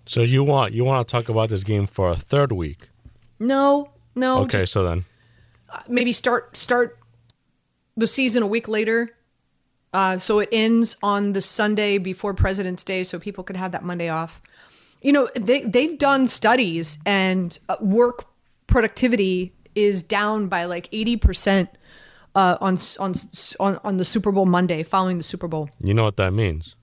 So 0.05 0.21
you 0.21 0.43
want 0.43 0.73
you 0.73 0.83
want 0.83 1.07
to 1.07 1.11
talk 1.11 1.29
about 1.29 1.49
this 1.49 1.63
game 1.63 1.85
for 1.85 2.09
a 2.09 2.15
third 2.15 2.51
week? 2.51 2.89
No, 3.37 3.91
no. 4.15 4.39
okay, 4.39 4.59
just 4.59 4.73
so 4.73 4.83
then 4.83 5.05
maybe 5.87 6.11
start 6.11 6.57
start 6.57 6.97
the 7.95 8.07
season 8.07 8.43
a 8.43 8.47
week 8.47 8.67
later. 8.67 9.11
Uh, 9.93 10.17
so 10.17 10.39
it 10.39 10.49
ends 10.51 10.97
on 11.01 11.33
the 11.33 11.41
Sunday 11.41 11.97
before 11.97 12.33
President's 12.33 12.83
Day, 12.83 13.03
so 13.03 13.19
people 13.19 13.43
could 13.43 13.55
have 13.55 13.71
that 13.71 13.83
Monday 13.83 14.09
off. 14.09 14.41
You 15.01 15.11
know, 15.11 15.29
they 15.39 15.61
they've 15.63 15.97
done 15.97 16.27
studies, 16.27 16.97
and 17.05 17.57
uh, 17.69 17.77
work 17.81 18.25
productivity 18.67 19.53
is 19.73 20.03
down 20.03 20.47
by 20.47 20.65
like 20.65 20.89
eighty 20.91 21.17
percent 21.17 21.69
uh, 22.35 22.57
on 22.61 22.77
on 22.99 23.13
on 23.59 23.79
on 23.83 23.97
the 23.97 24.05
Super 24.05 24.31
Bowl 24.31 24.45
Monday 24.45 24.83
following 24.83 25.17
the 25.17 25.23
Super 25.23 25.47
Bowl. 25.47 25.69
you 25.79 25.93
know 25.93 26.03
what 26.03 26.17
that 26.17 26.33
means. 26.33 26.75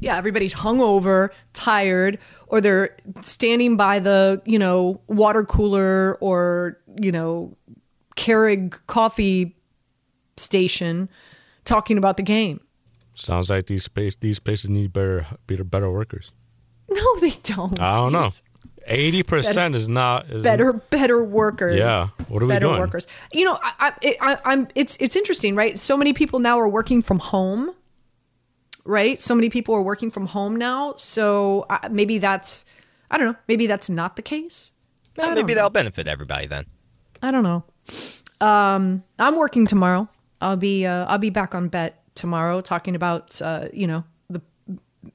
Yeah, 0.00 0.16
everybody's 0.16 0.54
hungover, 0.54 1.28
tired, 1.52 2.18
or 2.46 2.60
they're 2.62 2.96
standing 3.20 3.76
by 3.76 3.98
the 3.98 4.40
you 4.46 4.58
know 4.58 5.02
water 5.06 5.44
cooler 5.44 6.16
or 6.20 6.78
you 7.00 7.12
know 7.12 7.54
Keurig 8.16 8.78
coffee 8.86 9.54
station 10.38 11.10
talking 11.64 11.98
about 11.98 12.16
the 12.16 12.22
game. 12.22 12.60
Sounds 13.14 13.50
like 13.50 13.66
these 13.66 13.84
space 13.84 14.14
these 14.16 14.38
places 14.38 14.70
need 14.70 14.92
better 14.92 15.26
better 15.46 15.64
better 15.64 15.90
workers. 15.90 16.32
No, 16.88 17.16
they 17.20 17.30
don't. 17.44 17.80
I 17.80 17.92
don't 17.92 18.12
know. 18.12 18.28
Eighty 18.86 19.22
percent 19.22 19.74
is 19.74 19.88
not 19.88 20.28
is 20.28 20.42
Better, 20.42 20.74
better 20.74 21.24
workers. 21.24 21.76
Yeah. 21.78 22.08
What 22.28 22.42
are 22.42 22.46
we 22.46 22.52
better 22.52 22.66
doing? 22.66 22.80
workers. 22.80 23.06
You 23.32 23.46
know, 23.46 23.58
I, 23.62 23.94
I, 24.02 24.16
I, 24.20 24.38
I'm. 24.44 24.68
It's 24.74 24.98
it's 25.00 25.16
interesting, 25.16 25.54
right? 25.54 25.78
So 25.78 25.96
many 25.96 26.12
people 26.12 26.38
now 26.38 26.58
are 26.60 26.68
working 26.68 27.00
from 27.00 27.18
home, 27.18 27.70
right? 28.84 29.20
So 29.22 29.34
many 29.34 29.48
people 29.48 29.74
are 29.74 29.82
working 29.82 30.10
from 30.10 30.26
home 30.26 30.56
now. 30.56 30.94
So 30.98 31.64
uh, 31.70 31.88
maybe 31.90 32.18
that's, 32.18 32.64
I 33.10 33.16
don't 33.16 33.28
know. 33.28 33.36
Maybe 33.48 33.66
that's 33.66 33.88
not 33.88 34.16
the 34.16 34.22
case. 34.22 34.72
I 35.18 35.32
maybe 35.34 35.52
know. 35.52 35.56
that'll 35.56 35.70
benefit 35.70 36.08
everybody 36.08 36.46
then. 36.46 36.66
I 37.22 37.30
don't 37.30 37.44
know. 37.44 37.64
Um, 38.46 39.02
I'm 39.18 39.36
working 39.36 39.66
tomorrow. 39.66 40.08
I'll 40.42 40.56
be 40.56 40.84
uh, 40.84 41.06
I'll 41.06 41.18
be 41.18 41.30
back 41.30 41.54
on 41.54 41.68
bet 41.68 42.02
tomorrow, 42.14 42.60
talking 42.60 42.94
about 42.94 43.40
uh, 43.40 43.68
you 43.72 43.86
know 43.86 44.04
the 44.28 44.42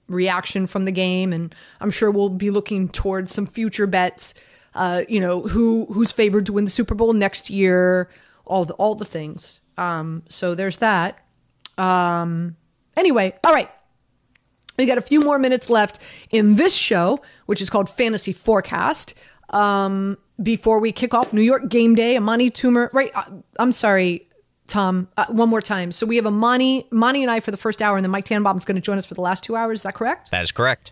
reaction 0.07 0.65
from 0.65 0.85
the 0.85 0.91
game, 0.91 1.33
and 1.33 1.53
I'm 1.79 1.91
sure 1.91 2.09
we'll 2.09 2.29
be 2.29 2.49
looking 2.49 2.89
towards 2.89 3.31
some 3.31 3.45
future 3.45 3.87
bets. 3.87 4.33
Uh, 4.73 5.03
you 5.07 5.19
know 5.19 5.41
who 5.41 5.85
who's 5.91 6.11
favored 6.11 6.45
to 6.47 6.53
win 6.53 6.65
the 6.65 6.71
Super 6.71 6.95
Bowl 6.95 7.13
next 7.13 7.49
year, 7.49 8.09
all 8.45 8.65
the 8.65 8.73
all 8.75 8.95
the 8.95 9.05
things. 9.05 9.59
Um, 9.77 10.23
so 10.29 10.55
there's 10.55 10.77
that. 10.77 11.23
Um, 11.77 12.55
anyway, 12.95 13.35
all 13.43 13.53
right. 13.53 13.69
We 14.77 14.85
got 14.85 14.99
a 14.99 15.01
few 15.01 15.21
more 15.21 15.39
minutes 15.39 15.71
left 15.71 15.99
in 16.29 16.55
this 16.55 16.75
show, 16.75 17.19
which 17.47 17.61
is 17.61 17.69
called 17.69 17.89
Fantasy 17.89 18.31
Forecast. 18.31 19.15
Um, 19.49 20.17
before 20.41 20.79
we 20.79 20.91
kick 20.91 21.15
off 21.15 21.33
New 21.33 21.41
York 21.41 21.67
Game 21.67 21.95
Day, 21.95 22.15
Amani 22.15 22.51
Toomer. 22.51 22.93
Right, 22.93 23.11
uh, 23.15 23.23
I'm 23.57 23.71
sorry, 23.71 24.26
Tom. 24.67 25.07
Uh, 25.17 25.25
one 25.29 25.49
more 25.49 25.61
time. 25.61 25.91
So 25.91 26.05
we 26.05 26.15
have 26.17 26.25
Amani, 26.25 26.87
Amani 26.91 27.23
and 27.23 27.31
I 27.31 27.39
for 27.39 27.51
the 27.51 27.57
first 27.57 27.81
hour, 27.81 27.95
and 27.95 28.03
then 28.03 28.11
Mike 28.11 28.25
Tannenbaum 28.25 28.57
is 28.57 28.65
going 28.65 28.75
to 28.75 28.81
join 28.81 28.97
us 28.97 29.05
for 29.05 29.13
the 29.13 29.21
last 29.21 29.43
two 29.43 29.55
hours. 29.55 29.79
Is 29.79 29.83
that 29.83 29.95
correct? 29.95 30.31
That 30.31 30.41
is 30.41 30.51
correct. 30.51 30.91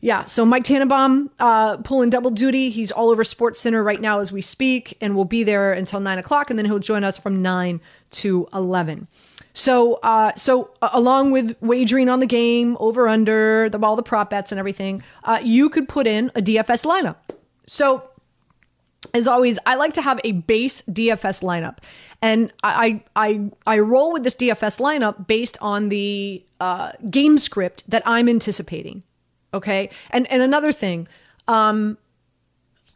Yeah. 0.00 0.26
So 0.26 0.44
Mike 0.44 0.64
Tannenbaum 0.64 1.30
uh, 1.38 1.78
pulling 1.78 2.10
double 2.10 2.30
duty. 2.30 2.68
He's 2.68 2.92
all 2.92 3.08
over 3.08 3.24
Sports 3.24 3.58
Center 3.58 3.82
right 3.82 4.00
now 4.00 4.18
as 4.18 4.30
we 4.30 4.42
speak, 4.42 4.98
and 5.00 5.16
will 5.16 5.24
be 5.24 5.44
there 5.44 5.72
until 5.72 5.98
nine 5.98 6.18
o'clock, 6.18 6.50
and 6.50 6.58
then 6.58 6.66
he'll 6.66 6.78
join 6.78 7.04
us 7.04 7.16
from 7.16 7.40
nine 7.40 7.80
to 8.10 8.46
eleven. 8.52 9.08
So, 9.54 9.94
uh, 10.02 10.32
so 10.34 10.72
uh, 10.82 10.90
along 10.92 11.30
with 11.30 11.56
wagering 11.60 12.08
on 12.08 12.20
the 12.20 12.26
game, 12.26 12.76
over 12.80 13.08
under, 13.08 13.70
the 13.70 13.78
all 13.78 13.96
the 13.96 14.02
prop 14.02 14.28
bets 14.28 14.52
and 14.52 14.58
everything, 14.58 15.02
uh, 15.22 15.40
you 15.42 15.70
could 15.70 15.88
put 15.88 16.06
in 16.06 16.30
a 16.34 16.42
DFS 16.42 16.84
lineup. 16.84 17.16
So 17.66 18.10
as 19.14 19.28
always, 19.28 19.60
I 19.64 19.76
like 19.76 19.94
to 19.94 20.02
have 20.02 20.20
a 20.24 20.32
base 20.32 20.82
DFS 20.82 21.40
lineup, 21.42 21.78
and 22.20 22.52
I 22.64 23.02
I 23.14 23.48
I 23.64 23.78
roll 23.78 24.12
with 24.12 24.24
this 24.24 24.34
DFS 24.34 24.78
lineup 24.78 25.28
based 25.28 25.56
on 25.60 25.88
the 25.88 26.44
uh, 26.58 26.90
game 27.08 27.38
script 27.38 27.88
that 27.88 28.02
I'm 28.06 28.28
anticipating. 28.28 29.04
Okay, 29.54 29.90
and 30.10 30.30
and 30.32 30.42
another 30.42 30.72
thing, 30.72 31.06
um, 31.46 31.96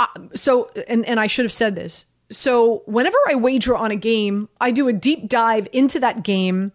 uh, 0.00 0.06
so 0.34 0.70
and 0.88 1.06
and 1.06 1.20
I 1.20 1.28
should 1.28 1.44
have 1.44 1.52
said 1.52 1.76
this. 1.76 2.04
So 2.30 2.82
whenever 2.86 3.16
I 3.28 3.36
wager 3.36 3.76
on 3.76 3.92
a 3.92 3.96
game, 3.96 4.48
I 4.60 4.72
do 4.72 4.88
a 4.88 4.92
deep 4.92 5.28
dive 5.28 5.68
into 5.72 6.00
that 6.00 6.24
game, 6.24 6.72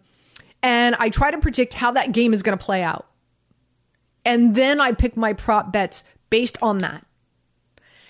and 0.62 0.96
I 0.98 1.10
try 1.10 1.30
to 1.30 1.38
predict 1.38 1.74
how 1.74 1.92
that 1.92 2.12
game 2.12 2.32
is 2.32 2.42
going 2.42 2.56
to 2.56 2.64
play 2.64 2.82
out, 2.82 3.06
and 4.24 4.54
then 4.54 4.80
I 4.80 4.92
pick 4.92 5.18
my 5.18 5.34
prop 5.34 5.70
bets 5.70 6.02
based 6.30 6.56
on 6.62 6.78
that. 6.78 7.04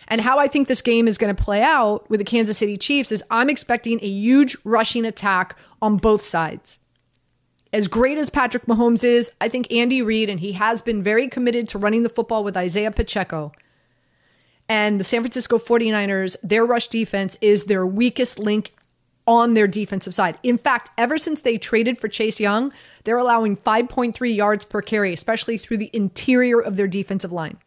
And 0.09 0.21
how 0.21 0.39
I 0.39 0.49
think 0.49 0.69
this 0.69 0.83
game 0.83 1.09
is 1.09 1.19
going 1.19 1.35
to 1.35 1.43
play 1.43 1.63
out 1.63 2.09
with 2.11 2.21
the 2.21 2.25
Kansas 2.25 2.59
City 2.59 2.77
Chiefs 2.77 3.13
is 3.13 3.25
I'm 3.31 3.51
expecting 3.51 3.99
a 4.03 4.09
huge 4.09 4.57
rushing 4.65 5.05
attack 5.05 5.57
on 5.81 5.97
both 5.97 6.23
sides. 6.23 6.79
As 7.73 7.89
great 7.89 8.19
as 8.19 8.31
Patrick 8.31 8.67
Mahomes 8.67 9.03
is, 9.03 9.33
I 9.41 9.49
think 9.49 9.73
Andy 9.73 10.01
Reid, 10.01 10.31
and 10.31 10.39
he 10.39 10.53
has 10.53 10.81
been 10.81 11.03
very 11.03 11.27
committed 11.27 11.69
to 11.71 11.79
running 11.79 12.05
the 12.05 12.09
football 12.09 12.45
with 12.45 12.57
Isaiah 12.57 12.93
Pacheco. 12.93 13.53
And 14.69 15.01
the 15.01 15.05
San 15.05 15.23
Francisco 15.23 15.59
49ers, 15.59 16.37
their 16.43 16.65
rush 16.65 16.87
defense 16.87 17.37
is 17.41 17.65
their 17.65 17.85
weakest 17.85 18.39
link 18.39 18.73
on 19.27 19.55
their 19.55 19.67
defensive 19.67 20.15
side. 20.15 20.39
In 20.43 20.59
fact, 20.59 20.91
ever 20.99 21.19
since 21.19 21.41
they 21.41 21.59
traded 21.59 21.99
for 21.99 22.09
Chase 22.09 22.39
Young, 22.39 22.73
they're 23.05 23.19
allowing 23.19 23.57
5.3 23.57 24.35
yards 24.35 24.65
per 24.65 24.83
carry, 24.83 25.13
especially 25.13 25.59
through 25.59 25.79
the 25.79 25.91
interior 25.93 26.61
of 26.61 26.77
their 26.77 26.87
defensive 26.87 27.33
line. 27.33 27.59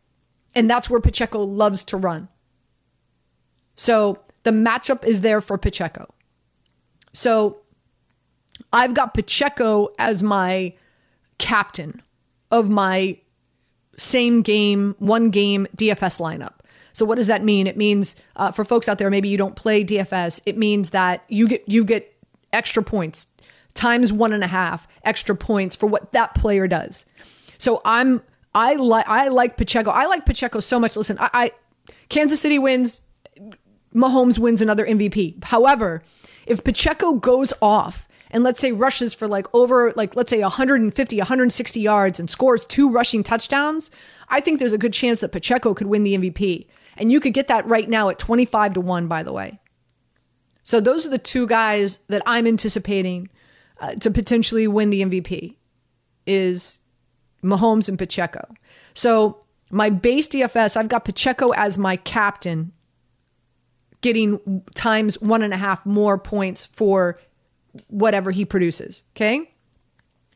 And 0.56 0.70
that's 0.70 0.90
where 0.90 1.00
Pacheco 1.00 1.44
loves 1.44 1.84
to 1.86 1.98
run. 1.98 2.28
So 3.76 4.20
the 4.44 4.52
matchup 4.52 5.06
is 5.06 5.22
there 5.22 5.42
for 5.42 5.58
Pacheco. 5.58 6.14
So 7.14 7.58
I've 8.74 8.94
got 8.94 9.14
Pacheco 9.14 9.90
as 10.00 10.24
my 10.24 10.74
captain 11.38 12.02
of 12.52 12.70
my 12.70 13.18
same 13.98 14.42
game, 14.42 14.96
one 15.00 15.30
game 15.30 15.68
DFS 15.76 16.20
lineup. 16.20 16.54
So 16.94 17.06
what 17.06 17.16
does 17.16 17.28
that 17.28 17.44
mean? 17.44 17.68
It 17.68 17.78
means 17.78 18.16
uh, 18.36 18.52
for 18.52 18.66
folks 18.66 18.90
out 18.90 18.98
there, 18.98 19.10
maybe 19.12 19.30
you 19.30 19.38
don't 19.38 19.56
play 19.56 19.84
DFS. 19.84 20.42
It 20.46 20.58
means 20.58 20.92
that 20.92 21.24
you 21.28 21.48
get 21.48 21.68
you 21.68 21.86
get 21.86 22.12
extra 22.52 22.82
points 22.82 23.28
times 23.76 24.12
one 24.12 24.34
and 24.34 24.44
a 24.44 24.48
half 24.48 24.88
extra 25.04 25.36
points 25.36 25.76
for 25.76 25.86
what 25.86 26.12
that 26.12 26.34
player 26.34 26.68
does. 26.68 27.06
So 27.58 27.82
I'm 27.86 28.22
I 28.54 28.76
like 28.76 29.08
I 29.08 29.28
like 29.28 29.58
Pacheco. 29.58 29.92
I 29.92 30.06
like 30.06 30.26
Pacheco 30.26 30.60
so 30.60 30.80
much. 30.80 30.96
Listen, 30.96 31.18
I, 31.20 31.30
I 31.34 31.52
Kansas 32.10 32.40
City 32.40 32.60
wins, 32.60 33.02
Mahomes 33.94 34.40
wins 34.40 34.62
another 34.62 34.86
MVP. 34.86 35.44
However, 35.44 36.02
if 36.46 36.64
Pacheco 36.64 37.14
goes 37.14 37.54
off 37.62 38.08
and 38.32 38.44
let's 38.44 38.60
say 38.60 38.72
rushes 38.72 39.14
for 39.14 39.28
like 39.28 39.48
over 39.54 39.94
like 39.96 40.16
let's 40.16 40.30
say 40.30 40.42
150 40.42 41.18
160 41.18 41.80
yards 41.80 42.20
and 42.20 42.30
scores 42.30 42.66
two 42.66 42.90
rushing 42.90 43.24
touchdowns 43.24 43.90
i 44.30 44.40
think 44.40 44.60
there's 44.60 44.74
a 44.74 44.78
good 44.78 44.94
chance 44.94 45.20
that 45.20 45.32
pacheco 45.32 45.74
could 45.74 45.88
win 45.88 46.04
the 46.04 46.18
mvp 46.18 46.68
and 46.98 47.12
you 47.12 47.20
could 47.20 47.34
get 47.34 47.48
that 47.48 47.66
right 47.68 47.90
now 47.90 48.10
at 48.10 48.20
25 48.20 48.74
to 48.74 48.82
1 48.82 49.08
by 49.08 49.24
the 49.24 49.34
way 49.34 49.60
so 50.64 50.80
those 50.80 51.06
are 51.06 51.10
the 51.10 51.18
two 51.18 51.48
guys 51.48 52.00
that 52.08 52.22
i'm 52.26 52.48
anticipating 52.48 53.30
uh, 53.80 53.94
to 53.96 54.12
potentially 54.12 54.68
win 54.68 54.90
the 54.90 55.02
mvp 55.02 55.56
is 56.26 56.80
mahomes 57.44 57.88
and 57.88 57.98
pacheco 57.98 58.48
so 58.94 59.44
my 59.72 59.90
base 59.90 60.28
dfs 60.28 60.76
i've 60.78 60.88
got 60.88 61.06
pacheco 61.06 61.52
as 61.52 61.78
my 61.78 61.96
captain 61.98 62.72
getting 64.02 64.64
times 64.76 65.20
one 65.22 65.42
and 65.42 65.54
a 65.54 65.58
half 65.58 65.86
more 65.86 66.18
points 66.18 66.66
for 66.66 67.20
whatever 67.88 68.32
he 68.32 68.46
produces. 68.46 69.04
Okay. 69.16 69.52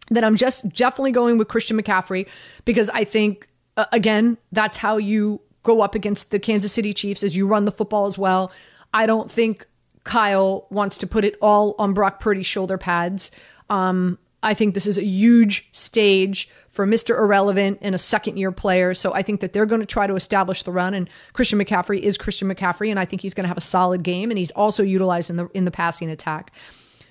Then 0.10 0.24
I'm 0.24 0.36
just 0.36 0.70
definitely 0.70 1.12
going 1.12 1.38
with 1.38 1.48
Christian 1.48 1.82
McCaffrey 1.82 2.28
because 2.66 2.90
I 2.90 3.04
think, 3.04 3.48
uh, 3.78 3.86
again, 3.92 4.38
that's 4.52 4.78
how 4.78 4.98
you 4.98 5.42
go 5.64 5.82
up 5.82 5.96
against 5.96 6.32
the 6.32 6.40
Kansas 6.40 6.74
City 6.74 6.94
Chiefs 6.94 7.24
as 7.24 7.36
you 7.36 7.48
run 7.48 7.66
the 7.66 7.72
football 7.72 8.08
as 8.08 8.18
well. 8.18 8.52
I 8.94 9.06
don't 9.06 9.32
think 9.32 9.66
Kyle 10.04 10.68
wants 10.70 10.98
to 10.98 11.08
put 11.08 11.24
it 11.24 11.36
all 11.42 11.76
on 11.80 11.94
Brock 11.94 12.20
Purdy's 12.20 12.48
shoulder 12.48 12.78
pads. 12.78 13.32
Um, 13.70 14.18
I 14.44 14.54
think 14.54 14.74
this 14.74 14.88
is 14.88 14.98
a 14.98 15.04
huge 15.04 15.70
stage 15.72 16.50
for 16.72 16.88
Mr. 16.88 17.18
Irrelevant 17.18 17.80
and 17.82 17.94
a 17.94 17.98
second 17.98 18.38
year 18.38 18.52
player. 18.52 18.94
So 18.94 19.14
I 19.14 19.22
think 19.22 19.42
that 19.42 19.54
they're 19.54 19.66
going 19.66 19.82
to 19.82 19.88
try 19.88 20.08
to 20.08 20.16
establish 20.16 20.64
the 20.64 20.72
run. 20.72 20.94
And 20.94 21.10
Christian 21.34 21.60
McCaffrey 21.60 22.00
is 22.00 22.18
Christian 22.18 22.48
McCaffrey, 22.48 22.90
and 22.90 23.00
I 23.00 23.06
think 23.06 23.22
he's 23.22 23.34
going 23.34 23.44
to 23.44 23.50
have 23.50 23.58
a 23.58 23.62
solid 23.62 24.04
game. 24.04 24.32
And 24.32 24.38
he's 24.38 24.52
also 24.52 24.82
utilized 24.82 25.30
in 25.30 25.36
the 25.36 25.48
in 25.54 25.66
the 25.66 25.72
passing 25.72 26.10
attack. 26.10 26.52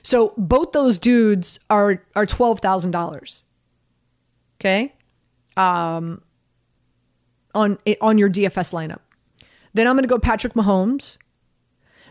So 0.02 0.32
both 0.36 0.72
those 0.72 0.98
dudes 0.98 1.60
are 1.68 2.02
are 2.16 2.26
twelve 2.26 2.60
thousand 2.60 2.92
dollars. 2.92 3.44
Okay, 4.60 4.94
um, 5.56 6.22
on 7.54 7.78
on 8.00 8.18
your 8.18 8.30
DFS 8.30 8.72
lineup. 8.72 9.00
Then 9.74 9.86
I'm 9.86 9.94
going 9.94 10.02
to 10.02 10.08
go 10.08 10.18
Patrick 10.18 10.54
Mahomes. 10.54 11.18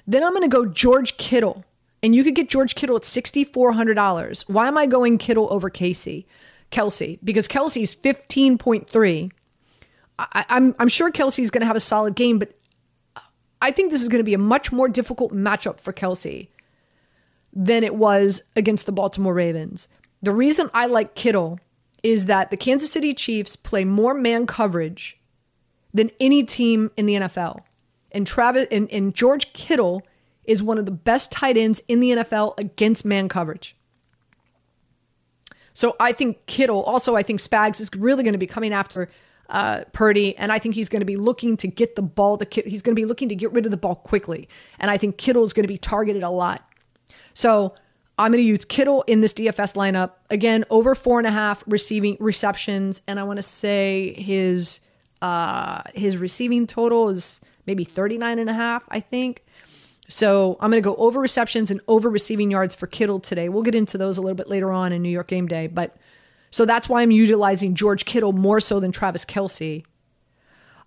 Then 0.08 0.24
I'm 0.24 0.32
going 0.32 0.50
to 0.50 0.56
go 0.56 0.66
George 0.66 1.18
Kittle, 1.18 1.66
and 2.02 2.16
you 2.16 2.24
could 2.24 2.36
get 2.36 2.50
George 2.50 2.76
Kittle 2.76 2.96
at 2.96 3.06
sixty 3.06 3.44
four 3.44 3.72
hundred 3.72 3.96
dollars. 3.96 4.48
Why 4.48 4.68
am 4.68 4.78
I 4.78 4.86
going 4.86 5.18
Kittle 5.18 5.48
over 5.52 5.70
Casey, 5.72 6.28
Kelce? 6.72 7.20
Because 7.24 7.48
fifteen 7.48 8.58
point 8.58 8.90
three. 8.90 9.32
I'm 10.18 10.76
I'm 10.78 10.90
sure 10.90 11.12
Kelce's 11.12 11.50
going 11.50 11.62
to 11.62 11.68
have 11.68 11.76
a 11.76 11.82
solid 11.82 12.16
game, 12.16 12.40
but 12.40 12.54
I 13.62 13.72
think 13.72 13.92
this 13.92 14.02
is 14.02 14.10
going 14.10 14.20
to 14.20 14.26
be 14.26 14.34
a 14.34 14.40
much 14.40 14.72
more 14.72 14.88
difficult 14.88 15.34
matchup 15.34 15.80
for 15.80 15.94
Kelce 15.94 16.48
than 17.54 17.84
it 17.84 17.96
was 17.96 18.42
against 18.56 18.86
the 18.86 18.92
Baltimore 18.92 19.34
Ravens. 19.34 19.88
The 20.22 20.34
reason 20.34 20.70
I 20.74 20.86
like 20.86 21.16
Kittle 21.16 21.60
is 22.04 22.26
that 22.26 22.52
the 22.52 22.58
Kansas 22.58 22.92
City 22.92 23.14
Chiefs 23.14 23.56
play 23.56 23.86
more 23.86 24.14
man 24.14 24.46
coverage 24.46 25.20
than 25.94 26.12
any 26.20 26.44
team 26.44 26.92
in 26.98 27.06
the 27.06 27.16
NFL. 27.16 27.62
And 28.12 28.26
Travis 28.26 28.68
and, 28.72 28.90
and 28.92 29.14
George 29.14 29.54
Kittle 29.54 30.04
is 30.44 30.64
one 30.64 30.78
of 30.78 30.86
the 30.86 30.92
best 30.92 31.32
tight 31.32 31.58
ends 31.58 31.82
in 31.88 32.00
the 32.00 32.12
NFL 32.12 32.58
against 32.58 33.06
man 33.06 33.30
coverage. 33.30 33.76
So 35.74 35.96
I 36.00 36.12
think 36.12 36.46
Kittle, 36.46 36.84
also 36.84 37.16
I 37.16 37.24
think 37.24 37.40
Spags 37.40 37.80
is 37.80 37.90
really 37.96 38.24
going 38.24 38.34
to 38.34 38.40
be 38.40 38.48
coming 38.48 38.74
after 38.74 39.10
uh, 39.50 39.84
Purdy, 39.94 40.38
and 40.38 40.52
I 40.52 40.60
think 40.60 40.76
he's 40.76 40.90
going 40.90 41.00
to 41.00 41.06
be 41.06 41.18
looking 41.18 41.58
to 41.58 41.68
get 41.68 41.96
the 41.96 42.02
ball 42.02 42.38
to 42.38 42.46
Kittle. 42.46 42.70
he's 42.70 42.82
going 42.82 42.96
to 42.96 43.00
be 43.00 43.06
looking 43.06 43.30
to 43.30 43.36
get 43.36 43.52
rid 43.52 43.66
of 43.66 43.72
the 43.72 43.78
ball 43.78 43.96
quickly, 43.96 44.48
and 44.80 44.92
I 44.92 44.98
think 44.98 45.18
Kittle 45.18 45.44
is 45.44 45.54
going 45.54 45.64
to 45.64 45.68
be 45.68 45.78
targeted 45.78 46.24
a 46.24 46.30
lot. 46.30 46.64
So 47.34 47.74
I'm 48.18 48.32
going 48.32 48.44
to 48.44 48.48
use 48.48 48.66
Kittle 48.66 49.04
in 49.08 49.22
this 49.22 49.34
DFS 49.34 49.76
lineup 49.76 50.12
again 50.30 50.66
over 50.70 50.94
four 50.94 51.20
and 51.20 51.28
a 51.28 51.32
half 51.32 51.64
receiving 51.66 52.18
receptions, 52.20 53.02
and 53.08 53.20
I 53.20 53.24
want 53.24 53.38
to 53.38 53.44
say 53.44 54.14
his 54.22 54.82
uh, 55.22 55.82
his 55.96 56.18
receiving 56.18 56.68
total 56.68 57.10
is 57.10 57.42
maybe 57.66 57.84
39 57.84 58.40
and 58.40 58.50
a 58.50 58.54
half, 58.54 58.84
I 58.90 59.00
think. 59.00 59.46
So 60.10 60.58
I'm 60.60 60.72
going 60.72 60.82
to 60.82 60.88
go 60.88 60.96
over 60.96 61.20
receptions 61.20 61.70
and 61.70 61.80
over 61.88 62.10
receiving 62.10 62.50
yards 62.50 62.74
for 62.74 62.88
Kittle 62.88 63.20
today. 63.20 63.48
We'll 63.48 63.64
get 63.64 63.76
into 63.76 63.98
those 63.98 64.18
a 64.18 64.22
little 64.22 64.36
bit 64.36 64.50
later 64.50 64.72
on 64.72 64.92
in 64.92 65.02
New 65.04 65.10
York 65.10 65.28
Game 65.28 65.48
Day, 65.48 65.68
but 65.68 65.96
so 66.52 66.66
that's 66.66 66.90
why 66.90 67.04
I'm 67.04 67.12
utilizing 67.12 67.76
George 67.76 68.06
Kittle 68.06 68.34
more 68.34 68.60
so 68.60 68.80
than 68.80 68.92
Travis 68.92 69.24
Kelce. 69.24 69.86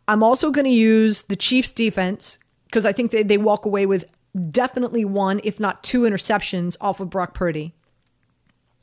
I'm 0.08 0.24
also 0.24 0.50
going 0.50 0.64
to 0.64 0.70
use 0.70 1.22
the 1.22 1.36
Chiefs 1.36 1.70
defense 1.70 2.38
because 2.64 2.84
I 2.84 2.92
think 2.92 3.12
they, 3.12 3.22
they 3.22 3.38
walk 3.38 3.64
away 3.64 3.86
with 3.86 4.04
definitely 4.50 5.04
one, 5.04 5.40
if 5.44 5.60
not 5.60 5.84
two 5.84 6.00
interceptions 6.00 6.76
off 6.80 6.98
of 6.98 7.08
Brock 7.08 7.32
Purdy. 7.32 7.72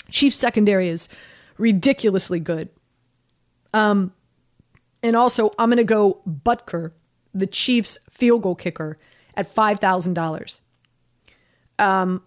Chiefs 0.09 0.37
secondary 0.37 0.87
is 0.87 1.09
ridiculously 1.57 2.39
good. 2.39 2.69
Um, 3.73 4.13
and 5.03 5.17
also, 5.17 5.51
I'm 5.59 5.69
going 5.69 5.77
to 5.77 5.83
go 5.83 6.21
Butker, 6.25 6.91
the 7.33 7.47
Chiefs 7.47 7.97
field 8.09 8.41
goal 8.43 8.55
kicker, 8.55 8.97
at 9.39 9.55
$5,000. 9.55 10.61
Um, 11.79 12.21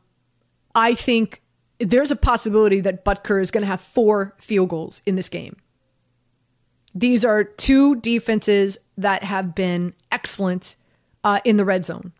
I 0.74 0.94
think 0.94 1.42
there's 1.78 2.10
a 2.10 2.16
possibility 2.16 2.80
that 2.80 3.04
Butker 3.04 3.40
is 3.40 3.50
going 3.50 3.60
to 3.62 3.66
have 3.66 3.82
four 3.82 4.34
field 4.38 4.70
goals 4.70 5.02
in 5.04 5.16
this 5.16 5.28
game. 5.28 5.56
These 6.94 7.24
are 7.24 7.44
two 7.44 7.96
defenses 7.96 8.78
that 8.96 9.22
have 9.24 9.54
been 9.54 9.94
excellent 10.10 10.76
uh, 11.22 11.40
in 11.44 11.58
the 11.58 11.64
red 11.64 11.84
zone 11.84 12.12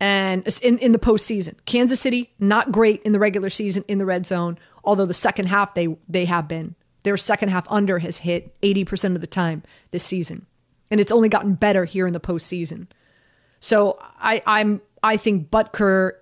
and 0.00 0.46
in, 0.62 0.78
in 0.78 0.92
the 0.92 0.98
postseason. 0.98 1.54
Kansas 1.66 2.00
City, 2.00 2.32
not 2.40 2.72
great 2.72 3.00
in 3.02 3.12
the 3.12 3.18
regular 3.20 3.50
season 3.50 3.84
in 3.86 3.98
the 3.98 4.06
red 4.06 4.26
zone, 4.26 4.58
although 4.84 5.06
the 5.06 5.14
second 5.14 5.46
half 5.46 5.74
they 5.74 5.96
they 6.08 6.24
have 6.24 6.48
been. 6.48 6.74
Their 7.04 7.16
second 7.16 7.50
half 7.50 7.66
under 7.70 8.00
has 8.00 8.18
hit 8.18 8.60
80% 8.60 9.14
of 9.14 9.20
the 9.20 9.26
time 9.26 9.62
this 9.92 10.04
season. 10.04 10.46
And 10.90 11.00
it's 11.00 11.12
only 11.12 11.28
gotten 11.28 11.54
better 11.54 11.84
here 11.84 12.06
in 12.06 12.12
the 12.12 12.20
postseason. 12.20 12.88
So 13.60 13.98
I, 14.20 14.42
I'm 14.46 14.80
I 15.02 15.16
think 15.16 15.50
Butker 15.50 16.12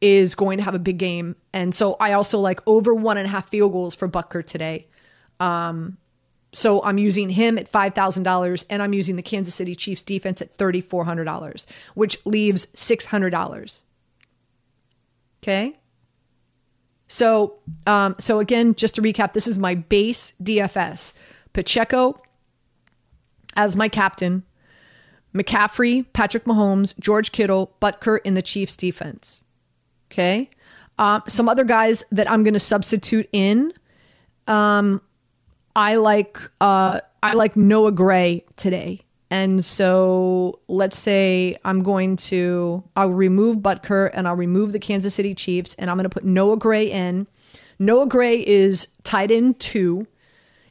is 0.00 0.34
going 0.34 0.58
to 0.58 0.64
have 0.64 0.74
a 0.74 0.78
big 0.78 0.98
game. 0.98 1.36
And 1.52 1.74
so 1.74 1.94
I 1.94 2.12
also 2.12 2.38
like 2.38 2.60
over 2.66 2.94
one 2.94 3.16
and 3.16 3.26
a 3.26 3.30
half 3.30 3.48
field 3.48 3.72
goals 3.72 3.94
for 3.94 4.08
Butker 4.08 4.44
today. 4.44 4.86
Um, 5.40 5.96
so 6.52 6.82
I'm 6.82 6.98
using 6.98 7.30
him 7.30 7.58
at 7.58 7.70
$5,000 7.70 8.64
and 8.70 8.82
I'm 8.82 8.92
using 8.92 9.16
the 9.16 9.22
Kansas 9.22 9.54
City 9.54 9.74
Chiefs 9.74 10.04
defense 10.04 10.40
at 10.40 10.56
$3,400, 10.56 11.66
which 11.94 12.18
leaves 12.24 12.66
$600. 12.66 13.82
Okay. 15.42 15.76
So, 17.08 17.58
um, 17.86 18.14
so 18.18 18.40
again, 18.40 18.74
just 18.74 18.94
to 18.96 19.02
recap, 19.02 19.32
this 19.32 19.46
is 19.46 19.58
my 19.58 19.74
base 19.74 20.32
DFS. 20.42 21.12
Pacheco 21.52 22.20
as 23.56 23.76
my 23.76 23.88
captain, 23.88 24.42
McCaffrey, 25.34 26.06
Patrick 26.12 26.44
Mahomes, 26.44 26.98
George 27.00 27.32
Kittle, 27.32 27.74
Butker 27.82 28.20
in 28.24 28.34
the 28.34 28.42
Chiefs 28.42 28.76
defense. 28.76 29.42
Okay. 30.10 30.48
Um, 30.98 31.22
some 31.26 31.48
other 31.48 31.64
guys 31.64 32.04
that 32.12 32.30
I'm 32.30 32.44
going 32.44 32.54
to 32.54 32.60
substitute 32.60 33.28
in. 33.32 33.72
Um, 34.46 35.00
I 35.74 35.96
like 35.96 36.38
uh, 36.60 37.00
I 37.24 37.32
like 37.32 37.56
Noah 37.56 37.90
Gray 37.90 38.44
today 38.56 39.00
And 39.30 39.64
so 39.64 40.60
let's 40.68 40.98
say 40.98 41.56
I'm 41.64 41.82
going 41.82 42.16
to, 42.16 42.84
I'll 42.96 43.08
remove 43.08 43.56
Butker 43.58 44.10
and 44.12 44.28
I'll 44.28 44.36
remove 44.36 44.72
the 44.72 44.78
Kansas 44.78 45.14
City 45.14 45.34
Chiefs 45.34 45.74
and 45.78 45.90
I'm 45.90 45.96
going 45.96 46.04
to 46.04 46.10
put 46.10 46.24
Noah 46.24 46.58
Gray 46.58 46.90
in. 46.90 47.26
Noah 47.78 48.06
Gray 48.06 48.46
is 48.46 48.86
tight 49.04 49.30
end 49.30 49.58
two. 49.58 50.06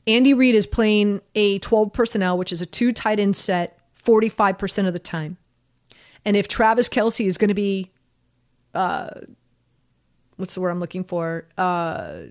Andy 0.06 0.36
Reid 0.36 0.54
is 0.54 0.68
playing 0.68 1.22
a 1.34 1.58
12 1.60 1.92
personnel, 1.92 2.38
which 2.38 2.54
is 2.54 2.62
a 2.62 2.68
two 2.68 2.94
tight 2.94 3.20
end 3.20 3.36
set 3.36 3.80
45% 4.06 4.88
of 4.88 4.94
the 4.94 5.00
time. 5.00 5.38
And 6.26 6.38
if 6.38 6.48
Travis 6.48 6.90
Kelce 6.90 7.26
is 7.26 7.38
going 7.38 7.50
to 7.50 7.54
be, 7.54 7.92
uh, 8.74 9.10
what's 10.38 10.54
the 10.54 10.62
word 10.62 10.70
I'm 10.70 10.80
looking 10.80 11.04
for? 11.04 11.48
Uh, 11.58 12.24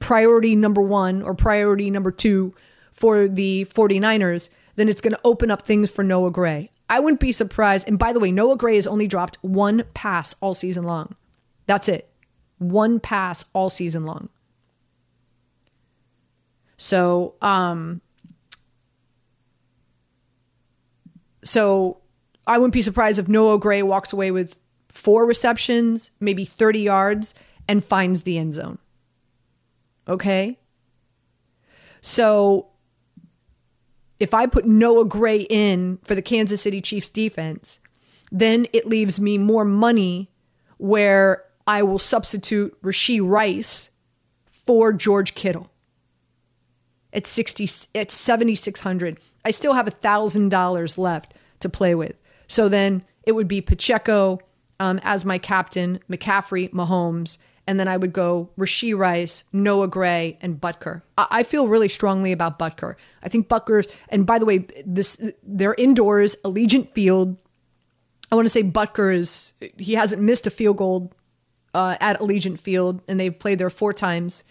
priority 0.00 0.54
number 0.56 0.80
one 0.80 1.22
or 1.22 1.34
priority 1.34 1.90
number 1.90 2.10
two 2.10 2.54
for 2.92 3.28
the 3.28 3.66
49ers, 3.72 4.48
then 4.76 4.88
it's 4.88 5.00
going 5.00 5.12
to 5.12 5.20
open 5.24 5.50
up 5.50 5.62
things 5.62 5.90
for 5.90 6.02
Noah 6.02 6.30
Gray. 6.30 6.70
I 6.88 7.00
wouldn't 7.00 7.20
be 7.20 7.32
surprised. 7.32 7.86
And 7.86 7.98
by 7.98 8.12
the 8.12 8.20
way, 8.20 8.32
Noah 8.32 8.56
Gray 8.56 8.76
has 8.76 8.86
only 8.86 9.06
dropped 9.06 9.38
one 9.42 9.84
pass 9.94 10.34
all 10.40 10.54
season 10.54 10.84
long. 10.84 11.14
That's 11.66 11.88
it. 11.88 12.10
One 12.58 12.98
pass 12.98 13.44
all 13.52 13.70
season 13.70 14.04
long. 14.04 14.30
So, 16.76 17.34
um, 17.42 18.00
so 21.48 21.96
I 22.46 22.58
wouldn't 22.58 22.74
be 22.74 22.82
surprised 22.82 23.18
if 23.18 23.26
Noah 23.26 23.58
Gray 23.58 23.82
walks 23.82 24.12
away 24.12 24.30
with 24.30 24.58
four 24.90 25.24
receptions, 25.24 26.10
maybe 26.20 26.44
30 26.44 26.80
yards, 26.80 27.34
and 27.66 27.82
finds 27.82 28.24
the 28.24 28.36
end 28.36 28.52
zone. 28.52 28.76
Okay? 30.06 30.58
So 32.02 32.68
if 34.20 34.34
I 34.34 34.44
put 34.44 34.66
Noah 34.66 35.06
Gray 35.06 35.40
in 35.40 35.98
for 36.04 36.14
the 36.14 36.20
Kansas 36.20 36.60
City 36.60 36.82
Chiefs 36.82 37.08
defense, 37.08 37.80
then 38.30 38.66
it 38.74 38.86
leaves 38.86 39.18
me 39.18 39.38
more 39.38 39.64
money 39.64 40.30
where 40.76 41.44
I 41.66 41.82
will 41.82 41.98
substitute 41.98 42.76
Rashee 42.82 43.26
Rice 43.26 43.88
for 44.66 44.92
George 44.92 45.34
Kittle 45.34 45.70
at 47.12 47.26
60 47.26 47.68
at 47.94 48.10
7600 48.10 49.18
i 49.44 49.50
still 49.50 49.72
have 49.72 49.88
a 49.88 49.90
thousand 49.90 50.50
dollars 50.50 50.98
left 50.98 51.34
to 51.60 51.68
play 51.68 51.94
with 51.94 52.14
so 52.46 52.68
then 52.68 53.02
it 53.24 53.32
would 53.32 53.48
be 53.48 53.60
pacheco 53.60 54.38
um, 54.80 55.00
as 55.02 55.24
my 55.24 55.38
captain 55.38 55.98
mccaffrey 56.10 56.70
mahomes 56.72 57.38
and 57.68 57.78
then 57.78 57.86
I 57.86 57.98
would 57.98 58.14
go 58.14 58.48
Rashee 58.58 58.96
Rice, 58.96 59.44
Noah 59.52 59.88
Gray, 59.88 60.38
and 60.40 60.58
Butker. 60.58 61.02
I, 61.18 61.26
I 61.30 61.42
feel 61.42 61.68
really 61.68 61.90
strongly 61.90 62.32
about 62.32 62.58
Butker. 62.58 62.94
I 63.22 63.28
think 63.28 63.46
Butker's, 63.46 63.86
and 64.08 64.24
by 64.24 64.38
the 64.38 64.46
way, 64.46 64.66
this 64.86 65.20
they're 65.42 65.74
indoors, 65.74 66.34
Allegiant 66.46 66.90
Field. 66.92 67.36
I 68.32 68.36
want 68.36 68.46
to 68.46 68.50
say 68.50 68.62
Butker 68.62 69.14
is 69.14 69.52
he 69.76 69.92
hasn't 69.92 70.22
missed 70.22 70.46
a 70.46 70.50
field 70.50 70.78
goal 70.78 71.12
uh, 71.74 71.98
at 72.00 72.18
Allegiant 72.20 72.58
Field, 72.58 73.02
and 73.06 73.20
they've 73.20 73.38
played 73.38 73.58
there 73.58 73.68
four 73.68 73.92
times. 73.92 74.44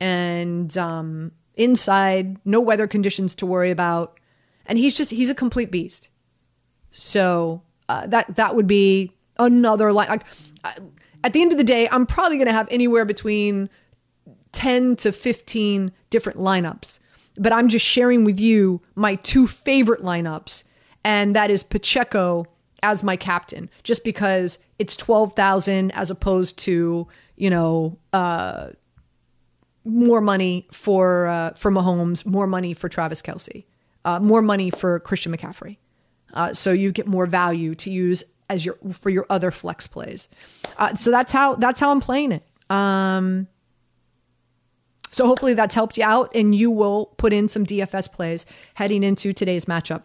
And 0.00 0.76
um, 0.76 1.30
inside, 1.54 2.44
no 2.44 2.60
weather 2.60 2.88
conditions 2.88 3.36
to 3.36 3.46
worry 3.46 3.70
about, 3.70 4.18
and 4.66 4.76
he's 4.78 4.96
just 4.96 5.12
he's 5.12 5.30
a 5.30 5.34
complete 5.34 5.70
beast. 5.70 6.08
So 6.90 7.62
uh, 7.88 8.06
that 8.06 8.36
that 8.36 8.56
would 8.56 8.66
be 8.66 9.12
another 9.38 9.92
line. 9.92 10.08
Like, 10.08 10.24
at 11.24 11.32
the 11.32 11.42
end 11.42 11.52
of 11.52 11.58
the 11.58 11.64
day, 11.64 11.88
I'm 11.90 12.06
probably 12.06 12.36
going 12.36 12.46
to 12.46 12.52
have 12.52 12.68
anywhere 12.70 13.04
between 13.04 13.68
10 14.52 14.96
to 14.96 15.12
15 15.12 15.92
different 16.10 16.38
lineups. 16.38 16.98
But 17.36 17.52
I'm 17.52 17.68
just 17.68 17.86
sharing 17.86 18.24
with 18.24 18.40
you 18.40 18.80
my 18.94 19.14
two 19.16 19.46
favorite 19.46 20.02
lineups, 20.02 20.64
and 21.04 21.36
that 21.36 21.50
is 21.50 21.62
Pacheco 21.62 22.46
as 22.82 23.02
my 23.04 23.16
captain, 23.16 23.70
just 23.84 24.04
because 24.04 24.58
it's 24.78 24.96
12,000 24.96 25.90
as 25.92 26.10
opposed 26.10 26.58
to, 26.58 27.06
you 27.36 27.50
know, 27.50 27.96
uh, 28.12 28.68
more 29.84 30.20
money 30.20 30.66
for 30.72 31.26
uh, 31.26 31.52
for 31.52 31.70
Mahomes, 31.70 32.26
more 32.26 32.46
money 32.46 32.74
for 32.74 32.88
Travis 32.88 33.22
Kelce, 33.22 33.64
uh, 34.04 34.20
more 34.20 34.42
money 34.42 34.70
for 34.70 35.00
Christian 35.00 35.34
McCaffrey. 35.34 35.78
Uh, 36.34 36.52
so 36.52 36.72
you 36.72 36.92
get 36.92 37.06
more 37.06 37.26
value 37.26 37.74
to 37.76 37.90
use 37.90 38.24
as 38.50 38.64
your 38.64 38.76
for 38.92 39.10
your 39.10 39.26
other 39.30 39.50
flex 39.50 39.86
plays. 39.86 40.28
Uh, 40.76 40.94
so 40.94 41.10
that's 41.10 41.32
how 41.32 41.54
that's 41.56 41.80
how 41.80 41.90
I'm 41.90 42.00
playing 42.00 42.32
it. 42.32 42.42
Um, 42.70 43.48
so 45.10 45.26
hopefully 45.26 45.54
that's 45.54 45.74
helped 45.74 45.96
you 45.96 46.04
out, 46.04 46.34
and 46.34 46.54
you 46.54 46.70
will 46.70 47.06
put 47.16 47.32
in 47.32 47.48
some 47.48 47.64
DFS 47.64 48.12
plays 48.12 48.46
heading 48.74 49.02
into 49.02 49.32
today's 49.32 49.64
matchup. 49.64 50.04